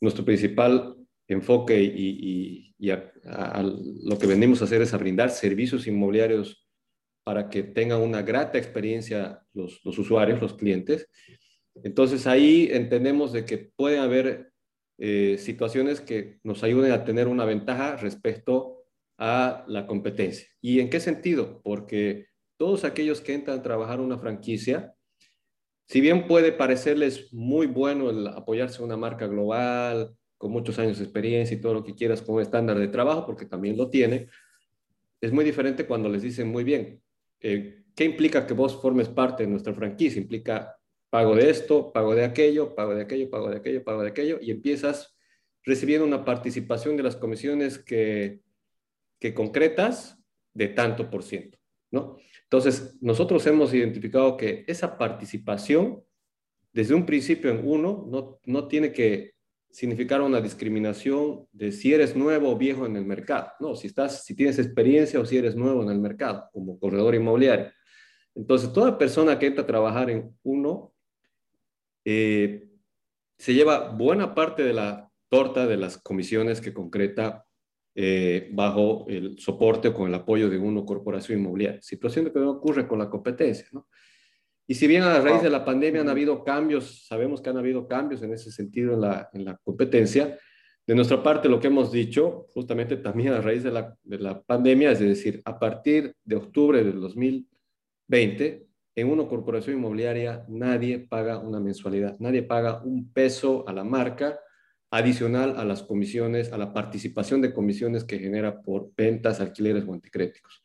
nuestro 0.00 0.24
principal 0.24 0.96
enfoque 1.26 1.82
y, 1.82 2.72
lo 2.78 4.18
que 4.18 4.26
venimos 4.26 4.60
a 4.60 4.66
hacer 4.66 4.82
es 4.82 4.92
a 4.92 4.98
brindar 4.98 5.30
servicios 5.30 5.86
inmobiliarios 5.86 6.68
para 7.24 7.48
que 7.48 7.62
tengan 7.62 8.02
una 8.02 8.20
grata 8.20 8.58
experiencia 8.58 9.42
los, 9.54 9.80
los 9.84 9.98
usuarios, 9.98 10.40
los 10.40 10.54
clientes. 10.54 11.08
Entonces 11.82 12.26
ahí 12.26 12.68
entendemos 12.70 13.32
de 13.32 13.44
que 13.44 13.72
puede 13.74 13.98
haber 13.98 14.52
eh, 14.98 15.36
situaciones 15.38 16.00
que 16.00 16.38
nos 16.42 16.62
ayuden 16.62 16.92
a 16.92 17.04
tener 17.04 17.28
una 17.28 17.44
ventaja 17.44 17.96
respecto 17.96 18.84
a 19.18 19.64
la 19.68 19.86
competencia. 19.86 20.46
¿Y 20.60 20.80
en 20.80 20.90
qué 20.90 21.00
sentido? 21.00 21.60
Porque 21.62 22.26
todos 22.56 22.84
aquellos 22.84 23.20
que 23.20 23.34
entran 23.34 23.58
a 23.58 23.62
trabajar 23.62 24.00
una 24.00 24.18
franquicia, 24.18 24.94
si 25.86 26.00
bien 26.00 26.26
puede 26.26 26.52
parecerles 26.52 27.32
muy 27.32 27.66
bueno 27.66 28.10
el 28.10 28.26
apoyarse 28.28 28.80
a 28.80 28.84
una 28.84 28.96
marca 28.96 29.26
global, 29.26 30.16
con 30.38 30.52
muchos 30.52 30.78
años 30.78 30.98
de 30.98 31.04
experiencia 31.04 31.56
y 31.56 31.60
todo 31.60 31.74
lo 31.74 31.84
que 31.84 31.94
quieras 31.94 32.22
un 32.26 32.40
estándar 32.40 32.78
de 32.78 32.88
trabajo, 32.88 33.24
porque 33.26 33.46
también 33.46 33.76
lo 33.76 33.90
tiene, 33.90 34.28
es 35.20 35.32
muy 35.32 35.44
diferente 35.44 35.86
cuando 35.86 36.08
les 36.08 36.22
dicen 36.22 36.48
muy 36.48 36.64
bien, 36.64 37.00
eh, 37.40 37.84
¿qué 37.94 38.04
implica 38.04 38.46
que 38.46 38.54
vos 38.54 38.80
formes 38.80 39.08
parte 39.08 39.44
de 39.44 39.48
nuestra 39.48 39.72
franquicia? 39.72 40.20
Implica 40.20 40.76
pago 41.14 41.36
de 41.36 41.48
esto, 41.48 41.92
pago 41.92 42.12
de 42.16 42.24
aquello, 42.24 42.74
pago 42.74 42.92
de 42.92 43.02
aquello, 43.02 43.30
pago 43.30 43.48
de 43.48 43.58
aquello, 43.58 43.84
pago 43.84 44.02
de 44.02 44.08
aquello, 44.08 44.40
y 44.42 44.50
empiezas 44.50 45.16
recibiendo 45.62 46.04
una 46.04 46.24
participación 46.24 46.96
de 46.96 47.04
las 47.04 47.14
comisiones 47.14 47.78
que, 47.78 48.40
que 49.20 49.32
concretas 49.32 50.18
de 50.54 50.66
tanto 50.66 51.10
por 51.10 51.22
ciento, 51.22 51.56
¿no? 51.92 52.16
Entonces, 52.42 52.98
nosotros 53.00 53.46
hemos 53.46 53.72
identificado 53.72 54.36
que 54.36 54.64
esa 54.66 54.98
participación, 54.98 56.02
desde 56.72 56.94
un 56.94 57.06
principio 57.06 57.48
en 57.52 57.60
uno, 57.62 58.08
no, 58.10 58.40
no 58.44 58.66
tiene 58.66 58.92
que 58.92 59.34
significar 59.70 60.20
una 60.20 60.40
discriminación 60.40 61.46
de 61.52 61.70
si 61.70 61.94
eres 61.94 62.16
nuevo 62.16 62.50
o 62.50 62.58
viejo 62.58 62.86
en 62.86 62.96
el 62.96 63.04
mercado, 63.06 63.52
no, 63.60 63.76
si, 63.76 63.86
estás, 63.86 64.24
si 64.24 64.34
tienes 64.34 64.58
experiencia 64.58 65.20
o 65.20 65.24
si 65.24 65.36
eres 65.36 65.54
nuevo 65.54 65.80
en 65.84 65.90
el 65.90 66.00
mercado 66.00 66.48
como 66.52 66.76
corredor 66.76 67.14
inmobiliario. 67.14 67.70
Entonces, 68.34 68.72
toda 68.72 68.98
persona 68.98 69.38
que 69.38 69.46
entra 69.46 69.62
a 69.62 69.66
trabajar 69.68 70.10
en 70.10 70.36
uno 70.42 70.93
eh, 72.04 72.68
se 73.38 73.54
lleva 73.54 73.90
buena 73.90 74.34
parte 74.34 74.62
de 74.62 74.72
la 74.72 75.10
torta 75.28 75.66
de 75.66 75.76
las 75.76 75.98
comisiones 75.98 76.60
que 76.60 76.72
concreta 76.72 77.44
eh, 77.96 78.50
bajo 78.52 79.06
el 79.08 79.38
soporte 79.38 79.88
o 79.88 79.94
con 79.94 80.08
el 80.08 80.14
apoyo 80.14 80.48
de 80.48 80.58
una 80.58 80.84
corporación 80.84 81.40
inmobiliaria. 81.40 81.80
Situación 81.82 82.30
que 82.30 82.38
no 82.38 82.50
ocurre 82.50 82.86
con 82.86 82.98
la 82.98 83.08
competencia, 83.08 83.66
¿no? 83.72 83.86
Y 84.66 84.74
si 84.74 84.86
bien 84.86 85.02
a 85.02 85.20
raíz 85.20 85.42
de 85.42 85.50
la 85.50 85.64
pandemia 85.64 86.00
han 86.00 86.08
habido 86.08 86.42
cambios, 86.42 87.06
sabemos 87.06 87.42
que 87.42 87.50
han 87.50 87.58
habido 87.58 87.86
cambios 87.86 88.22
en 88.22 88.32
ese 88.32 88.50
sentido 88.50 88.94
en 88.94 89.02
la, 89.02 89.28
en 89.34 89.44
la 89.44 89.58
competencia, 89.62 90.38
de 90.86 90.94
nuestra 90.94 91.22
parte 91.22 91.48
lo 91.48 91.60
que 91.60 91.66
hemos 91.66 91.92
dicho, 91.92 92.46
justamente 92.50 92.96
también 92.96 93.32
a 93.32 93.40
raíz 93.40 93.62
de 93.62 93.70
la, 93.70 93.94
de 94.02 94.18
la 94.18 94.42
pandemia, 94.42 94.92
es 94.92 95.00
decir, 95.00 95.40
a 95.44 95.58
partir 95.58 96.14
de 96.24 96.36
octubre 96.36 96.82
del 96.82 97.00
2020, 97.00 98.66
en 98.96 99.10
una 99.10 99.26
corporación 99.26 99.76
inmobiliaria 99.76 100.44
nadie 100.48 100.98
paga 101.00 101.38
una 101.38 101.60
mensualidad, 101.60 102.16
nadie 102.18 102.42
paga 102.42 102.82
un 102.82 103.12
peso 103.12 103.68
a 103.68 103.72
la 103.72 103.84
marca 103.84 104.38
adicional 104.90 105.56
a 105.56 105.64
las 105.64 105.82
comisiones, 105.82 106.52
a 106.52 106.58
la 106.58 106.72
participación 106.72 107.40
de 107.40 107.52
comisiones 107.52 108.04
que 108.04 108.20
genera 108.20 108.62
por 108.62 108.92
ventas, 108.96 109.40
alquileres 109.40 109.84
o 109.88 109.92
anticréticos. 109.92 110.62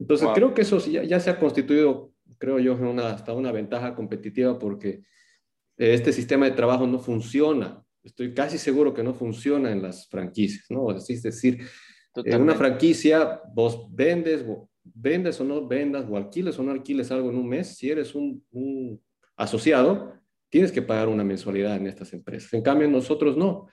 Entonces, 0.00 0.28
creo 0.34 0.52
que 0.52 0.62
eso 0.62 0.78
ya, 0.84 1.04
ya, 1.04 1.20
se 1.20 1.30
ha 1.30 1.38
constituido, 1.38 2.12
creo 2.38 2.58
yo, 2.58 2.74
una, 2.74 3.10
hasta 3.10 3.32
una 3.32 3.52
ventaja 3.52 3.94
competitiva 3.94 4.58
porque 4.58 5.02
eh, 5.76 5.94
este 5.94 6.12
sistema 6.12 6.46
de 6.46 6.52
trabajo 6.52 6.88
no 6.88 6.98
funciona. 6.98 7.82
Estoy 8.02 8.34
casi 8.34 8.58
seguro 8.58 8.92
que 8.92 9.04
no 9.04 9.14
funciona 9.14 9.70
en 9.70 9.82
las 9.82 10.08
franquicias, 10.08 10.66
¿no? 10.70 10.90
Es 10.90 11.22
decir, 11.22 11.60
en 12.16 12.42
una 12.42 12.54
franquicia 12.54 13.40
vos 13.54 13.86
vendes, 13.90 14.44
vendes 15.00 15.40
o 15.40 15.44
no 15.44 15.66
vendas, 15.66 16.06
o 16.08 16.16
alquiles 16.16 16.58
o 16.58 16.62
no 16.62 16.72
alquiles 16.72 17.10
algo 17.10 17.30
en 17.30 17.36
un 17.36 17.48
mes, 17.48 17.76
si 17.76 17.90
eres 17.90 18.14
un, 18.14 19.00
asociado, 19.36 20.14
tienes 20.48 20.72
que 20.72 20.82
pagar 20.82 21.08
una 21.08 21.24
mensualidad 21.24 21.76
en 21.76 21.86
estas 21.86 22.12
empresas. 22.12 22.52
En 22.54 22.62
cambio, 22.62 22.88
nosotros 22.88 23.36
no. 23.36 23.68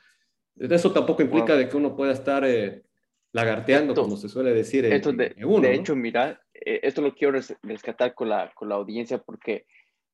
Eso 0.55 0.91
tampoco 0.91 1.23
implica 1.23 1.55
de 1.55 1.67
que 1.67 1.75
uno 1.75 1.95
pueda 1.95 2.13
estar 2.13 2.45
eh, 2.45 2.83
lagarteando, 3.31 3.93
como 3.95 4.15
se 4.15 4.29
suele 4.29 4.53
decir. 4.53 4.85
esto 4.85 5.11
de, 5.11 5.35
de 5.35 5.73
hecho, 5.73 5.95
mira, 5.95 6.41
eh, 6.53 6.79
esto 6.83 7.01
lo 7.01 7.13
quiero 7.15 7.39
rescatar 7.63 8.13
con 8.13 8.29
la, 8.29 8.51
con 8.53 8.69
la 8.69 8.75
audiencia 8.75 9.17
porque 9.17 9.65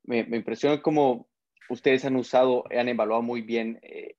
me, 0.03 0.23
me 0.23 0.37
impresiona 0.37 0.81
cómo 0.81 1.27
ustedes 1.69 2.05
han 2.05 2.15
usado, 2.15 2.63
han 2.71 2.87
evaluado 2.87 3.21
muy 3.21 3.41
bien 3.41 3.79
eh, 3.83 4.15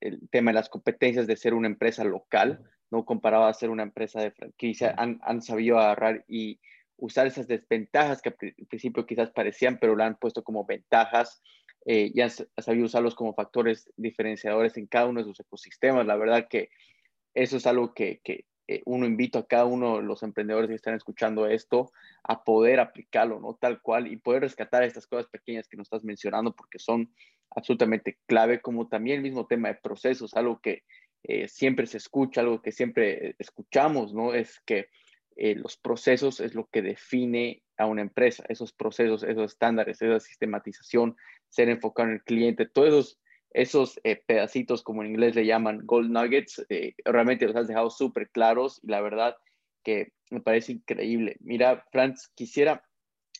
el 0.00 0.28
tema 0.30 0.50
de 0.50 0.56
las 0.56 0.68
competencias 0.68 1.26
de 1.26 1.36
ser 1.36 1.54
una 1.54 1.66
empresa 1.66 2.04
local 2.04 2.62
no 2.94 3.04
comparado 3.04 3.44
a 3.44 3.54
ser 3.54 3.70
una 3.70 3.82
empresa 3.82 4.20
de 4.20 4.30
franquicia, 4.30 4.94
han, 4.96 5.20
han 5.22 5.42
sabido 5.42 5.78
agarrar 5.78 6.24
y 6.28 6.60
usar 6.96 7.26
esas 7.26 7.48
desventajas 7.48 8.22
que 8.22 8.28
al 8.30 8.66
principio 8.68 9.06
quizás 9.06 9.30
parecían, 9.30 9.78
pero 9.78 9.96
la 9.96 10.06
han 10.06 10.16
puesto 10.16 10.42
como 10.44 10.64
ventajas 10.64 11.42
eh, 11.86 12.10
y 12.14 12.20
han, 12.20 12.30
sabido 12.30 12.86
usarlos 12.86 13.14
como 13.14 13.34
factores 13.34 13.90
diferenciadores 13.96 14.76
en 14.76 14.86
cada 14.86 15.06
uno 15.06 15.20
de 15.20 15.26
sus 15.26 15.40
ecosistemas. 15.40 16.06
La 16.06 16.16
verdad 16.16 16.46
que 16.48 16.70
eso 17.34 17.56
es 17.56 17.66
algo 17.66 17.94
que, 17.94 18.20
que 18.22 18.46
eh, 18.68 18.82
uno 18.86 19.06
invito 19.06 19.38
a 19.38 19.46
cada 19.46 19.64
uno 19.64 19.96
de 19.96 20.04
los 20.04 20.22
emprendedores 20.22 20.68
que 20.68 20.76
están 20.76 20.94
escuchando 20.94 21.46
esto 21.46 21.92
a 22.22 22.44
poder 22.44 22.80
aplicarlo, 22.80 23.40
¿no? 23.40 23.54
Tal 23.54 23.82
cual 23.82 24.06
y 24.06 24.16
poder 24.16 24.42
rescatar 24.42 24.84
estas 24.84 25.06
cosas 25.06 25.26
pequeñas 25.26 25.68
que 25.68 25.76
nos 25.76 25.86
estás 25.86 26.04
mencionando 26.04 26.54
porque 26.54 26.78
son 26.78 27.12
absolutamente 27.50 28.18
clave, 28.26 28.60
como 28.60 28.88
también 28.88 29.18
el 29.18 29.22
mismo 29.22 29.46
tema 29.46 29.68
de 29.68 29.74
procesos, 29.74 30.34
algo 30.34 30.60
que 30.60 30.84
eh, 31.24 31.48
siempre 31.48 31.86
se 31.86 31.98
escucha, 31.98 32.40
algo 32.40 32.62
que 32.62 32.72
siempre 32.72 33.34
escuchamos, 33.38 34.14
¿no? 34.14 34.34
Es 34.34 34.60
que 34.60 34.88
eh, 35.36 35.56
los 35.56 35.76
procesos 35.76 36.38
es 36.40 36.54
lo 36.54 36.68
que 36.68 36.82
define 36.82 37.62
a 37.76 37.86
una 37.86 38.02
empresa, 38.02 38.44
esos 38.48 38.72
procesos, 38.72 39.24
esos 39.24 39.52
estándares, 39.52 40.00
esa 40.00 40.20
sistematización, 40.20 41.16
ser 41.48 41.68
enfocado 41.68 42.08
en 42.08 42.14
el 42.14 42.22
cliente, 42.22 42.66
todos 42.66 42.88
esos 42.88 43.18
esos 43.54 44.00
eh, 44.02 44.20
pedacitos, 44.26 44.82
como 44.82 45.02
en 45.02 45.10
inglés 45.10 45.36
le 45.36 45.46
llaman 45.46 45.80
gold 45.84 46.10
nuggets, 46.10 46.66
eh, 46.68 46.94
realmente 47.04 47.46
los 47.46 47.56
has 47.56 47.68
dejado 47.68 47.88
súper 47.88 48.28
claros 48.30 48.80
y 48.82 48.88
la 48.88 49.00
verdad 49.00 49.36
que 49.84 50.12
me 50.30 50.40
parece 50.40 50.72
increíble. 50.72 51.36
Mira, 51.40 51.86
Franz, 51.92 52.28
quisiera 52.34 52.84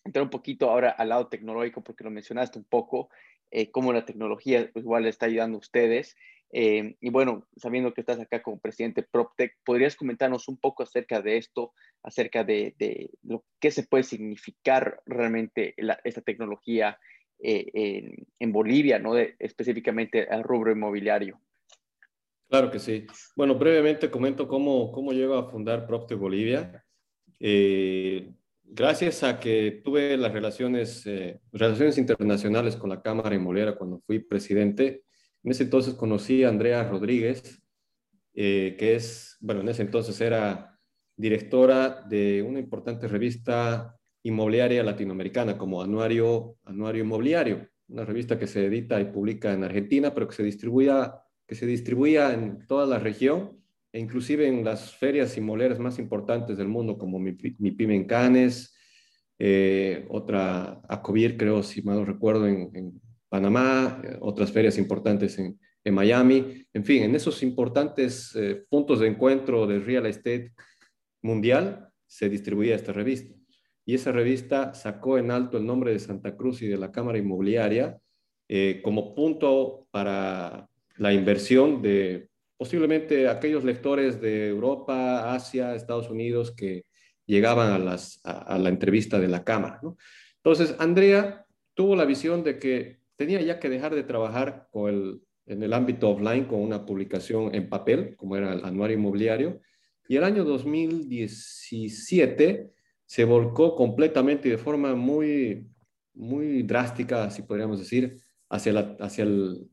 entrar 0.05 0.23
un 0.23 0.31
poquito 0.31 0.71
ahora 0.71 0.91
al 0.91 1.09
lado 1.09 1.27
tecnológico 1.27 1.83
porque 1.83 2.05
lo 2.05 2.11
mencionaste 2.11 2.59
un 2.59 2.65
poco, 2.65 3.11
eh, 3.51 3.73
cómo 3.73 3.93
la 3.93 4.05
tecnología 4.05 4.71
igual 4.77 5.07
está 5.07 5.27
ayudando 5.27 5.57
a 5.57 5.61
ustedes. 5.61 6.17
Y 6.57 7.11
bueno, 7.11 7.49
sabiendo 7.57 7.93
que 7.93 8.03
estás 8.03 8.21
acá 8.21 8.41
como 8.41 8.61
presidente 8.61 9.03
PropTech, 9.03 9.57
¿podrías 9.65 9.97
comentarnos 9.97 10.47
un 10.47 10.57
poco 10.57 10.85
acerca 10.85 11.21
de 11.21 11.37
esto, 11.37 11.73
acerca 12.03 12.45
de, 12.45 13.11
lo 13.23 13.45
que 13.59 13.73
se 13.73 13.83
puede 13.83 14.05
significar 14.05 15.01
realmente 15.05 15.75
esta 16.05 16.21
tecnología 16.21 16.97
eh, 17.41 18.15
en, 18.39 18.53
Bolivia, 18.53 18.99
¿no? 18.99 19.19
específicamente 19.19 20.27
al 20.31 20.45
rubro 20.45 20.73
inmobiliario. 20.73 21.41
Claro 22.49 22.71
que 22.71 22.79
sí. 22.79 23.07
Bueno, 23.37 23.57
brevemente 23.57 24.11
comento 24.11 24.47
cómo, 24.47 24.93
cómo 24.93 25.13
llego 25.13 25.35
a 25.35 25.51
fundar 25.51 25.87
Propte 25.87 26.15
Bolivia. 26.15 26.85
Eh, 27.41 28.33
gracias 28.63 29.23
a 29.25 29.41
que 29.41 29.83
tuve 29.85 30.17
las 30.17 30.33
relaciones, 30.33 31.05
eh, 31.07 31.41
relaciones 31.53 31.99
internacionales 31.99 32.77
con 32.77 32.91
la 32.91 33.03
Cámara 33.03 33.35
Inmobiliaria 33.35 33.77
cuando 33.77 34.01
fui 34.07 34.21
presidente, 34.21 35.03
en 35.45 35.51
ese 35.51 35.65
entonces 35.65 35.95
conocí 35.95 36.43
a 36.43 36.49
Andrea 36.49 36.83
Rodríguez, 36.89 37.63
que 38.33 38.95
es, 38.95 39.37
bueno, 39.41 39.61
en 39.61 39.69
ese 39.69 39.83
entonces 39.83 40.21
era 40.21 40.81
directora 41.17 42.03
de 42.09 42.43
una 42.43 42.59
importante 42.59 43.07
revista 43.07 43.97
inmobiliaria 44.25 44.83
latinoamericana 44.83 45.57
como 45.57 45.83
Anuario, 45.83 46.57
Anuario 46.65 47.05
Inmobiliario, 47.05 47.69
una 47.89 48.05
revista 48.05 48.39
que 48.39 48.47
se 48.47 48.65
edita 48.67 49.01
y 49.01 49.05
publica 49.05 49.53
en 49.53 49.65
Argentina, 49.65 50.13
pero 50.15 50.27
que 50.27 50.35
se 50.35 50.43
distribuía, 50.43 51.15
que 51.47 51.55
se 51.55 51.67
distribuía 51.67 52.33
en 52.33 52.67
toda 52.67 52.87
la 52.87 52.99
región 52.99 53.61
e 53.93 54.01
inclusive 54.01 54.49
en 54.49 54.65
las 54.65 54.95
ferias 54.97 55.37
inmobiliarias 55.37 55.79
más 55.79 55.99
importantes 55.99 56.57
del 56.57 56.69
mundo, 56.69 56.99
como 56.99 57.19
mi, 57.19 57.37
mi 57.59 57.71
Pyme 57.71 57.95
en 57.95 58.07
Cannes, 58.07 58.75
eh, 59.39 60.07
otra 60.09 60.81
Acobir, 60.89 61.37
creo, 61.37 61.63
si 61.63 61.83
mal 61.83 61.99
no 61.99 62.05
recuerdo, 62.05 62.49
en, 62.49 63.01
Panamá, 63.35 64.01
otras 64.21 64.53
ferias 64.53 64.79
importantes 64.79 65.41
en, 65.41 65.59
Miami, 65.93 66.65
en 66.73 66.85
fin, 66.85 67.03
en 67.03 67.17
esos 67.17 67.43
importantes 67.43 68.33
eh, 68.37 68.65
puntos 68.71 69.01
de 69.01 69.09
encuentro 69.09 69.67
de 69.67 69.81
real 69.81 70.07
estate 70.07 70.53
mundial 71.21 71.89
se 72.07 72.29
distribuía 72.29 72.77
esta 72.77 72.93
revista 72.93 73.35
y 73.85 73.97
esa 73.97 74.13
revista 74.13 74.73
sacó 74.73 75.19
en 75.19 75.33
alto 75.33 75.59
el 75.59 75.67
nombre 75.67 75.91
de 75.93 75.99
Santa 75.99 76.37
Cruz 76.37 76.63
y 76.63 76.69
de 76.69 76.77
la 76.77 76.93
Cámara 76.93 77.19
Inmobiliaria 77.19 77.99
eh, 78.49 78.81
como 78.85 79.17
punto 79.17 79.89
para 79.91 80.69
la 80.99 81.13
inversión 81.13 81.83
de 81.83 82.29
posiblemente 82.57 83.29
aquellos 83.29 83.65
lectores 83.65 84.21
de 84.21 84.47
Europa, 84.47 85.35
Asia, 85.35 85.75
Estados 85.75 86.09
Unidos 86.09 86.53
que 86.53 86.85
llegaban 87.27 87.73
a, 87.73 87.81
las, 87.81 88.21
a, 88.23 88.57
la 88.59 88.69
entrevista 88.69 89.19
de 89.19 89.27
la 89.27 89.43
Cámara. 89.43 89.81
Entonces, 90.37 90.77
Andrea 90.79 91.45
tuvo 91.75 91.97
la 91.97 92.05
visión 92.05 92.45
de 92.45 92.61
que 92.61 93.04
tenía 93.17 93.41
ya 93.41 93.61
que 93.61 93.69
dejar 93.69 93.95
de 93.95 94.03
trabajar 94.03 94.67
con 94.71 94.91
el, 94.91 95.23
en 95.47 95.63
el 95.63 95.73
ámbito 95.73 96.11
offline 96.11 96.47
con 96.47 96.61
una 96.61 96.85
publicación 96.85 97.55
en 97.55 97.69
papel, 97.69 98.17
como 98.17 98.35
era 98.37 98.53
el 98.53 98.65
anuario 98.65 98.97
inmobiliario, 98.97 99.61
y 100.09 100.17
el 100.17 100.25
año 100.25 100.43
2017 100.45 102.73
se 103.07 103.25
volcó 103.25 103.77
completamente 103.77 104.49
y 104.49 104.53
de 104.53 104.59
forma 104.59 104.95
muy, 104.95 105.67
muy 106.15 106.63
drástica, 106.63 107.31
si 107.31 107.43
podríamos 107.43 107.79
decir, 107.79 108.17
hacia, 108.51 108.97
hacia 109.01 109.25
el, 109.25 109.71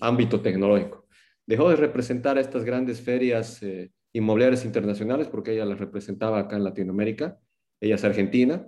ámbito 0.00 0.40
tecnológico. 0.40 1.06
Dejó 1.46 1.70
de 1.70 1.76
representar 1.76 2.38
estas 2.38 2.64
grandes 2.64 3.00
ferias 3.00 3.62
eh, 3.62 3.92
inmobiliarias 4.12 4.64
internacionales 4.64 5.28
porque 5.28 5.52
ella 5.52 5.64
las 5.64 5.78
representaba 5.78 6.40
acá 6.40 6.56
en 6.56 6.64
Latinoamérica, 6.64 7.38
ella 7.80 7.94
es 7.94 8.02
argentina, 8.02 8.66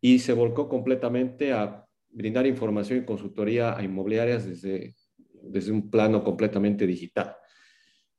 y 0.00 0.20
se 0.20 0.32
volcó 0.32 0.68
completamente 0.68 1.52
a 1.52 1.84
brindar 2.12 2.46
información 2.46 3.00
y 3.00 3.04
consultoría 3.04 3.76
a 3.76 3.82
inmobiliarias 3.82 4.46
desde, 4.46 4.94
desde 5.42 5.72
un 5.72 5.90
plano 5.90 6.22
completamente 6.22 6.86
digital. 6.86 7.34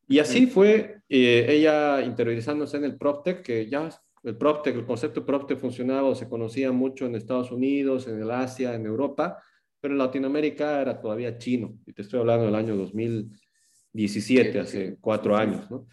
Y 0.07 0.19
así 0.19 0.47
fue 0.47 1.01
eh, 1.07 1.45
ella 1.47 2.01
interiorizándose 2.01 2.77
en 2.77 2.83
el 2.83 2.97
PropTech, 2.97 3.41
que 3.41 3.69
ya 3.69 3.89
el 4.23 4.37
PropTech, 4.37 4.75
el 4.75 4.85
concepto 4.85 5.25
PropTech 5.25 5.57
funcionaba 5.57 6.09
o 6.09 6.15
se 6.15 6.27
conocía 6.27 6.71
mucho 6.71 7.05
en 7.05 7.15
Estados 7.15 7.51
Unidos, 7.51 8.07
en 8.07 8.21
el 8.21 8.31
Asia, 8.31 8.75
en 8.75 8.85
Europa, 8.85 9.41
pero 9.79 9.93
en 9.93 9.99
Latinoamérica 9.99 10.81
era 10.81 10.99
todavía 10.99 11.37
chino. 11.37 11.77
Y 11.85 11.93
te 11.93 12.01
estoy 12.01 12.19
hablando 12.19 12.45
del 12.45 12.55
año 12.55 12.75
2017, 12.75 14.59
hace 14.59 14.97
cuatro 14.99 15.35
años, 15.35 15.69
¿no? 15.69 15.87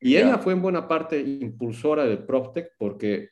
Y 0.00 0.16
ella 0.16 0.36
fue 0.36 0.52
en 0.52 0.60
buena 0.60 0.86
parte 0.86 1.18
impulsora 1.18 2.04
del 2.04 2.24
PropTech 2.26 2.72
porque 2.76 3.30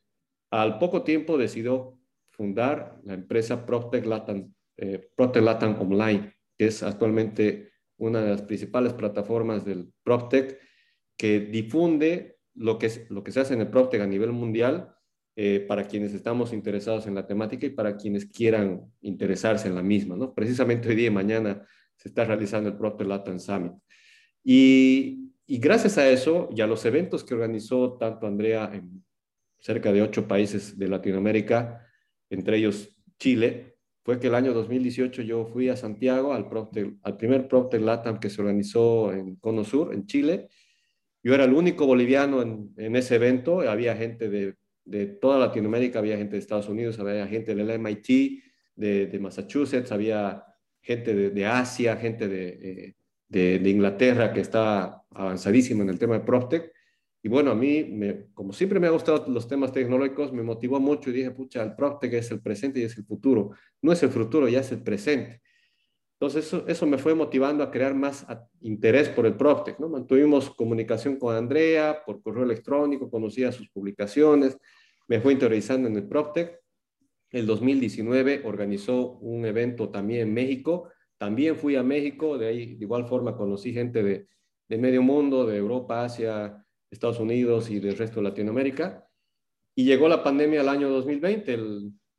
al 0.50 0.78
poco 0.78 1.03
tiempo 1.03 1.36
decidió 1.36 1.98
fundar 2.33 2.99
la 3.05 3.14
empresa 3.14 3.64
PropTech 3.64 4.05
Latam, 4.07 4.53
eh, 4.76 5.11
Latam 5.16 5.80
Online, 5.80 6.35
que 6.59 6.66
es 6.66 6.83
actualmente 6.83 7.72
una 7.99 8.20
de 8.20 8.30
las 8.30 8.43
principales 8.43 8.93
plataformas 8.95 9.64
del 9.64 9.93
PropTech 10.03 10.59
que 11.16 11.41
difunde 11.41 12.39
lo 12.55 12.78
que, 12.78 12.91
lo 13.11 13.22
que 13.22 13.33
se 13.33 13.41
hace 13.41 13.55
en 13.55 13.61
el 13.61 13.68
PropTech 13.68 14.01
a 14.01 14.07
nivel 14.07 14.33
mundial 14.33 14.95
eh, 15.37 15.64
para 15.66 15.85
quienes 15.85 16.12
estamos 16.12 16.53
interesados 16.53 17.07
en 17.07 17.14
la 17.14 17.26
temática 17.26 17.66
y 17.66 17.70
para 17.70 17.97
quienes 17.97 18.26
quieran 18.26 18.83
interesarse 19.01 19.68
en 19.68 19.74
la 19.74 19.83
misma. 19.83 20.16
¿no? 20.16 20.35
Precisamente 20.35 20.89
hoy 20.89 20.97
día 20.97 21.07
y 21.07 21.11
mañana 21.11 21.64
se 21.97 22.09
está 22.09 22.24
realizando 22.24 22.68
el 22.68 22.76
PropTech 22.76 23.07
Latin 23.07 23.41
Summit. 23.41 23.72
Y, 24.45 25.30
y, 25.47 25.59
gracias 25.59 25.97
a 25.99 26.09
eso 26.11 26.49
y 26.55 26.61
a 26.61 26.66
los 26.66 26.85
eventos 26.85 27.22
que 27.22 27.35
organizó 27.35 27.97
tanto 27.97 28.26
Andrea 28.26 28.70
en 28.74 29.05
cerca 29.61 29.93
de 29.93 30.03
ocho 30.03 30.26
países 30.26 30.76
de 30.76 30.89
Latinoamérica, 30.89 31.87
entre 32.35 32.59
ellos 32.59 32.91
Chile, 33.18 33.76
fue 34.05 34.18
que 34.18 34.26
el 34.26 34.35
año 34.35 34.53
2018 34.53 35.22
yo 35.22 35.47
fui 35.47 35.68
a 35.68 35.76
Santiago 35.76 36.33
al, 36.33 36.47
al 37.03 37.16
primer 37.16 37.47
PropTech 37.47 37.80
Latam 37.80 38.18
que 38.18 38.30
se 38.30 38.41
organizó 38.41 39.12
en 39.12 39.37
Cono 39.37 39.64
Sur, 39.64 39.95
en 39.95 40.07
Chile, 40.07 40.49
yo 41.22 41.35
era 41.35 41.45
el 41.45 41.53
único 41.53 41.87
boliviano 41.87 42.43
en, 42.43 42.97
ese 42.97 43.14
evento, 43.14 43.61
había 43.61 43.97
gente 43.97 44.28
de, 44.28 45.07
toda 45.20 45.39
Latinoamérica, 45.39 46.01
había 46.01 46.16
gente 46.16 46.33
de 46.33 46.41
Estados 46.41 46.68
Unidos, 46.68 46.99
había 46.99 47.26
gente 47.28 47.55
del 47.55 47.70
MIT, 47.78 48.43
de, 48.74 49.18
Massachusetts, 49.20 49.93
había 49.93 50.45
gente 50.80 51.14
de, 51.30 51.47
Asia, 51.47 51.97
gente 51.97 52.24
eh, 52.24 52.95
de, 53.28 53.70
Inglaterra 53.70 54.33
que 54.33 54.41
estaba 54.41 55.05
avanzadísimo 55.11 55.83
en 55.83 55.91
el 55.91 55.99
tema 55.99 56.14
de 56.14 56.24
PropTech. 56.24 56.72
Y 57.25 57.29
bueno, 57.29 57.53
a 57.53 57.55
mí, 57.55 57.85
me, 57.85 58.27
como 58.35 58.53
siempre 58.53 58.81
me 58.81 58.89
ha 58.89 58.91
gustado 58.91 59.27
los 59.29 59.47
temas 59.47 59.73
tecnológicos, 59.73 60.33
me 60.33 60.43
motivó 60.43 60.81
mucho 60.81 61.11
y 61.11 61.12
dije, 61.12 61.31
pucha, 61.31 61.62
el 61.62 61.77
PropTech 61.77 62.14
es 62.14 62.31
el 62.33 62.41
presente 62.41 62.81
y 62.81 62.83
es 62.83 62.99
el 62.99 63.05
futuro. 63.05 63.53
No 63.81 63.93
es 63.93 64.03
el 64.03 64.11
futuro, 64.11 64.49
ya 64.49 64.59
es 64.59 64.73
el 64.73 64.83
presente. 64.83 65.41
Entonces, 66.14 66.47
eso, 66.47 66.64
eso, 66.66 66.87
me 66.87 66.99
fue 66.99 67.14
motivando 67.14 67.62
a 67.62 67.70
crear 67.70 67.95
más 67.95 68.27
interés 68.61 69.09
por 69.09 69.27
el 69.27 69.37
PropTech. 69.37 69.79
¿no? 69.79 69.89
Mantuvimos 69.89 70.51
comunicación 70.51 71.16
con 71.16 71.35
Andrea 71.35 72.03
por 72.05 72.20
correo 72.23 72.43
electrónico, 72.43 73.09
conocía 73.09 73.53
sus 73.53 73.68
publicaciones, 73.70 74.59
me 75.07 75.20
fue 75.20 75.33
interesando 75.33 75.89
en 75.89 75.97
el 75.97 76.09
PropTech. 76.09 76.61
El 77.31 77.47
2019 77.47 78.43
organizó 78.45 79.18
un 79.18 79.47
evento 79.47 79.91
también 79.91 80.29
en 80.29 80.35
México. 80.35 80.91
También 81.18 81.57
fui 81.57 81.77
a 81.77 81.83
México, 81.83 82.37
de 82.37 82.47
ahí 82.49 82.75
de 82.75 82.85
igual 82.85 83.07
forma 83.07 83.37
conocí 83.37 83.73
gente 83.73 84.03
de, 84.03 84.27
de 84.68 84.79
medio 84.79 85.03
mundo, 85.03 85.47
de 85.47 85.57
Europa, 85.57 86.05
Asia, 86.05 86.64
Estados 86.93 87.18
Unidos 87.18 87.70
y 87.70 87.80
del 87.80 87.97
resto 87.97 88.20
de 88.20 88.28
Latinoamérica. 88.28 89.09
Y 89.74 89.84
llegó 89.84 90.09
la 90.09 90.22
pandemia 90.22 90.61
el 90.61 90.68
año 90.68 90.88
2020. 90.90 91.59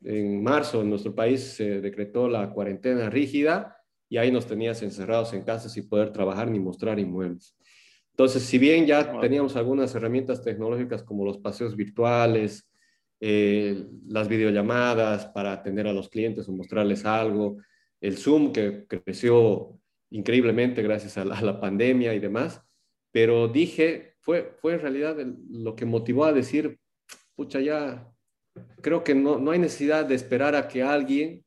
en 0.06 0.44
marzo 0.44 0.82
en 0.82 0.90
nuestro 0.90 1.16
país 1.16 1.42
se 1.42 1.80
decretó 1.80 2.28
la 2.28 2.50
cuarentena 2.52 3.10
rígida 3.10 3.78
y 4.10 4.18
ahí 4.18 4.32
nos 4.32 4.46
tenías 4.46 4.82
encerrados 4.82 5.34
en 5.34 5.44
casa 5.44 5.70
sin 5.70 5.88
poder 5.88 6.12
trabajar 6.12 6.52
ni 6.52 6.60
mostrar 6.60 7.00
inmuebles. 7.00 7.56
Entonces, 8.12 8.44
si 8.44 8.58
bien 8.58 8.86
ya 8.86 9.20
teníamos 9.20 9.56
algunas 9.56 9.96
herramientas 9.96 10.44
tecnológicas 10.44 11.04
como 11.04 11.26
los 11.26 11.38
paseos 11.40 11.76
virtuales, 11.76 12.70
eh, 13.20 13.88
las 14.08 14.28
videollamadas 14.28 15.28
para 15.28 15.54
atender 15.54 15.88
a 15.88 15.94
los 15.94 16.10
clientes 16.10 16.48
o 16.48 16.52
mostrarles 16.52 17.06
algo, 17.06 17.58
el 18.02 18.18
Zoom 18.18 18.52
que 18.52 18.86
creció 18.86 19.80
increíblemente 20.12 20.84
gracias 20.84 21.18
a 21.18 21.26
la, 21.26 21.60
pandemia 21.60 22.14
y 22.14 22.20
demás, 22.20 22.62
pero 23.12 23.48
dije, 23.48 24.13
fue, 24.24 24.56
fue 24.62 24.74
en 24.74 24.80
realidad 24.80 25.18
lo 25.52 25.76
que 25.76 25.86
motivó 25.86 26.26
a 26.26 26.34
decir, 26.34 26.80
pucha, 27.36 27.60
ya 27.60 28.10
creo 28.82 29.04
que 29.04 29.14
no, 29.14 29.38
no 29.38 29.52
hay 29.52 29.60
necesidad 29.60 30.06
de 30.06 30.16
esperar 30.16 30.56
a 30.56 30.68
que 30.68 30.82
alguien 30.82 31.44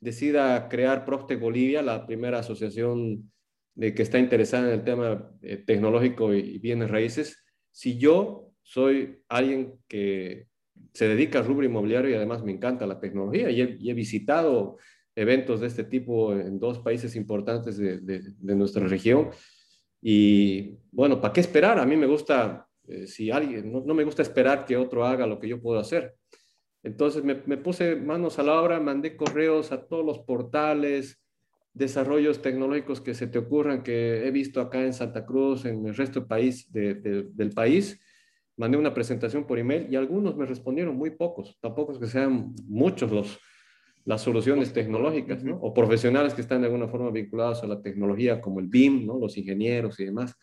decida 0.00 0.68
crear 0.68 1.04
Procte 1.04 1.36
Bolivia, 1.36 1.82
la 1.82 2.06
primera 2.06 2.40
asociación 2.40 3.30
de 3.74 3.94
que 3.94 4.02
está 4.02 4.18
interesada 4.18 4.68
en 4.68 4.74
el 4.74 4.84
tema 4.84 5.30
eh, 5.42 5.56
tecnológico 5.56 6.32
y, 6.32 6.58
bienes 6.58 6.90
raíces, 6.90 7.44
si 7.72 7.98
yo 7.98 8.52
soy 8.62 9.22
alguien 9.28 9.74
que 9.88 10.46
se 10.92 11.08
dedica 11.08 11.38
al 11.38 11.46
rubro 11.46 11.66
inmobiliario 11.66 12.10
y 12.10 12.14
además 12.14 12.44
me 12.44 12.52
encanta 12.52 12.86
la 12.86 13.00
tecnología 13.00 13.50
y 13.50 13.60
he, 13.60 13.94
visitado 13.94 14.78
eventos 15.16 15.60
de 15.60 15.66
este 15.66 15.84
tipo 15.84 16.32
en 16.34 16.58
dos 16.58 16.78
países 16.78 17.16
importantes 17.16 17.76
de, 17.76 17.98
de, 18.00 18.54
nuestra 18.54 18.86
región. 18.86 19.30
Y 20.06 20.76
bueno, 20.92 21.18
¿para 21.18 21.32
qué 21.32 21.40
esperar? 21.40 21.78
A 21.78 21.86
mí 21.86 21.96
me 21.96 22.04
gusta, 22.04 22.68
eh, 22.86 23.06
si 23.06 23.30
alguien, 23.30 23.72
no, 23.72 23.80
no, 23.80 23.94
me 23.94 24.04
gusta 24.04 24.20
esperar 24.20 24.66
que 24.66 24.76
otro 24.76 25.06
haga 25.06 25.26
lo 25.26 25.40
que 25.40 25.48
yo 25.48 25.62
puedo 25.62 25.80
hacer. 25.80 26.14
Entonces 26.82 27.24
me, 27.24 27.34
puse 27.56 27.96
manos 27.96 28.38
a 28.38 28.42
la 28.42 28.60
obra, 28.60 28.78
mandé 28.80 29.16
correos 29.16 29.72
a 29.72 29.86
todos 29.86 30.04
los 30.04 30.18
portales, 30.18 31.22
desarrollos 31.72 32.42
tecnológicos 32.42 33.00
que 33.00 33.14
se 33.14 33.28
te 33.28 33.38
ocurran, 33.38 33.82
que 33.82 34.26
he 34.26 34.30
visto 34.30 34.60
acá 34.60 34.84
en 34.84 34.92
Santa 34.92 35.24
Cruz, 35.24 35.64
en 35.64 35.86
el 35.86 35.96
resto 35.96 36.20
del 36.20 36.28
país, 36.28 36.70
del 36.70 37.50
país. 37.54 37.98
Mandé 38.58 38.76
una 38.76 38.92
presentación 38.92 39.46
por 39.46 39.58
email 39.58 39.86
y 39.90 39.96
algunos 39.96 40.36
me 40.36 40.44
respondieron, 40.44 40.96
muy 40.96 41.12
pocos, 41.12 41.56
tampoco 41.62 41.92
es 41.92 41.98
que 41.98 42.08
sean 42.08 42.54
muchos 42.66 43.10
los, 43.10 43.40
las 44.04 44.22
soluciones 44.22 44.72
tecnológicas, 44.72 45.42
¿no? 45.44 45.56
O 45.56 45.72
profesionales 45.72 46.34
que 46.34 46.42
están 46.42 46.60
de 46.60 46.66
alguna 46.66 46.88
forma 46.88 47.10
vinculados 47.10 47.62
a 47.62 47.66
la 47.66 47.80
tecnología, 47.80 48.40
como 48.40 48.60
el 48.60 48.66
BIM, 48.66 49.06
¿no? 49.06 49.18
Los 49.18 49.36
ingenieros 49.36 49.98
y 50.00 50.04
demás. 50.04 50.34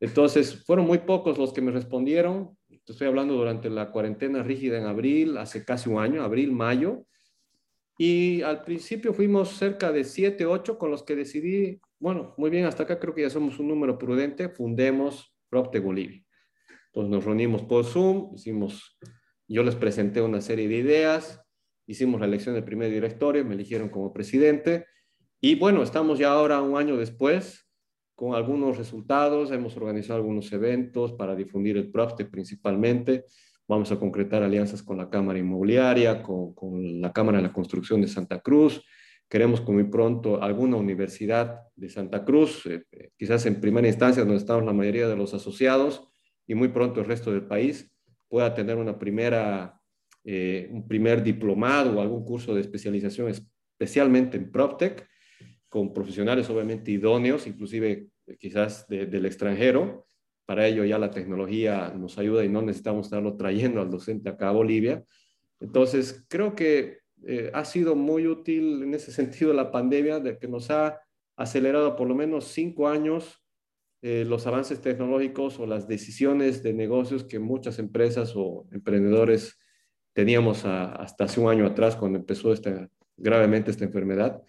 Entonces, 0.00 0.64
fueron 0.64 0.86
muy 0.86 0.98
pocos 0.98 1.38
los 1.38 1.52
que 1.52 1.62
me 1.62 1.72
respondieron 1.72 2.56
estoy 2.92 3.08
hablando 3.08 3.34
durante 3.34 3.68
la 3.70 3.90
cuarentena 3.90 4.42
rígida 4.42 4.78
en 4.78 4.86
abril, 4.86 5.36
hace 5.38 5.64
casi 5.64 5.88
un 5.88 5.98
año, 5.98 6.22
abril, 6.22 6.52
mayo. 6.52 7.04
Y 7.98 8.42
al 8.42 8.62
principio 8.62 9.12
fuimos 9.14 9.50
cerca 9.50 9.90
de 9.90 10.04
7, 10.04 10.46
8 10.46 10.78
con 10.78 10.90
los 10.90 11.02
que 11.02 11.16
decidí, 11.16 11.80
bueno, 11.98 12.34
muy 12.36 12.50
bien, 12.50 12.66
hasta 12.66 12.82
acá 12.82 13.00
creo 13.00 13.14
que 13.14 13.22
ya 13.22 13.30
somos 13.30 13.58
un 13.58 13.68
número 13.68 13.98
prudente, 13.98 14.48
fundemos 14.48 15.34
Propte 15.48 15.80
Bolivia. 15.80 16.22
Entonces 16.86 17.10
nos 17.10 17.24
reunimos 17.24 17.62
por 17.62 17.84
Zoom, 17.84 18.34
hicimos, 18.34 18.98
yo 19.48 19.62
les 19.62 19.74
presenté 19.74 20.20
una 20.20 20.40
serie 20.40 20.68
de 20.68 20.76
ideas, 20.76 21.42
hicimos 21.86 22.20
la 22.20 22.26
elección 22.26 22.54
del 22.54 22.64
primer 22.64 22.90
directorio, 22.90 23.44
me 23.44 23.54
eligieron 23.54 23.88
como 23.88 24.12
presidente 24.12 24.86
y 25.40 25.54
bueno, 25.54 25.82
estamos 25.82 26.18
ya 26.18 26.32
ahora 26.32 26.62
un 26.62 26.76
año 26.76 26.96
después 26.96 27.66
con 28.14 28.34
algunos 28.34 28.78
resultados. 28.78 29.52
Hemos 29.52 29.76
organizado 29.76 30.18
algunos 30.18 30.50
eventos 30.52 31.12
para 31.12 31.36
difundir 31.36 31.76
el 31.76 31.90
PROPTE 31.90 32.24
principalmente. 32.24 33.26
Vamos 33.68 33.92
a 33.92 33.98
concretar 33.98 34.42
alianzas 34.42 34.82
con 34.82 34.96
la 34.96 35.10
Cámara 35.10 35.38
Inmobiliaria, 35.38 36.22
con, 36.22 36.54
con, 36.54 37.00
la 37.00 37.12
Cámara 37.12 37.38
de 37.38 37.44
la 37.44 37.52
Construcción 37.52 38.00
de 38.00 38.08
Santa 38.08 38.40
Cruz. 38.40 38.82
Queremos 39.28 39.60
que 39.60 39.72
muy 39.72 39.84
pronto 39.84 40.42
alguna 40.42 40.76
universidad 40.76 41.60
de 41.74 41.88
Santa 41.90 42.24
Cruz, 42.24 42.64
eh, 42.66 42.84
eh, 42.92 43.10
quizás 43.16 43.44
en 43.46 43.60
primera 43.60 43.88
instancia 43.88 44.22
donde 44.22 44.38
estamos 44.38 44.64
la 44.64 44.72
mayoría 44.72 45.08
de 45.08 45.16
los 45.16 45.34
asociados 45.34 46.08
y 46.46 46.54
muy 46.54 46.68
pronto 46.68 47.00
el 47.00 47.06
resto 47.06 47.32
del 47.32 47.46
país, 47.46 47.92
pueda 48.28 48.54
tener 48.54 48.76
una 48.76 48.98
primera, 48.98 49.80
eh, 50.28 50.68
un 50.72 50.88
primer 50.88 51.22
diplomado 51.22 51.96
o 51.96 52.00
algún 52.00 52.24
curso 52.24 52.52
de 52.52 52.60
especialización 52.60 53.28
especialmente 53.28 54.36
en 54.36 54.50
PropTech 54.50 55.06
con 55.68 55.94
profesionales 55.94 56.50
obviamente 56.50 56.90
idóneos, 56.90 57.46
inclusive 57.46 58.08
eh, 58.26 58.36
quizás 58.36 58.88
del 58.88 59.24
extranjero. 59.24 60.08
Para 60.44 60.66
ello 60.66 60.84
ya 60.84 60.98
la 60.98 61.12
tecnología 61.12 61.94
nos 61.96 62.18
ayuda 62.18 62.44
y 62.44 62.48
no 62.48 62.60
necesitamos 62.60 63.06
estarlo 63.06 63.36
trayendo 63.36 63.80
al 63.80 63.88
docente 63.88 64.28
acá 64.28 64.48
a 64.48 64.52
Bolivia. 64.52 65.04
Entonces, 65.60 66.26
creo 66.28 66.56
que 66.56 66.98
eh, 67.24 67.52
ha 67.54 67.64
sido 67.64 67.94
muy 67.94 68.26
útil 68.26 68.82
en 68.82 68.94
ese 68.94 69.12
sentido 69.12 69.52
la 69.52 69.70
pandemia, 69.70 70.18
de 70.18 70.38
que 70.38 70.48
nos 70.48 70.72
ha 70.72 71.00
acelerado 71.36 71.94
por 71.94 72.08
lo 72.08 72.16
menos 72.16 72.46
cinco 72.46 72.88
años 72.88 73.44
los 74.02 74.46
avances 74.46 74.80
tecnológicos 74.80 75.58
o 75.58 75.66
las 75.66 75.88
decisiones 75.88 76.62
de 76.62 76.72
negocios 76.72 77.24
que 77.24 77.40
muchas 77.40 77.80
empresas 77.80 78.34
o 78.36 78.68
emprendedores 78.70 79.58
teníamos 80.16 80.64
hasta 80.64 81.24
hace 81.24 81.38
un 81.38 81.50
año 81.50 81.66
atrás 81.66 81.94
cuando 81.94 82.18
empezó 82.18 82.50
esta, 82.50 82.88
gravemente 83.18 83.70
esta 83.70 83.84
enfermedad. 83.84 84.42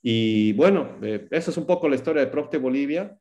Y 0.00 0.54
bueno, 0.54 0.96
eh, 1.02 1.28
esa 1.30 1.50
es 1.50 1.56
un 1.58 1.66
poco 1.66 1.90
la 1.90 1.96
historia 1.96 2.24
de 2.24 2.30
Procte 2.30 2.56
Bolivia 2.56 3.14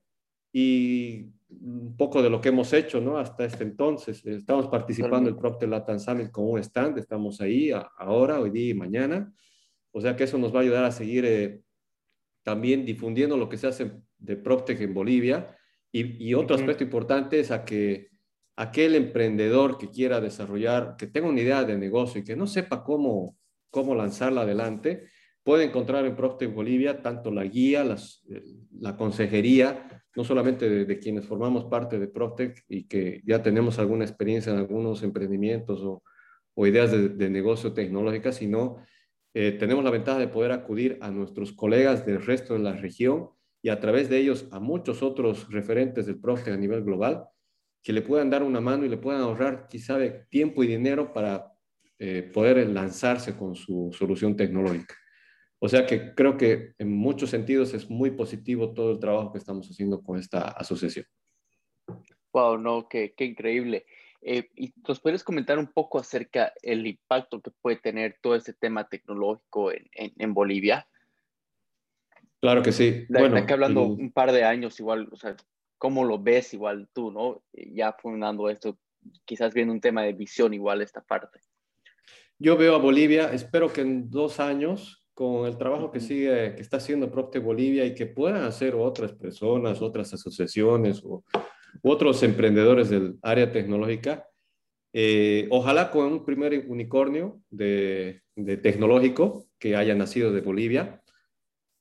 y 0.53 1.25
un 1.49 1.93
poco 1.97 2.23
de 2.23 2.29
lo 2.29 2.39
que 2.39 2.49
hemos 2.49 2.71
hecho 2.71 3.01
¿no? 3.01 3.17
hasta 3.17 3.43
este 3.43 3.65
entonces. 3.65 4.25
Estamos 4.25 4.67
participando 4.67 5.29
en 5.29 5.37
Procte 5.37 5.67
Latin 5.67 5.99
Summit 5.99 6.31
con 6.31 6.49
un 6.49 6.59
stand, 6.59 6.99
estamos 6.99 7.41
ahí 7.41 7.71
ahora, 7.97 8.39
hoy 8.39 8.51
día 8.51 8.69
y 8.69 8.75
mañana. 8.75 9.33
O 9.91 9.99
sea 9.99 10.15
que 10.15 10.23
eso 10.23 10.37
nos 10.37 10.55
va 10.55 10.59
a 10.59 10.61
ayudar 10.61 10.85
a 10.85 10.91
seguir 10.91 11.25
eh, 11.25 11.63
también 12.43 12.85
difundiendo 12.85 13.35
lo 13.35 13.49
que 13.49 13.57
se 13.57 13.67
hace 13.67 13.91
de 14.17 14.37
Proctec 14.37 14.79
en 14.79 14.93
Bolivia. 14.93 15.53
Y, 15.91 16.29
y 16.29 16.33
otro 16.33 16.55
aspecto 16.55 16.85
importante 16.85 17.41
es 17.41 17.51
a 17.51 17.65
que 17.65 18.12
aquel 18.55 18.95
emprendedor 18.95 19.77
que 19.77 19.89
quiera 19.89 20.21
desarrollar, 20.21 20.95
que 20.97 21.07
tenga 21.07 21.27
una 21.27 21.41
idea 21.41 21.63
de 21.63 21.77
negocio 21.77 22.21
y 22.21 22.23
que 22.23 22.35
no 22.35 22.47
sepa 22.47 22.83
cómo, 22.83 23.35
cómo 23.69 23.95
lanzarla 23.95 24.41
adelante, 24.41 25.09
puede 25.43 25.65
encontrar 25.65 26.05
en 26.05 26.15
Proctec 26.15 26.53
Bolivia 26.53 27.01
tanto 27.01 27.31
la 27.31 27.43
guía, 27.43 27.83
eh, 28.29 28.43
la 28.79 28.95
consejería, 28.95 29.87
no 30.15 30.23
solamente 30.23 30.85
de, 30.85 30.99
quienes 30.99 31.25
formamos 31.25 31.65
parte 31.65 31.99
de 31.99 32.07
Proctec 32.07 32.63
y 32.67 32.87
que 32.87 33.21
ya 33.25 33.41
tenemos 33.41 33.79
alguna 33.79 34.05
experiencia 34.05 34.51
en 34.53 34.59
algunos 34.59 35.01
emprendimientos 35.03 35.81
o, 35.83 36.03
ideas 36.67 36.91
de, 36.91 37.29
negocio 37.31 37.73
tecnológica, 37.73 38.31
sino 38.31 38.77
eh, 39.33 39.53
tenemos 39.53 39.83
la 39.83 39.89
ventaja 39.89 40.19
de 40.19 40.27
poder 40.27 40.51
acudir 40.51 40.99
a 41.01 41.09
nuestros 41.09 41.51
colegas 41.51 42.05
del 42.05 42.23
resto 42.23 42.53
de 42.53 42.59
la 42.59 42.73
región 42.73 43.29
y 43.63 43.69
a 43.69 43.79
través 43.79 44.07
de 44.07 44.19
ellos 44.19 44.47
a 44.51 44.59
muchos 44.59 45.01
otros 45.01 45.51
referentes 45.51 46.05
del 46.05 46.19
Proctec 46.19 46.53
a 46.53 46.57
nivel 46.57 46.83
global 46.83 47.27
que 47.83 47.93
le 47.93 48.01
puedan 48.01 48.29
dar 48.29 48.43
una 48.43 48.61
mano 48.61 48.85
y 48.85 48.89
le 48.89 48.97
puedan 48.97 49.21
ahorrar 49.21 49.67
quizá 49.67 49.97
tiempo 50.29 50.63
y 50.63 50.67
dinero 50.67 51.13
para 51.13 51.53
eh, 51.99 52.23
poder 52.33 52.65
lanzarse 52.67 53.35
con 53.35 53.55
su 53.55 53.91
solución 53.93 54.35
tecnológica. 54.35 54.95
O 55.59 55.69
sea 55.69 55.85
que 55.85 56.13
creo 56.15 56.37
que 56.37 56.73
en 56.77 56.91
muchos 56.91 57.29
sentidos 57.29 57.73
es 57.73 57.89
muy 57.89 58.11
positivo 58.11 58.73
todo 58.73 58.91
el 58.91 58.99
trabajo 58.99 59.31
que 59.31 59.37
estamos 59.37 59.69
haciendo 59.69 60.01
con 60.01 60.17
esta 60.17 60.49
asociación. 60.49 61.05
Wow, 62.33 62.57
no, 62.57 62.87
qué, 62.89 63.13
qué 63.15 63.25
increíble. 63.25 63.85
Eh, 64.21 64.49
¿Y 64.55 64.73
nos 64.87 65.01
puedes 65.01 65.23
comentar 65.23 65.59
un 65.59 65.67
poco 65.67 65.99
acerca 65.99 66.53
del 66.61 66.87
impacto 66.87 67.41
que 67.41 67.51
puede 67.51 67.77
tener 67.77 68.17
todo 68.21 68.35
este 68.35 68.53
tema 68.53 68.87
tecnológico 68.87 69.71
en, 69.71 69.89
en, 69.93 70.33
Bolivia? 70.33 70.87
Claro 72.39 72.63
que 72.63 72.71
sí. 72.71 73.05
De, 73.09 73.19
bueno, 73.19 73.35
de 73.35 73.53
hablando 73.53 73.83
un 73.83 74.11
par 74.11 74.31
de 74.31 74.45
años 74.45 74.79
igual, 74.79 75.09
o 75.11 75.17
sea, 75.17 75.35
¿cómo 75.83 76.05
lo 76.05 76.17
ves 76.17 76.53
igual 76.53 76.87
tú, 76.93 77.11
no? 77.11 77.43
Ya 77.51 77.91
fundando 77.91 78.49
esto, 78.49 78.79
quizás 79.25 79.53
viendo 79.53 79.73
un 79.73 79.81
tema 79.81 80.03
de 80.03 80.13
visión 80.13 80.53
igual 80.53 80.81
esta 80.81 81.01
parte. 81.01 81.41
Yo 82.39 82.55
veo 82.55 82.75
a 82.75 82.77
Bolivia, 82.77 83.33
espero 83.33 83.73
que 83.73 83.81
en 83.81 84.09
dos 84.09 84.39
años 84.39 85.05
con 85.13 85.45
el 85.45 85.57
trabajo 85.57 85.91
que 85.91 85.99
sigue, 85.99 86.55
que 86.55 86.61
está 86.61 86.77
haciendo 86.77 87.11
Procte 87.11 87.39
Bolivia 87.39 87.83
y 87.83 87.95
que 87.95 88.05
puedan 88.05 88.45
hacer 88.45 88.75
otras 88.75 89.11
personas, 89.11 89.81
otras 89.81 90.13
asociaciones 90.13 91.03
o 91.03 91.25
otros 91.81 92.23
emprendedores 92.23 92.89
del 92.89 93.17
área 93.21 93.51
tecnológica. 93.51 94.25
Eh, 94.93 95.49
ojalá 95.51 95.91
con 95.91 96.05
un 96.05 96.23
primer 96.23 96.63
unicornio 96.65 97.41
de, 97.49 98.21
tecnológico 98.61 99.47
que 99.59 99.75
haya 99.75 99.95
nacido 99.95 100.31
de 100.31 100.39
Bolivia. 100.39 101.03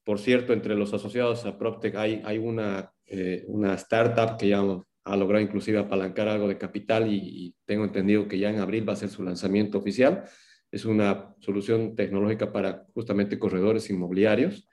Por 0.03 0.19
cierto, 0.19 0.53
entre 0.53 0.75
los 0.75 0.93
asociados 0.93 1.47
a 1.47 1.57
PropTech 1.57 1.95
hay, 1.95 2.21
hay 2.25 2.39
una, 2.39 2.93
eh, 3.13 3.45
una 3.47 3.75
startup 3.75 4.39
que 4.39 4.49
ya 4.49 4.63
ha 5.05 5.17
logrado 5.17 5.45
inclusive 5.45 5.79
apalancar 5.79 6.29
algo 6.29 6.49
de 6.49 6.59
capital 6.59 7.13
y, 7.13 7.55
tengo 7.65 7.85
entendido 7.85 8.27
que 8.27 8.39
ya 8.39 8.51
en 8.51 8.59
abril 8.59 8.89
va 8.89 8.95
a 8.95 8.97
ser 8.97 9.09
su 9.09 9.23
lanzamiento 9.23 9.79
oficial 9.79 10.25
es 10.73 10.87
una 10.87 11.37
solución 11.39 11.95
tecnológica 11.95 12.51
para 12.51 12.87
justamente 12.95 13.39
corredores 13.39 13.91
inmobiliarios. 13.91 14.67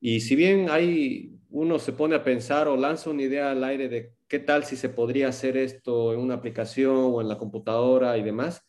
Y 0.00 0.20
si 0.20 0.36
bien 0.36 0.68
hay, 0.70 1.32
uno 1.50 1.80
se 1.80 1.92
pone 1.92 2.14
a 2.14 2.22
pensar 2.22 2.68
o 2.68 2.76
lanza 2.76 3.10
una 3.10 3.22
idea 3.22 3.50
al 3.50 3.64
aire 3.64 3.88
de 3.88 4.12
qué 4.28 4.38
tal 4.38 4.64
si 4.64 4.76
se 4.76 4.88
podría 4.88 5.28
hacer 5.28 5.56
esto 5.56 6.14
en 6.14 6.20
una 6.20 6.34
aplicación 6.34 6.96
o 6.96 7.20
en 7.20 7.28
la 7.28 7.38
computadora 7.38 8.16
y 8.16 8.22
demás, 8.22 8.62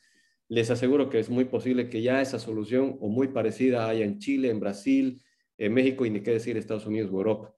les 0.50 0.72
aseguro 0.72 1.10
que 1.10 1.20
es 1.20 1.30
muy 1.30 1.46
posible 1.46 1.90
que 1.90 2.02
ya 2.02 2.22
esa 2.22 2.40
solución 2.40 2.98
o 3.02 3.10
muy 3.10 3.28
parecida 3.28 3.88
haya 3.88 4.06
en 4.06 4.18
Chile, 4.18 4.50
en 4.50 4.60
Brasil, 4.60 5.22
en 5.60 5.74
México 5.74 6.06
y 6.06 6.10
ni 6.10 6.22
qué 6.22 6.32
decir 6.32 6.58
Estados 6.58 6.88
Unidos 6.88 7.12
o 7.12 7.18
Europa. 7.18 7.54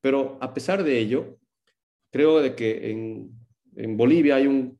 Pero 0.00 0.38
a 0.40 0.54
pesar 0.54 0.84
de 0.84 0.98
ello, 0.98 1.38
creo 2.10 2.40
de 2.40 2.54
que 2.54 2.90
en, 2.90 3.30
en 3.76 3.96
Bolivia 3.96 4.36
hay 4.36 4.46
un 4.46 4.78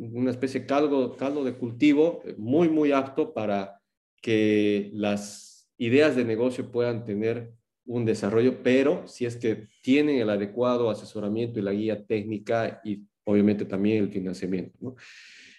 una 0.00 0.30
especie 0.30 0.60
de 0.60 0.66
caldo, 0.66 1.16
caldo 1.16 1.44
de 1.44 1.54
cultivo 1.54 2.22
muy, 2.36 2.68
muy 2.68 2.92
apto 2.92 3.34
para 3.34 3.80
que 4.20 4.90
las 4.94 5.68
ideas 5.76 6.14
de 6.16 6.24
negocio 6.24 6.70
puedan 6.70 7.04
tener 7.04 7.52
un 7.84 8.04
desarrollo, 8.04 8.62
pero 8.62 9.08
si 9.08 9.26
es 9.26 9.36
que 9.36 9.66
tienen 9.82 10.20
el 10.20 10.30
adecuado 10.30 10.90
asesoramiento 10.90 11.58
y 11.58 11.62
la 11.62 11.72
guía 11.72 12.06
técnica 12.06 12.80
y 12.84 13.02
obviamente 13.24 13.64
también 13.64 14.04
el 14.04 14.10
financiamiento. 14.10 14.94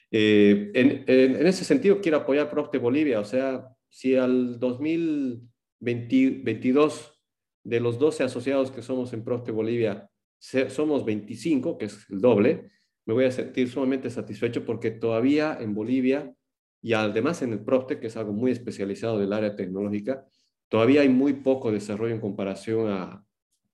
Eh, 0.10 0.72
en, 0.74 1.04
en, 1.08 1.48
ese 1.48 1.64
sentido, 1.64 2.02
quiero 2.02 2.18
apoyar 2.18 2.50
Profte 2.50 2.78
Bolivia, 2.78 3.20
o 3.20 3.26
sea, 3.26 3.68
si 3.90 4.16
al 4.16 4.60
2022 4.60 7.21
de 7.64 7.80
los 7.80 8.00
12 8.00 8.24
asociados 8.24 8.72
que 8.72 8.82
somos 8.82 9.14
en 9.14 9.24
Profte 9.24 9.52
Bolivia, 9.52 10.10
somos 10.40 11.06
25, 11.06 11.78
que 11.78 11.86
es 11.86 12.06
el 12.10 12.20
doble, 12.20 12.72
me 13.06 13.14
voy 13.14 13.26
a 13.26 13.32
sentir 13.32 13.70
sumamente 13.70 14.10
satisfecho 14.10 14.66
porque 14.66 14.92
todavía 14.92 15.58
en 15.60 15.74
Bolivia 15.74 16.34
y 16.82 16.94
además 16.94 17.42
en 17.42 17.54
el 17.54 17.64
Profte, 17.64 18.00
que 18.00 18.08
es 18.08 18.18
algo 18.18 18.34
muy 18.34 18.52
especializado 18.52 19.20
del 19.20 19.34
área 19.34 19.56
tecnológica, 19.56 20.26
todavía 20.68 21.02
hay 21.02 21.10
muy 21.10 21.34
poco 21.34 21.72
desarrollo 21.72 22.14
en 22.14 22.22
comparación 22.22 22.90
a, 22.90 23.24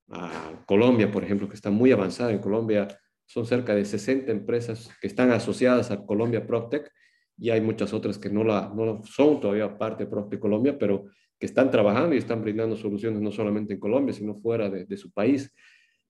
a 0.10 0.64
Colombia, 0.66 1.12
por 1.12 1.24
ejemplo, 1.24 1.48
que 1.48 1.56
está 1.56 1.70
muy 1.70 1.92
avanzada. 1.92 2.32
En 2.32 2.40
Colombia 2.40 2.88
son 3.26 3.46
cerca 3.46 3.76
de 3.76 3.86
60 3.86 4.32
empresas 4.32 4.90
que 5.02 5.08
están 5.08 5.32
asociadas 5.32 5.92
a 5.92 6.06
Colombia 6.06 6.46
PropTech 6.46 6.90
y 7.38 7.50
hay 7.50 7.62
muchas 7.62 7.94
otras 7.94 8.18
que 8.18 8.30
no, 8.30 8.44
la, 8.44 8.72
no 8.76 9.04
son 9.04 9.40
todavía 9.40 9.78
parte 9.78 10.06
de 10.06 10.10
PropTech 10.10 10.40
Colombia, 10.40 10.78
pero 10.78 11.06
que 11.40 11.46
están 11.46 11.70
trabajando 11.72 12.16
y 12.16 12.18
están 12.18 12.42
brindando 12.42 12.76
soluciones 12.76 13.22
no 13.22 13.32
solamente 13.32 13.74
en 13.74 13.80
Colombia, 13.80 14.14
sino 14.14 14.36
fuera 14.36 14.70
de, 14.70 14.86
de 14.86 14.98
su 14.98 15.12
país. 15.12 15.54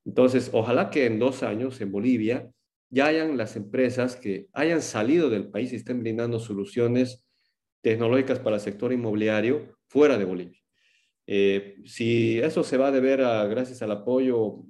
Entonces, 0.05 0.49
ojalá 0.53 0.89
que 0.89 1.05
en 1.05 1.19
dos 1.19 1.43
años 1.43 1.79
en 1.81 1.91
Bolivia 1.91 2.49
ya 2.89 3.07
hayan 3.07 3.37
las 3.37 3.55
empresas 3.55 4.15
que 4.15 4.47
hayan 4.53 4.81
salido 4.81 5.29
del 5.29 5.49
país 5.49 5.73
y 5.73 5.75
estén 5.75 6.01
brindando 6.01 6.39
soluciones 6.39 7.25
tecnológicas 7.81 8.39
para 8.39 8.55
el 8.55 8.61
sector 8.61 8.93
inmobiliario 8.93 9.77
fuera 9.87 10.17
de 10.17 10.25
Bolivia. 10.25 10.59
Eh, 11.27 11.77
si 11.85 12.39
eso 12.39 12.63
se 12.63 12.77
va 12.77 12.87
a 12.87 12.91
deber 12.91 13.21
a, 13.21 13.45
gracias 13.47 13.81
al 13.81 13.91
apoyo 13.91 14.63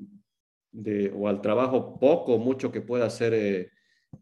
de, 0.71 1.11
o 1.15 1.27
al 1.27 1.41
trabajo 1.41 1.99
poco 1.99 2.33
o 2.35 2.39
mucho 2.39 2.71
que 2.71 2.81
pueda 2.81 3.05
hacer 3.05 3.33
eh, 3.33 3.71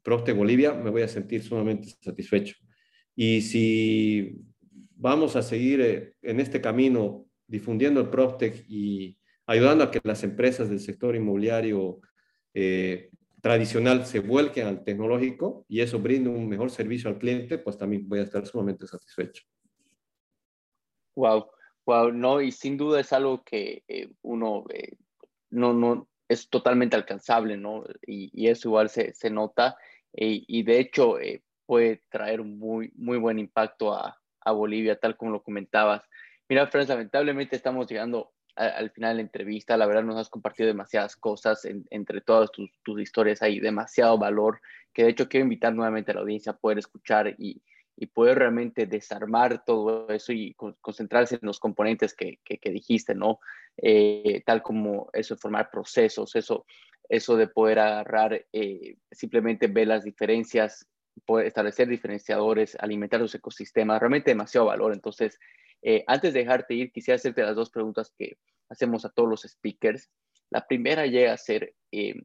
Proste 0.04 0.34
Bolivia, 0.34 0.74
me 0.74 0.90
voy 0.90 1.04
a 1.04 1.08
sentir 1.08 1.44
sumamente 1.44 1.90
satisfecho. 2.02 2.56
Y 3.16 3.42
si 3.42 4.42
vamos 4.96 5.36
a 5.36 5.42
seguir 5.42 5.82
eh, 5.82 6.14
en 6.22 6.40
este 6.40 6.62
camino 6.62 7.26
difundiendo 7.48 8.02
el 8.02 8.10
PropTech 8.10 8.66
y 8.68 9.20
ayudando 9.46 9.84
a 9.84 9.92
que 9.92 10.00
las 10.04 10.24
empresas 10.24 10.70
del 10.70 10.80
sector 10.80 11.16
inmobiliario 11.16 12.00
eh, 12.54 13.10
tradicional 13.42 14.06
se 14.06 14.20
vuelquen 14.20 14.68
al 14.68 14.84
tecnológico 14.84 15.66
y 15.68 15.82
eso 15.82 16.00
brinde 16.00 16.30
un 16.30 16.48
mejor 16.48 16.72
servicio 16.72 17.10
al 17.10 17.20
cliente, 17.20 17.58
pues 17.60 17.78
también 17.78 18.08
voy 18.08 18.20
a 18.20 18.24
estar 18.24 18.46
sumamente 18.46 18.88
satisfecho. 18.88 19.44
Wow, 21.16 21.48
wow, 21.86 22.12
no, 22.12 22.42
y 22.42 22.52
sin 22.52 22.78
duda 22.78 23.00
es 23.00 23.14
algo 23.14 23.44
que 23.44 23.84
eh, 23.88 24.10
uno 24.24 24.66
no, 25.52 25.74
no, 25.74 26.10
es 26.28 26.50
totalmente 26.50 26.96
alcanzable, 26.96 27.56
¿no? 27.56 27.86
Y, 28.06 28.32
y 28.34 28.48
eso 28.48 28.70
igual 28.70 28.90
se, 28.90 29.14
se 29.14 29.30
nota 29.30 29.78
y 30.18 30.64
de 30.64 30.80
hecho 30.80 31.18
puede 31.66 32.02
traer 32.10 32.42
muy, 32.42 32.92
muy 32.96 33.18
buen 33.18 33.38
impacto 33.38 33.94
a, 33.94 34.18
a 34.46 34.52
Bolivia, 34.52 34.98
tal 34.98 35.18
como 35.18 35.32
lo 35.32 35.44
comentabas. 35.44 36.04
Mira, 36.48 36.68
Franz, 36.68 36.88
lamentablemente 36.88 37.56
estamos 37.56 37.88
llegando 37.88 38.32
al 38.56 38.90
final 38.92 39.12
de 39.12 39.16
la 39.16 39.22
entrevista. 39.22 39.76
La 39.76 39.86
verdad, 39.86 40.04
nos 40.04 40.18
has 40.18 40.30
compartido 40.30 40.68
demasiadas 40.68 41.16
cosas 41.16 41.68
entre 41.90 42.22
todas 42.22 42.50
tus, 42.52 43.02
historias. 43.02 43.42
Hay 43.42 43.60
demasiado 43.60 44.18
valor 44.18 44.62
que 44.94 45.04
de 45.04 45.10
hecho 45.10 45.28
quiero 45.28 45.44
invitar 45.44 45.74
nuevamente 45.74 46.12
a 46.12 46.16
la 46.16 46.22
audiencia 46.22 46.54
a 46.54 46.58
poder 46.58 46.78
escuchar 46.78 47.36
y, 47.38 47.62
poder 48.14 48.40
realmente 48.40 48.86
desarmar 48.86 49.64
todo 49.66 50.10
eso 50.10 50.34
y 50.34 50.54
concentrarse 50.82 51.36
en 51.36 51.42
los 51.44 51.60
componentes 51.60 52.14
que, 52.14 52.40
dijiste, 52.66 53.16
¿no? 53.16 53.40
Eh, 53.78 54.44
tal 54.46 54.62
como 54.62 55.10
eso 55.14 55.36
de 55.36 55.42
formar 55.42 55.70
procesos, 55.70 56.36
eso, 56.36 56.66
eso 57.10 57.38
de 57.38 57.48
poder 57.48 57.80
agarrar, 57.80 58.46
eh, 58.52 58.98
simplemente 59.12 59.68
ver 59.68 59.88
las 59.88 60.04
diferencias 60.04 60.88
poder 61.26 61.48
establecer 61.48 61.88
diferenciadores, 61.88 62.76
alimentar 62.80 63.20
los 63.20 63.36
ecosistemas, 63.36 64.00
realmente 64.00 64.32
demasiado 64.32 64.68
valor. 64.68 64.94
Entonces, 64.94 65.40
eh, 65.82 66.04
antes 66.08 66.34
de 66.34 66.40
dejarte 66.40 66.74
ir, 66.74 66.92
quisiera 66.92 67.16
hacerte 67.16 67.44
las 67.44 67.56
dos 67.56 67.70
preguntas 67.70 68.12
que 68.18 68.38
hacemos 68.70 69.06
a 69.06 69.10
todos 69.10 69.30
los 69.30 69.42
speakers. 69.42 70.10
La 70.50 70.66
primera 70.68 71.06
llega 71.06 71.34
a 71.34 71.38
ser 71.38 71.74
eh, 71.92 72.22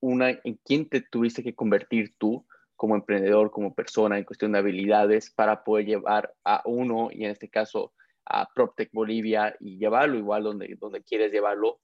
una, 0.00 0.30
¿en 0.30 0.58
quién 0.64 0.88
te 0.88 1.00
tuviste 1.00 1.42
que 1.42 1.54
convertir 1.54 2.14
tú 2.18 2.46
como 2.76 2.94
emprendedor, 2.94 3.50
como 3.50 3.74
persona, 3.74 4.16
en 4.16 4.24
cuestión 4.24 4.52
de 4.52 4.58
habilidades 4.58 5.30
para 5.30 5.64
poder 5.64 5.86
llevar 5.86 6.34
a 6.44 6.62
uno, 6.64 7.10
y 7.12 7.24
en 7.24 7.30
este 7.30 7.50
caso 7.50 7.92
a 8.24 8.48
PropTech 8.54 8.90
Bolivia, 8.92 9.54
y 9.60 9.76
llevarlo 9.78 10.16
igual 10.16 10.44
donde, 10.44 10.76
donde 10.78 11.02
quieres 11.02 11.32
llevarlo? 11.32 11.80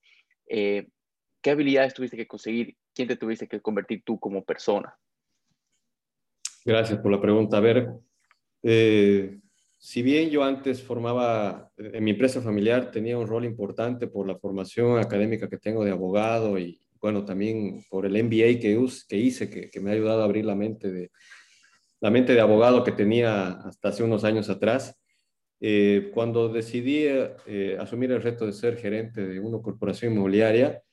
Eh, 0.47 0.87
¿Qué 1.41 1.51
habilidades 1.51 1.93
tuviste 1.93 2.17
que 2.17 2.27
conseguir? 2.27 2.75
¿Quién 2.95 3.07
te 3.07 3.15
tuviste 3.15 3.47
que 3.47 3.61
convertir 3.61 4.01
tú 4.03 4.19
como 4.19 4.43
persona? 4.43 4.97
Gracias 6.67 6.99
por 6.99 7.13
la 7.13 7.21
pregunta. 7.21 7.55
A 7.55 7.61
ver, 7.61 7.87
eh, 8.61 9.39
si 9.77 10.01
bien 10.01 10.29
yo 10.29 10.43
antes 10.43 10.83
formaba, 10.83 11.71
en 11.77 12.03
mi 12.03 12.11
empresa 12.11 12.41
familiar 12.41 12.91
tenía 12.91 13.17
un 13.17 13.25
rol 13.25 13.45
importante 13.45 14.07
por 14.07 14.27
la 14.27 14.37
formación 14.37 14.99
académica 14.99 15.47
que 15.47 15.59
tengo 15.59 15.85
de 15.85 15.91
abogado 15.91 16.59
y 16.59 16.81
bueno, 16.99 17.23
también 17.23 17.85
por 17.89 18.05
el 18.05 18.21
MBA 18.21 18.59
que, 18.59 18.85
que 19.07 19.15
hice, 19.15 19.49
que, 19.49 19.79
me 19.79 19.91
ha 19.91 19.93
ayudado 19.93 20.21
a 20.21 20.25
abrir 20.25 20.43
la 20.43 20.55
mente 20.55 20.91
de, 20.91 21.09
la 22.01 22.11
mente 22.11 22.33
de 22.33 22.41
abogado 22.41 22.83
que 22.83 22.91
tenía 22.91 23.47
hasta 23.47 23.87
hace 23.87 24.03
unos 24.03 24.25
años 24.25 24.49
atrás. 24.49 24.93
Eh, 25.61 26.11
cuando 26.13 26.49
decidí 26.49 27.05
eh, 27.05 27.77
asumir 27.79 28.11
el 28.11 28.21
reto 28.21 28.45
de 28.45 28.51
ser 28.51 28.75
gerente 28.75 29.25
de 29.25 29.39
una 29.39 29.61
corporación 29.61 30.11
inmobiliaria, 30.11 30.83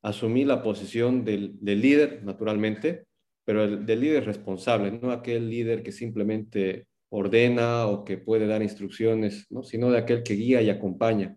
asumí 0.00 0.44
la 0.44 0.62
posición 0.62 1.24
del, 1.24 1.58
del 1.60 1.80
líder, 1.80 2.22
naturalmente, 2.22 3.06
pero 3.44 3.64
el, 3.64 3.86
del 3.86 4.00
líder 4.00 4.24
responsable, 4.24 4.90
no 4.90 5.10
aquel 5.10 5.48
líder 5.48 5.82
que 5.82 5.92
simplemente 5.92 6.86
ordena 7.10 7.86
o 7.86 8.04
que 8.04 8.18
puede 8.18 8.46
dar 8.46 8.62
instrucciones, 8.62 9.46
¿no? 9.50 9.62
sino 9.62 9.90
de 9.90 9.98
aquel 9.98 10.22
que 10.22 10.34
guía 10.34 10.62
y 10.62 10.70
acompaña, 10.70 11.36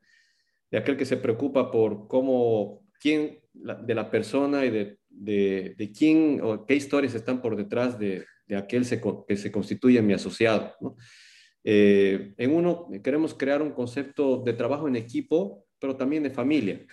de 0.71 0.77
aquel 0.77 0.97
que 0.97 1.05
se 1.05 1.17
preocupa 1.17 1.71
por 1.71 2.07
cómo, 2.07 2.85
quién, 2.99 3.39
de 3.53 3.95
la 3.95 4.09
persona 4.09 4.65
y 4.65 4.69
de, 4.69 4.97
de, 5.09 5.75
de, 5.77 5.91
quién 5.91 6.39
o 6.43 6.65
qué 6.65 6.75
historias 6.75 7.13
están 7.15 7.41
por 7.41 7.55
detrás 7.55 7.99
de, 7.99 8.25
de 8.47 8.55
aquel 8.55 8.85
que 9.27 9.37
se 9.37 9.51
constituye 9.51 10.01
mi 10.01 10.13
asociado. 10.13 10.75
Eh, 11.63 12.33
en 12.37 12.51
uno 12.51 12.89
queremos 13.03 13.33
crear 13.33 13.61
un 13.61 13.71
concepto 13.71 14.43
de 14.43 14.53
trabajo 14.53 14.87
en 14.87 14.95
equipo, 14.95 15.65
pero 15.79 15.95
también 15.95 16.23
de 16.23 16.29
familia. 16.29 16.85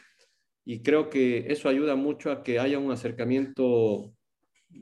Y 0.65 0.83
creo 0.83 1.11
que 1.11 1.47
eso 1.49 1.69
ayuda 1.69 1.95
mucho 1.95 2.31
a 2.31 2.43
que 2.43 2.59
haya 2.59 2.79
un 2.79 2.91
acercamiento 2.91 4.15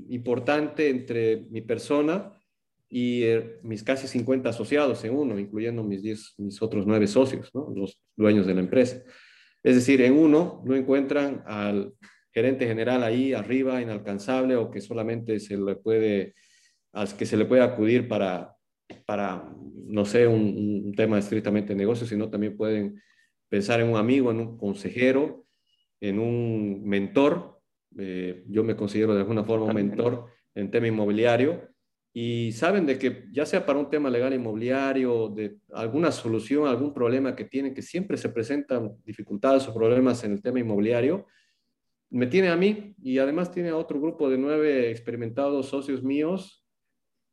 importante 0.08 0.88
entre 0.88 1.46
mi 1.50 1.60
persona 1.60 2.32
y 2.88 3.22
eh, 3.22 3.58
mis 3.62 3.84
casi 3.84 4.08
50 4.08 4.48
asociados 4.48 5.04
en 5.04 5.14
uno, 5.14 5.38
incluyendo 5.38 5.84
mis, 5.84 6.02
10, 6.02 6.34
mis 6.38 6.60
otros 6.60 6.86
nueve 6.86 7.06
socios, 7.06 7.50
los 7.54 8.00
dueños 8.16 8.46
de 8.46 8.54
la 8.54 8.60
empresa. 8.60 9.02
Es 9.62 9.76
decir, 9.76 10.00
en 10.02 10.14
uno 10.14 10.62
no 10.64 10.74
encuentran 10.74 11.42
al 11.46 11.94
gerente 12.32 12.66
general 12.66 13.02
ahí 13.02 13.32
arriba, 13.32 13.80
inalcanzable, 13.80 14.56
o 14.56 14.70
que 14.70 14.80
solamente 14.80 15.38
se 15.38 15.56
le 15.56 15.76
puede, 15.76 16.34
al 16.92 17.16
que 17.16 17.26
se 17.26 17.36
le 17.36 17.44
puede 17.44 17.62
acudir 17.62 18.08
para, 18.08 18.56
para 19.06 19.52
no 19.86 20.04
sé, 20.04 20.26
un, 20.26 20.92
tema 20.96 21.18
estrictamente 21.18 21.70
de 21.70 21.76
negocio, 21.76 22.06
sino 22.06 22.28
también 22.28 22.56
pueden 22.56 23.00
pensar 23.48 23.80
en 23.80 23.88
un 23.88 23.96
amigo, 23.96 24.30
en 24.30 24.40
un 24.40 24.58
consejero, 24.58 25.46
en 26.00 26.18
un 26.18 26.82
mentor, 26.84 27.59
eh, 27.98 28.44
yo 28.48 28.64
me 28.64 28.76
considero 28.76 29.14
de 29.14 29.20
alguna 29.20 29.44
forma 29.44 29.66
un 29.66 29.74
mentor 29.74 30.26
en 30.54 30.70
tema 30.70 30.86
inmobiliario 30.86 31.68
y 32.12 32.52
saben 32.52 32.86
de 32.86 32.98
que 32.98 33.26
ya 33.30 33.46
sea 33.46 33.64
para 33.64 33.78
un 33.78 33.88
tema 33.88 34.10
legal 34.10 34.34
inmobiliario, 34.34 35.28
de 35.28 35.58
alguna 35.72 36.10
solución, 36.10 36.66
algún 36.66 36.92
problema 36.92 37.36
que 37.36 37.44
tienen, 37.44 37.72
que 37.72 37.82
siempre 37.82 38.16
se 38.16 38.30
presentan 38.30 38.96
dificultades 39.04 39.68
o 39.68 39.74
problemas 39.74 40.24
en 40.24 40.32
el 40.32 40.42
tema 40.42 40.58
inmobiliario, 40.58 41.26
me 42.10 42.26
tiene 42.26 42.48
a 42.48 42.56
mí 42.56 42.94
y 43.00 43.18
además 43.18 43.52
tiene 43.52 43.68
a 43.68 43.76
otro 43.76 44.00
grupo 44.00 44.28
de 44.28 44.38
nueve 44.38 44.90
experimentados 44.90 45.68
socios 45.68 46.02
míos 46.02 46.64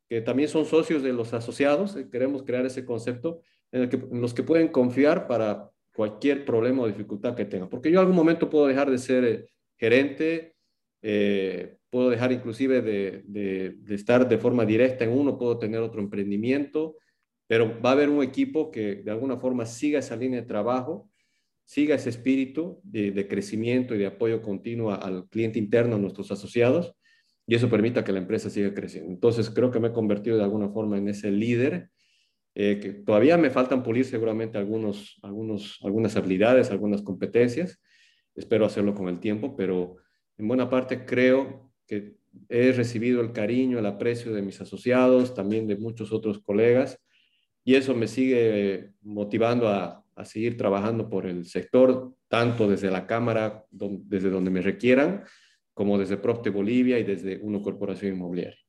que 0.08 0.22
también 0.22 0.48
son 0.48 0.66
socios 0.66 1.04
de 1.04 1.14
los 1.14 1.34
asociados. 1.34 1.96
Eh, 1.96 2.10
queremos 2.10 2.44
crear 2.44 2.66
ese 2.66 2.86
concepto 2.86 3.42
en, 3.72 3.84
el 3.84 3.90
que, 3.90 3.98
en 3.98 4.22
los 4.22 4.34
que 4.34 4.44
pueden 4.44 4.70
confiar 4.70 5.28
para 5.28 5.70
cualquier 5.94 6.46
problema 6.46 6.84
o 6.84 6.88
dificultad 6.88 7.36
que 7.36 7.46
tengan. 7.46 7.70
Porque 7.70 7.90
yo 7.90 8.00
en 8.00 8.02
algún 8.02 8.16
momento 8.16 8.50
puedo 8.50 8.68
dejar 8.68 8.90
de 8.90 8.98
ser 9.00 9.24
eh, 9.26 9.50
gerente, 9.78 10.56
eh, 11.02 11.78
puedo 11.90 12.10
dejar 12.10 12.32
inclusive 12.32 12.82
de, 12.82 13.78
estar 13.90 14.28
de 14.28 14.38
forma 14.38 14.66
directa 14.66 15.06
en 15.06 15.12
uno, 15.12 15.38
puedo 15.38 15.58
tener 15.58 15.80
otro 15.82 16.02
emprendimiento, 16.02 16.98
pero 17.48 17.82
va 17.82 17.92
a 17.92 17.94
haber 17.94 18.10
un 18.10 18.24
equipo 18.24 18.72
que 18.72 18.96
de 18.96 19.12
alguna 19.12 19.38
forma 19.38 19.66
siga 19.66 20.00
esa 20.00 20.16
línea 20.16 20.42
de 20.42 20.48
trabajo, 20.48 21.10
siga 21.66 21.96
ese 21.96 22.10
espíritu 22.10 22.80
de, 22.84 23.28
crecimiento 23.28 23.96
y 23.96 24.00
de 24.00 24.08
apoyo 24.08 24.42
continuo 24.42 24.92
al 24.92 25.28
cliente 25.30 25.60
interno, 25.60 25.96
a 25.96 26.00
nuestros 26.00 26.32
asociados, 26.32 26.94
y 27.46 27.56
eso 27.56 27.70
permita 27.70 28.04
que 28.04 28.12
la 28.12 28.20
empresa 28.20 28.50
siga 28.50 28.74
creciendo. 28.74 29.12
Entonces 29.12 29.50
creo 29.50 29.72
que 29.72 29.80
me 29.80 29.90
he 29.90 29.94
convertido 29.94 30.38
de 30.38 30.44
alguna 30.44 30.70
forma 30.70 30.98
en 30.98 31.08
ese 31.08 31.32
líder, 31.32 31.90
eh, 32.56 32.80
que 32.82 32.92
todavía 32.92 33.38
me 33.38 33.50
faltan 33.50 33.84
pulir 33.84 34.04
seguramente 34.04 34.58
algunos, 34.58 35.20
algunos, 35.22 35.80
algunas 35.84 36.16
habilidades, 36.18 36.72
algunas 36.72 37.02
competencias, 37.02 37.80
espero 38.38 38.66
hacerlo 38.66 38.94
con 38.94 39.10
el 39.10 39.20
tiempo, 39.20 39.56
pero 39.56 39.98
en 40.38 40.48
buena 40.48 40.70
parte 40.70 41.06
creo 41.06 41.72
que 41.86 42.16
he 42.50 42.72
recibido 42.72 43.22
el 43.22 43.34
cariño, 43.34 43.80
el 43.80 43.86
aprecio 43.86 44.34
de 44.34 44.42
mis 44.42 44.62
asociados, 44.62 45.34
también 45.34 45.68
de 45.68 45.76
muchos 45.76 46.14
otros 46.14 46.40
colegas, 46.40 47.00
y 47.64 47.76
eso 47.76 47.94
me 47.94 48.08
sigue 48.08 48.92
motivando 49.02 49.68
a, 49.68 50.06
a 50.16 50.26
seguir 50.26 50.58
trabajando 50.58 51.10
por 51.10 51.26
el 51.26 51.46
sector, 51.46 52.14
tanto 52.28 52.68
desde 52.68 52.90
la 52.92 53.06
Cámara, 53.06 53.66
desde 53.72 54.30
donde 54.30 54.52
me 54.52 54.62
requieran, 54.62 55.24
como 55.74 55.98
desde 55.98 56.18
Profte 56.18 56.50
Bolivia 56.50 56.98
y 56.98 57.04
desde 57.04 57.38
Uno 57.38 57.62
Corporación 57.62 58.14
Inmobiliaria. 58.16 58.60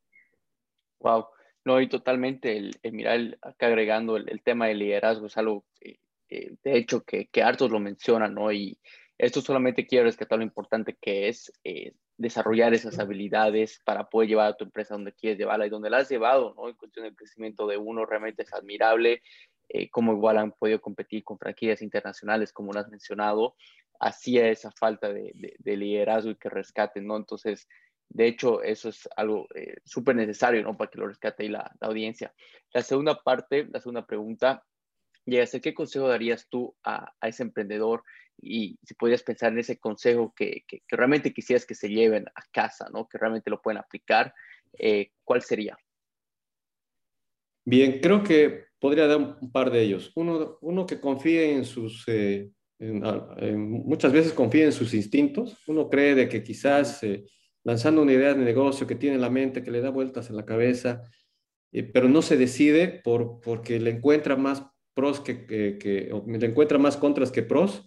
Wow, 1.00 1.26
no, 1.64 1.80
y 1.80 1.88
totalmente, 1.88 2.56
el, 2.56 2.92
mirar 2.92 3.38
acá 3.40 3.66
agregando 3.66 4.16
el, 4.16 4.42
tema 4.42 4.66
del 4.66 4.80
liderazgo 4.80 5.26
es 5.26 5.36
algo, 5.36 5.64
eh, 5.80 5.96
eh, 6.28 6.56
de 6.62 6.76
hecho, 6.76 7.02
que, 7.02 7.28
que 7.28 7.42
hartos 7.42 7.70
lo 7.70 7.80
mencionan, 7.80 8.34
¿no? 8.34 8.52
Y 8.52 8.78
esto 9.18 9.40
solamente 9.40 9.86
quiero 9.86 10.04
rescatar 10.04 10.38
lo 10.38 10.44
importante 10.44 10.96
que 11.00 11.28
es 11.28 11.52
eh, 11.64 11.92
desarrollar 12.16 12.72
esas 12.72 12.98
habilidades 12.98 13.80
para 13.84 14.08
poder 14.08 14.28
llevar 14.28 14.46
a 14.48 14.56
tu 14.56 14.64
empresa 14.64 14.94
donde 14.94 15.12
quieres 15.12 15.38
llevarla 15.38 15.66
y 15.66 15.70
donde 15.70 15.90
la 15.90 15.98
has 15.98 16.08
llevado, 16.08 16.54
¿no? 16.54 16.68
En 16.68 16.76
cuestión 16.76 17.04
del 17.04 17.16
crecimiento 17.16 17.66
de 17.66 17.76
uno, 17.76 18.06
realmente 18.06 18.42
es 18.42 18.52
admirable 18.54 19.22
eh, 19.68 19.90
cómo 19.90 20.12
igual 20.12 20.38
han 20.38 20.52
podido 20.52 20.80
competir 20.80 21.24
con 21.24 21.38
franquicias 21.38 21.82
internacionales, 21.82 22.52
como 22.52 22.72
lo 22.72 22.80
has 22.80 22.88
mencionado, 22.88 23.56
hacía 24.00 24.48
esa 24.48 24.70
falta 24.70 25.12
de, 25.12 25.56
liderazgo 25.64 26.30
y 26.30 26.36
que 26.36 26.48
rescaten, 26.48 27.06
¿no? 27.06 27.16
Entonces, 27.16 27.68
de 28.08 28.26
hecho, 28.26 28.62
eso 28.62 28.88
es 28.88 29.08
algo 29.16 29.46
eh, 29.54 29.76
súper 29.84 30.16
necesario, 30.16 30.62
¿no? 30.62 30.76
Para 30.76 30.90
que 30.90 30.98
lo 30.98 31.08
rescate 31.08 31.42
ahí 31.42 31.48
la, 31.50 31.70
audiencia. 31.80 32.32
La 32.72 32.82
segunda 32.82 33.22
parte, 33.22 33.68
la 33.70 33.80
segunda 33.80 34.06
pregunta, 34.06 34.64
sé, 35.46 35.60
¿qué 35.60 35.74
consejo 35.74 36.08
darías 36.08 36.46
tú 36.48 36.74
a, 36.84 37.12
ese 37.22 37.42
emprendedor? 37.42 38.02
Y 38.40 38.78
si 38.84 38.94
podrías 38.94 39.22
pensar 39.22 39.52
en 39.52 39.58
ese 39.58 39.78
consejo 39.78 40.32
que, 40.36 40.64
que, 40.66 40.82
realmente 40.88 41.32
quisieras 41.32 41.66
que 41.66 41.74
se 41.74 41.88
lleven 41.88 42.26
a 42.34 42.42
casa, 42.52 42.88
¿no? 42.92 43.08
Que 43.08 43.18
realmente 43.18 43.50
lo 43.50 43.60
pueden 43.60 43.78
aplicar, 43.78 44.32
eh, 44.78 45.10
¿cuál 45.24 45.42
sería? 45.42 45.76
Bien, 47.64 48.00
creo 48.00 48.22
que 48.22 48.68
podría 48.78 49.06
dar 49.06 49.18
un 49.18 49.52
par 49.52 49.70
de 49.70 49.82
ellos. 49.82 50.12
Uno, 50.14 50.58
uno 50.62 50.86
que 50.86 51.00
confíe 51.00 51.52
en 51.52 51.64
sus, 51.64 52.04
eh, 52.06 52.50
muchas 52.78 54.12
veces 54.12 54.32
confía 54.32 54.64
en 54.64 54.72
sus 54.72 54.94
instintos. 54.94 55.58
Uno 55.66 55.90
cree 55.90 56.14
de 56.14 56.28
que 56.28 56.42
quizás 56.42 57.02
eh, 57.02 57.24
lanzando 57.64 58.02
una 58.02 58.12
idea 58.12 58.34
de 58.34 58.44
negocio 58.44 58.86
que 58.86 58.94
tiene 58.94 59.16
en 59.16 59.22
la 59.22 59.30
mente, 59.30 59.62
que 59.62 59.70
le 59.70 59.80
da 59.80 59.90
vueltas 59.90 60.30
en 60.30 60.36
la 60.36 60.46
cabeza, 60.46 61.02
eh, 61.72 61.82
pero 61.82 62.08
no 62.08 62.22
se 62.22 62.36
decide 62.36 62.88
por, 62.88 63.40
porque 63.40 63.78
le 63.78 63.90
encuentra 63.90 64.36
más 64.36 64.64
pros 64.98 65.20
que, 65.20 65.46
que, 65.46 66.10
o 66.12 66.24
le 66.26 66.44
encuentra 66.44 66.76
más 66.76 66.96
contras 66.96 67.30
que 67.30 67.44
pros. 67.44 67.86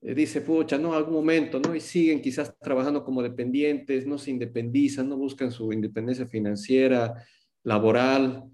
dice, 0.00 0.40
pucha, 0.40 0.78
no, 0.78 0.94
algún 0.94 1.14
momento, 1.14 1.58
¿no? 1.58 1.74
Y 1.74 1.80
siguen 1.80 2.22
quizás 2.22 2.56
trabajando 2.60 3.02
como 3.02 3.24
dependientes, 3.24 4.06
no 4.06 4.18
se 4.18 4.30
independizan, 4.30 5.08
no 5.08 5.16
buscan 5.16 5.50
su 5.50 5.72
independencia 5.72 6.26
financiera, 6.26 7.26
laboral, 7.64 8.44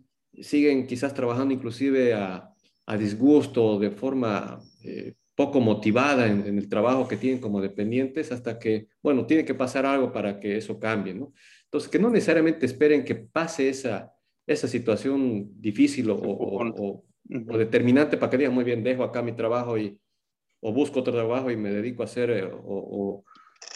siguen 0.41 0.87
quizás 0.87 1.13
trabajando 1.13 1.53
inclusive 1.53 2.15
a, 2.15 2.49
a 2.87 2.97
disgusto, 2.97 3.79
de 3.79 3.91
forma 3.91 4.63
eh, 4.83 5.13
poco 5.35 5.61
motivada 5.61 6.27
en, 6.27 6.59
el 6.59 6.71
trabajo 6.71 7.07
que 7.07 7.19
tienen 7.19 7.39
como 7.39 7.61
dependientes, 7.61 8.33
hasta 8.33 8.59
que, 8.59 8.89
bueno, 9.03 9.27
tiene 9.27 9.45
que 9.45 9.55
pasar 9.55 9.85
algo 9.85 10.11
para 10.11 10.41
que 10.41 10.57
eso 10.57 10.81
cambie, 10.81 11.13
¿no? 11.13 11.35
Entonces, 11.65 11.91
que 11.91 11.99
no 11.99 12.09
necesariamente 12.09 12.65
esperen 12.65 13.05
que 13.05 13.15
pase 13.15 13.69
esa, 13.69 14.11
esa 14.47 14.69
situación 14.69 15.51
difícil 15.61 16.09
o, 16.11 16.17
o, 16.17 17.05
determinante 17.31 18.17
para 18.17 18.31
que 18.31 18.39
digan, 18.39 18.55
muy 18.55 18.65
bien, 18.65 18.83
dejo 18.83 19.05
acá 19.05 19.23
mi 19.23 19.33
trabajo 19.33 19.79
y, 19.79 19.99
o 20.61 20.73
busco 20.73 21.01
otro 21.01 21.13
trabajo 21.13 21.51
y 21.51 21.57
me 21.57 21.71
dedico 21.71 22.03
a 22.03 22.07
ser 22.07 22.31
eh, 22.31 22.51
o, 22.53 23.25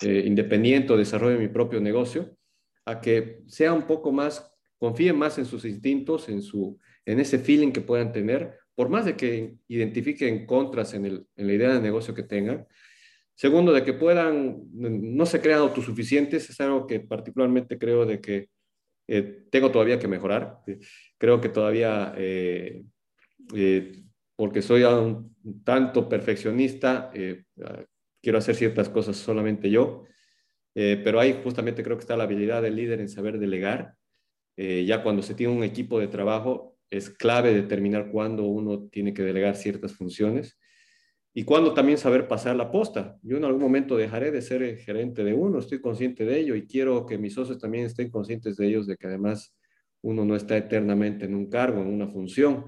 eh, 0.03 0.25
independiente 0.27 0.93
o 0.93 0.97
desarrollo 0.97 1.39
mi 1.39 1.49
propio 1.49 1.81
negocio, 1.81 2.37
a 2.85 3.01
que 3.01 3.43
sea 3.47 3.73
un 3.73 3.87
poco 3.87 4.13
más 4.13 4.51
confíen 4.79 5.17
más 5.17 5.39
en 5.39 5.47
sus 5.47 5.65
instintos, 5.65 6.29
en, 6.29 6.43
su, 6.43 6.79
en 7.07 7.19
ese 7.19 7.39
feeling 7.39 7.73
que 7.73 7.81
puedan 7.81 8.13
tener, 8.13 8.59
por 8.75 8.91
más 8.91 9.07
de 9.07 9.17
que 9.17 9.55
identifiquen 9.69 10.45
contras 10.45 10.93
en, 10.93 11.07
el, 11.07 11.27
en 11.37 11.47
la 11.47 11.53
idea 11.55 11.73
de 11.73 11.81
negocio 11.81 12.15
que 12.15 12.23
tengan. 12.23 12.67
Segundo, 13.35 13.73
de 13.73 13.83
que 13.83 13.95
puedan, 13.95 14.63
no 14.73 15.25
se 15.25 15.41
crean 15.41 15.61
autosuficientes, 15.61 16.51
es 16.51 16.61
algo 16.61 16.87
que 16.87 17.01
particularmente 17.01 17.79
creo 17.79 18.05
de 18.05 18.21
que 18.21 18.49
eh, 19.09 19.45
tengo 19.51 19.71
todavía 19.71 19.99
que 19.99 20.09
mejorar. 20.09 20.59
Creo 21.19 21.41
que 21.41 21.49
todavía, 21.49 22.15
eh, 22.17 22.85
eh, 23.55 24.05
porque 24.37 24.63
soy 24.63 24.85
un 24.85 25.35
tanto 25.65 26.09
perfeccionista, 26.09 27.11
quiero 28.23 28.39
hacer 28.39 28.55
ciertas 28.55 28.89
cosas 28.89 29.17
solamente 29.17 29.71
yo, 29.71 30.05
pero 30.75 31.21
ahí 31.21 31.41
justamente 31.45 31.85
creo 31.85 31.97
que 31.97 32.01
está 32.01 32.17
la 32.17 32.25
habilidad 32.25 32.63
del 32.63 32.75
líder 32.75 33.01
en 33.01 33.09
saber 33.09 33.39
delegar 33.39 33.95
eh, 34.57 34.85
ya 34.87 35.03
cuando 35.03 35.23
se 35.23 35.35
tiene 35.35 35.53
un 35.53 35.65
equipo 35.65 35.99
de 35.99 36.09
trabajo, 36.09 36.77
es 36.91 37.11
clave 37.11 37.53
determinar 37.53 38.11
cuándo 38.11 38.45
uno 38.45 38.89
tiene 38.89 39.13
que 39.13 39.23
delegar 39.23 39.57
ciertas 39.57 39.95
funciones 39.95 40.59
y 41.33 41.45
cuándo 41.45 41.75
también 41.75 41.99
saber 41.99 42.29
pasar 42.29 42.55
la 42.55 42.71
posta. 42.71 43.19
Yo 43.23 43.37
en 43.37 43.45
algún 43.45 43.63
momento 43.63 43.97
dejaré 43.97 44.31
de 44.31 44.43
ser 44.43 44.79
gerente 44.79 45.25
de 45.25 45.35
uno, 45.35 45.59
estoy 45.59 45.81
consciente 45.81 46.25
de 46.25 46.39
ello 46.39 46.55
y 46.55 46.67
quiero 46.67 47.05
que 47.07 47.19
mis 47.19 47.35
socios 47.35 47.59
también 47.59 47.87
estén 47.87 48.11
conscientes 48.11 48.57
de 48.57 48.69
ellos, 48.69 48.87
de 48.87 48.97
que 48.97 49.09
además 49.09 49.57
uno 50.03 50.25
no 50.25 50.37
está 50.37 50.57
eternamente 50.57 51.25
en 51.25 51.35
un 51.35 51.49
cargo, 51.49 51.81
en 51.81 51.89
una 51.89 52.07
función, 52.07 52.67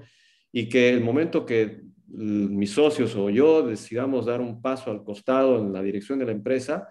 y 0.57 0.69
que 0.69 0.89
el 0.89 1.01
momento 1.01 1.45
que 1.45 1.81
mis 2.07 2.71
socios 2.71 3.15
o 3.15 3.29
yo 3.29 3.61
decidamos 3.61 4.25
dar 4.25 4.41
un 4.41 4.59
paso 4.59 4.89
al 4.89 5.03
costado 5.03 5.59
en 5.59 5.71
la 5.71 5.83
dirección 5.83 6.17
de 6.17 6.25
la 6.25 6.31
empresa, 6.31 6.89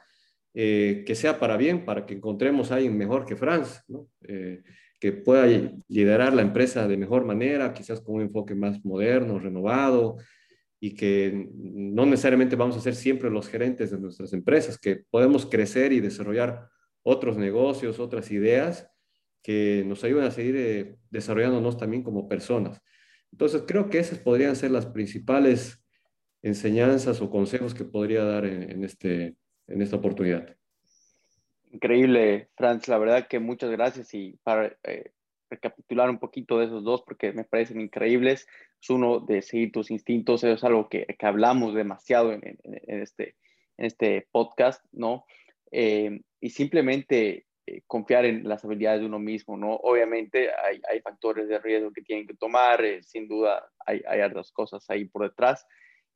eh, 0.54 1.02
que 1.04 1.16
sea 1.16 1.40
para 1.40 1.56
bien, 1.56 1.84
para 1.84 2.06
que 2.06 2.14
encontremos 2.14 2.70
a 2.70 2.76
alguien 2.76 2.96
mejor 2.96 3.26
que 3.26 3.34
Franz, 3.34 3.82
¿no? 3.88 4.08
Eh, 4.22 4.62
que 5.00 5.10
pueda 5.10 5.48
liderar 5.88 6.32
la 6.32 6.42
empresa 6.42 6.86
de 6.86 6.96
mejor 6.96 7.24
manera, 7.24 7.74
quizás 7.74 8.00
con 8.00 8.14
un 8.14 8.20
enfoque 8.20 8.54
más 8.54 8.84
moderno, 8.84 9.40
renovado, 9.40 10.18
y 10.78 10.94
que 10.94 11.48
no 11.56 12.06
necesariamente 12.06 12.54
vamos 12.54 12.76
a 12.76 12.80
ser 12.80 12.94
siempre 12.94 13.30
los 13.30 13.48
gerentes 13.48 13.90
de 13.90 13.98
nuestras 13.98 14.32
empresas, 14.32 14.78
que 14.78 15.02
podemos 15.10 15.44
crecer 15.44 15.92
y 15.92 15.98
desarrollar 15.98 16.68
otros 17.02 17.36
negocios, 17.36 17.98
otras 17.98 18.30
ideas 18.30 18.88
que 19.42 19.82
nos 19.84 20.04
ayuden 20.04 20.24
a 20.24 20.30
seguir 20.30 20.54
eh, 20.56 20.98
desarrollándonos 21.10 21.76
también 21.76 22.04
como 22.04 22.28
personas. 22.28 22.80
Entonces, 23.36 23.64
creo 23.68 23.90
que 23.90 23.98
esas 23.98 24.18
podrían 24.18 24.56
ser 24.56 24.70
las 24.70 24.86
principales 24.86 25.84
enseñanzas 26.40 27.20
o 27.20 27.28
consejos 27.28 27.74
que 27.74 27.84
podría 27.84 28.24
dar 28.24 28.46
en, 28.46 28.82
este, 28.82 29.36
en 29.66 29.82
esta 29.82 29.96
oportunidad. 29.96 30.56
Increíble, 31.70 32.48
Franz. 32.56 32.88
La 32.88 32.96
verdad 32.96 33.28
que 33.28 33.38
muchas 33.38 33.70
gracias 33.70 34.14
y 34.14 34.38
para 34.42 34.74
eh, 34.84 35.12
recapitular 35.50 36.08
un 36.08 36.18
poquito 36.18 36.58
de 36.58 36.64
esos 36.64 36.82
dos, 36.82 37.02
porque 37.02 37.34
me 37.34 37.44
parecen 37.44 37.78
increíbles. 37.78 38.48
Es 38.80 38.88
uno 38.88 39.20
de 39.20 39.42
seguir 39.42 39.70
tus 39.70 39.90
instintos, 39.90 40.42
es 40.42 40.64
algo 40.64 40.88
que, 40.88 41.06
hablamos 41.20 41.74
demasiado 41.74 42.32
en, 42.32 42.40
en, 42.42 43.02
este, 43.02 43.36
en 43.76 43.84
este 43.84 44.28
podcast, 44.32 44.82
¿no? 44.92 45.26
Eh, 45.72 46.22
y 46.40 46.48
simplemente 46.48 47.45
eh, 47.66 47.82
confiar 47.86 48.24
en 48.24 48.48
las 48.48 48.64
habilidades 48.64 49.00
de 49.00 49.06
uno 49.06 49.18
mismo, 49.18 49.56
¿no? 49.56 49.74
Obviamente 49.74 50.50
hay, 50.54 50.80
hay 50.90 51.00
factores 51.00 51.48
de 51.48 51.58
riesgo 51.58 51.92
que 51.92 52.02
tienen 52.02 52.26
que 52.26 52.34
tomar, 52.34 52.82
sin 53.02 53.28
duda 53.28 53.68
hay, 53.84 54.02
hay 54.06 54.20
otras 54.20 54.52
cosas 54.52 54.88
ahí 54.88 55.04
por 55.06 55.22
detrás, 55.22 55.66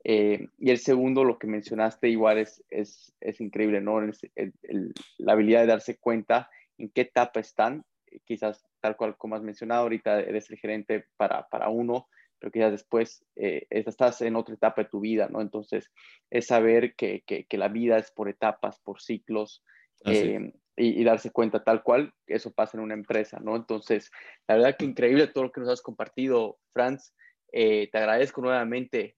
eh, 0.05 0.47
y 0.59 0.71
el 0.71 0.79
segundo, 0.79 1.25
lo 1.25 1.39
que 1.39 1.47
mencionaste 1.47 2.09
igual 2.09 2.39
es, 2.39 2.65
es, 2.71 3.15
es 3.21 3.41
increíble, 3.41 3.81
¿no? 3.81 4.01
la 4.01 5.33
habilidad 5.33 5.61
de 5.61 5.67
darse 5.67 5.99
cuenta 5.99 6.49
en 6.79 6.91
qué 6.91 7.03
etapa 7.03 7.41
están, 7.41 7.85
quizás 8.25 8.65
tal 8.81 8.97
cual 8.97 9.17
como 9.17 9.37
has 9.37 9.43
mencionado, 9.43 9.83
ahorita 9.83 10.21
eres 10.21 10.51
el 10.51 10.59
gerente 10.59 11.07
para, 11.17 11.47
para 11.49 11.69
uno, 11.69 12.09
pero 12.39 12.51
quizás 12.51 12.73
después 12.73 13.25
eh, 13.37 13.67
estás 13.69 14.23
en 14.23 14.37
otra 14.37 14.55
etapa 14.55 14.83
de 14.83 14.89
tu 14.89 15.01
vida, 15.01 15.29
¿no? 15.29 15.43
Entonces, 15.43 15.91
es 16.31 16.47
saber 16.47 16.95
que, 16.95 17.23
que, 17.27 17.45
que 17.45 17.59
la 17.59 17.69
vida 17.69 17.99
es 17.99 18.11
por 18.11 18.31
etapas, 18.31 18.81
por 18.81 19.03
ciclos, 19.03 19.63
eh, 20.07 20.51
y, 20.81 21.01
y, 21.01 21.05
darse 21.05 21.31
cuenta 21.31 21.63
tal 21.63 21.83
cual 21.83 22.13
eso 22.27 22.53
pasa 22.53 22.77
en 22.77 22.85
una 22.85 22.95
empresa, 22.95 23.39
¿no? 23.41 23.57
Entonces, 23.57 24.11
la 24.49 24.57
verdad 24.57 24.77
que 24.79 24.85
increíble 24.85 25.27
todo 25.27 25.45
lo 25.45 25.53
que 25.53 25.61
nos 25.61 25.71
has 25.71 25.83
compartido, 25.83 26.59
Franz. 26.73 27.15
te 27.53 27.91
agradezco 27.93 28.41
nuevamente 28.41 29.17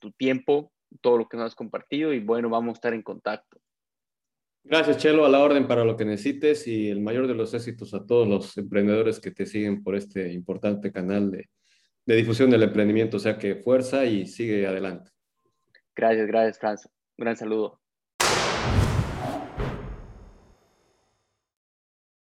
tu 0.00 0.12
tiempo, 0.12 0.72
todo 1.00 1.18
lo 1.18 1.28
que 1.28 1.36
nos 1.36 1.46
has 1.46 1.54
compartido 1.54 2.12
y 2.12 2.20
bueno, 2.20 2.48
vamos 2.48 2.70
a 2.70 2.78
estar 2.78 2.94
en 2.94 3.02
contacto. 3.02 3.58
Gracias, 4.64 4.98
Chelo, 4.98 5.24
a 5.24 5.30
la 5.30 5.40
orden 5.40 5.66
para 5.66 5.84
lo 5.84 5.96
que 5.96 6.04
necesites 6.04 6.66
y 6.66 6.90
el 6.90 7.00
mayor 7.00 7.26
de 7.26 7.34
los 7.34 7.54
éxitos 7.54 7.94
a 7.94 8.04
todos 8.04 8.28
los 8.28 8.58
emprendedores 8.58 9.18
que 9.20 9.30
te 9.30 9.46
siguen 9.46 9.82
por 9.82 9.94
este 9.94 10.32
importante 10.32 10.92
canal 10.92 11.30
de, 11.30 11.48
de 12.04 12.16
difusión 12.16 12.50
del 12.50 12.64
emprendimiento. 12.64 13.16
O 13.16 13.20
sea 13.20 13.38
que 13.38 13.56
fuerza 13.56 14.04
y 14.04 14.26
sigue 14.26 14.66
adelante. 14.66 15.10
Gracias, 15.94 16.26
gracias, 16.26 16.58
Franz. 16.58 16.86
Un 16.86 17.24
gran 17.24 17.36
saludo. 17.36 17.80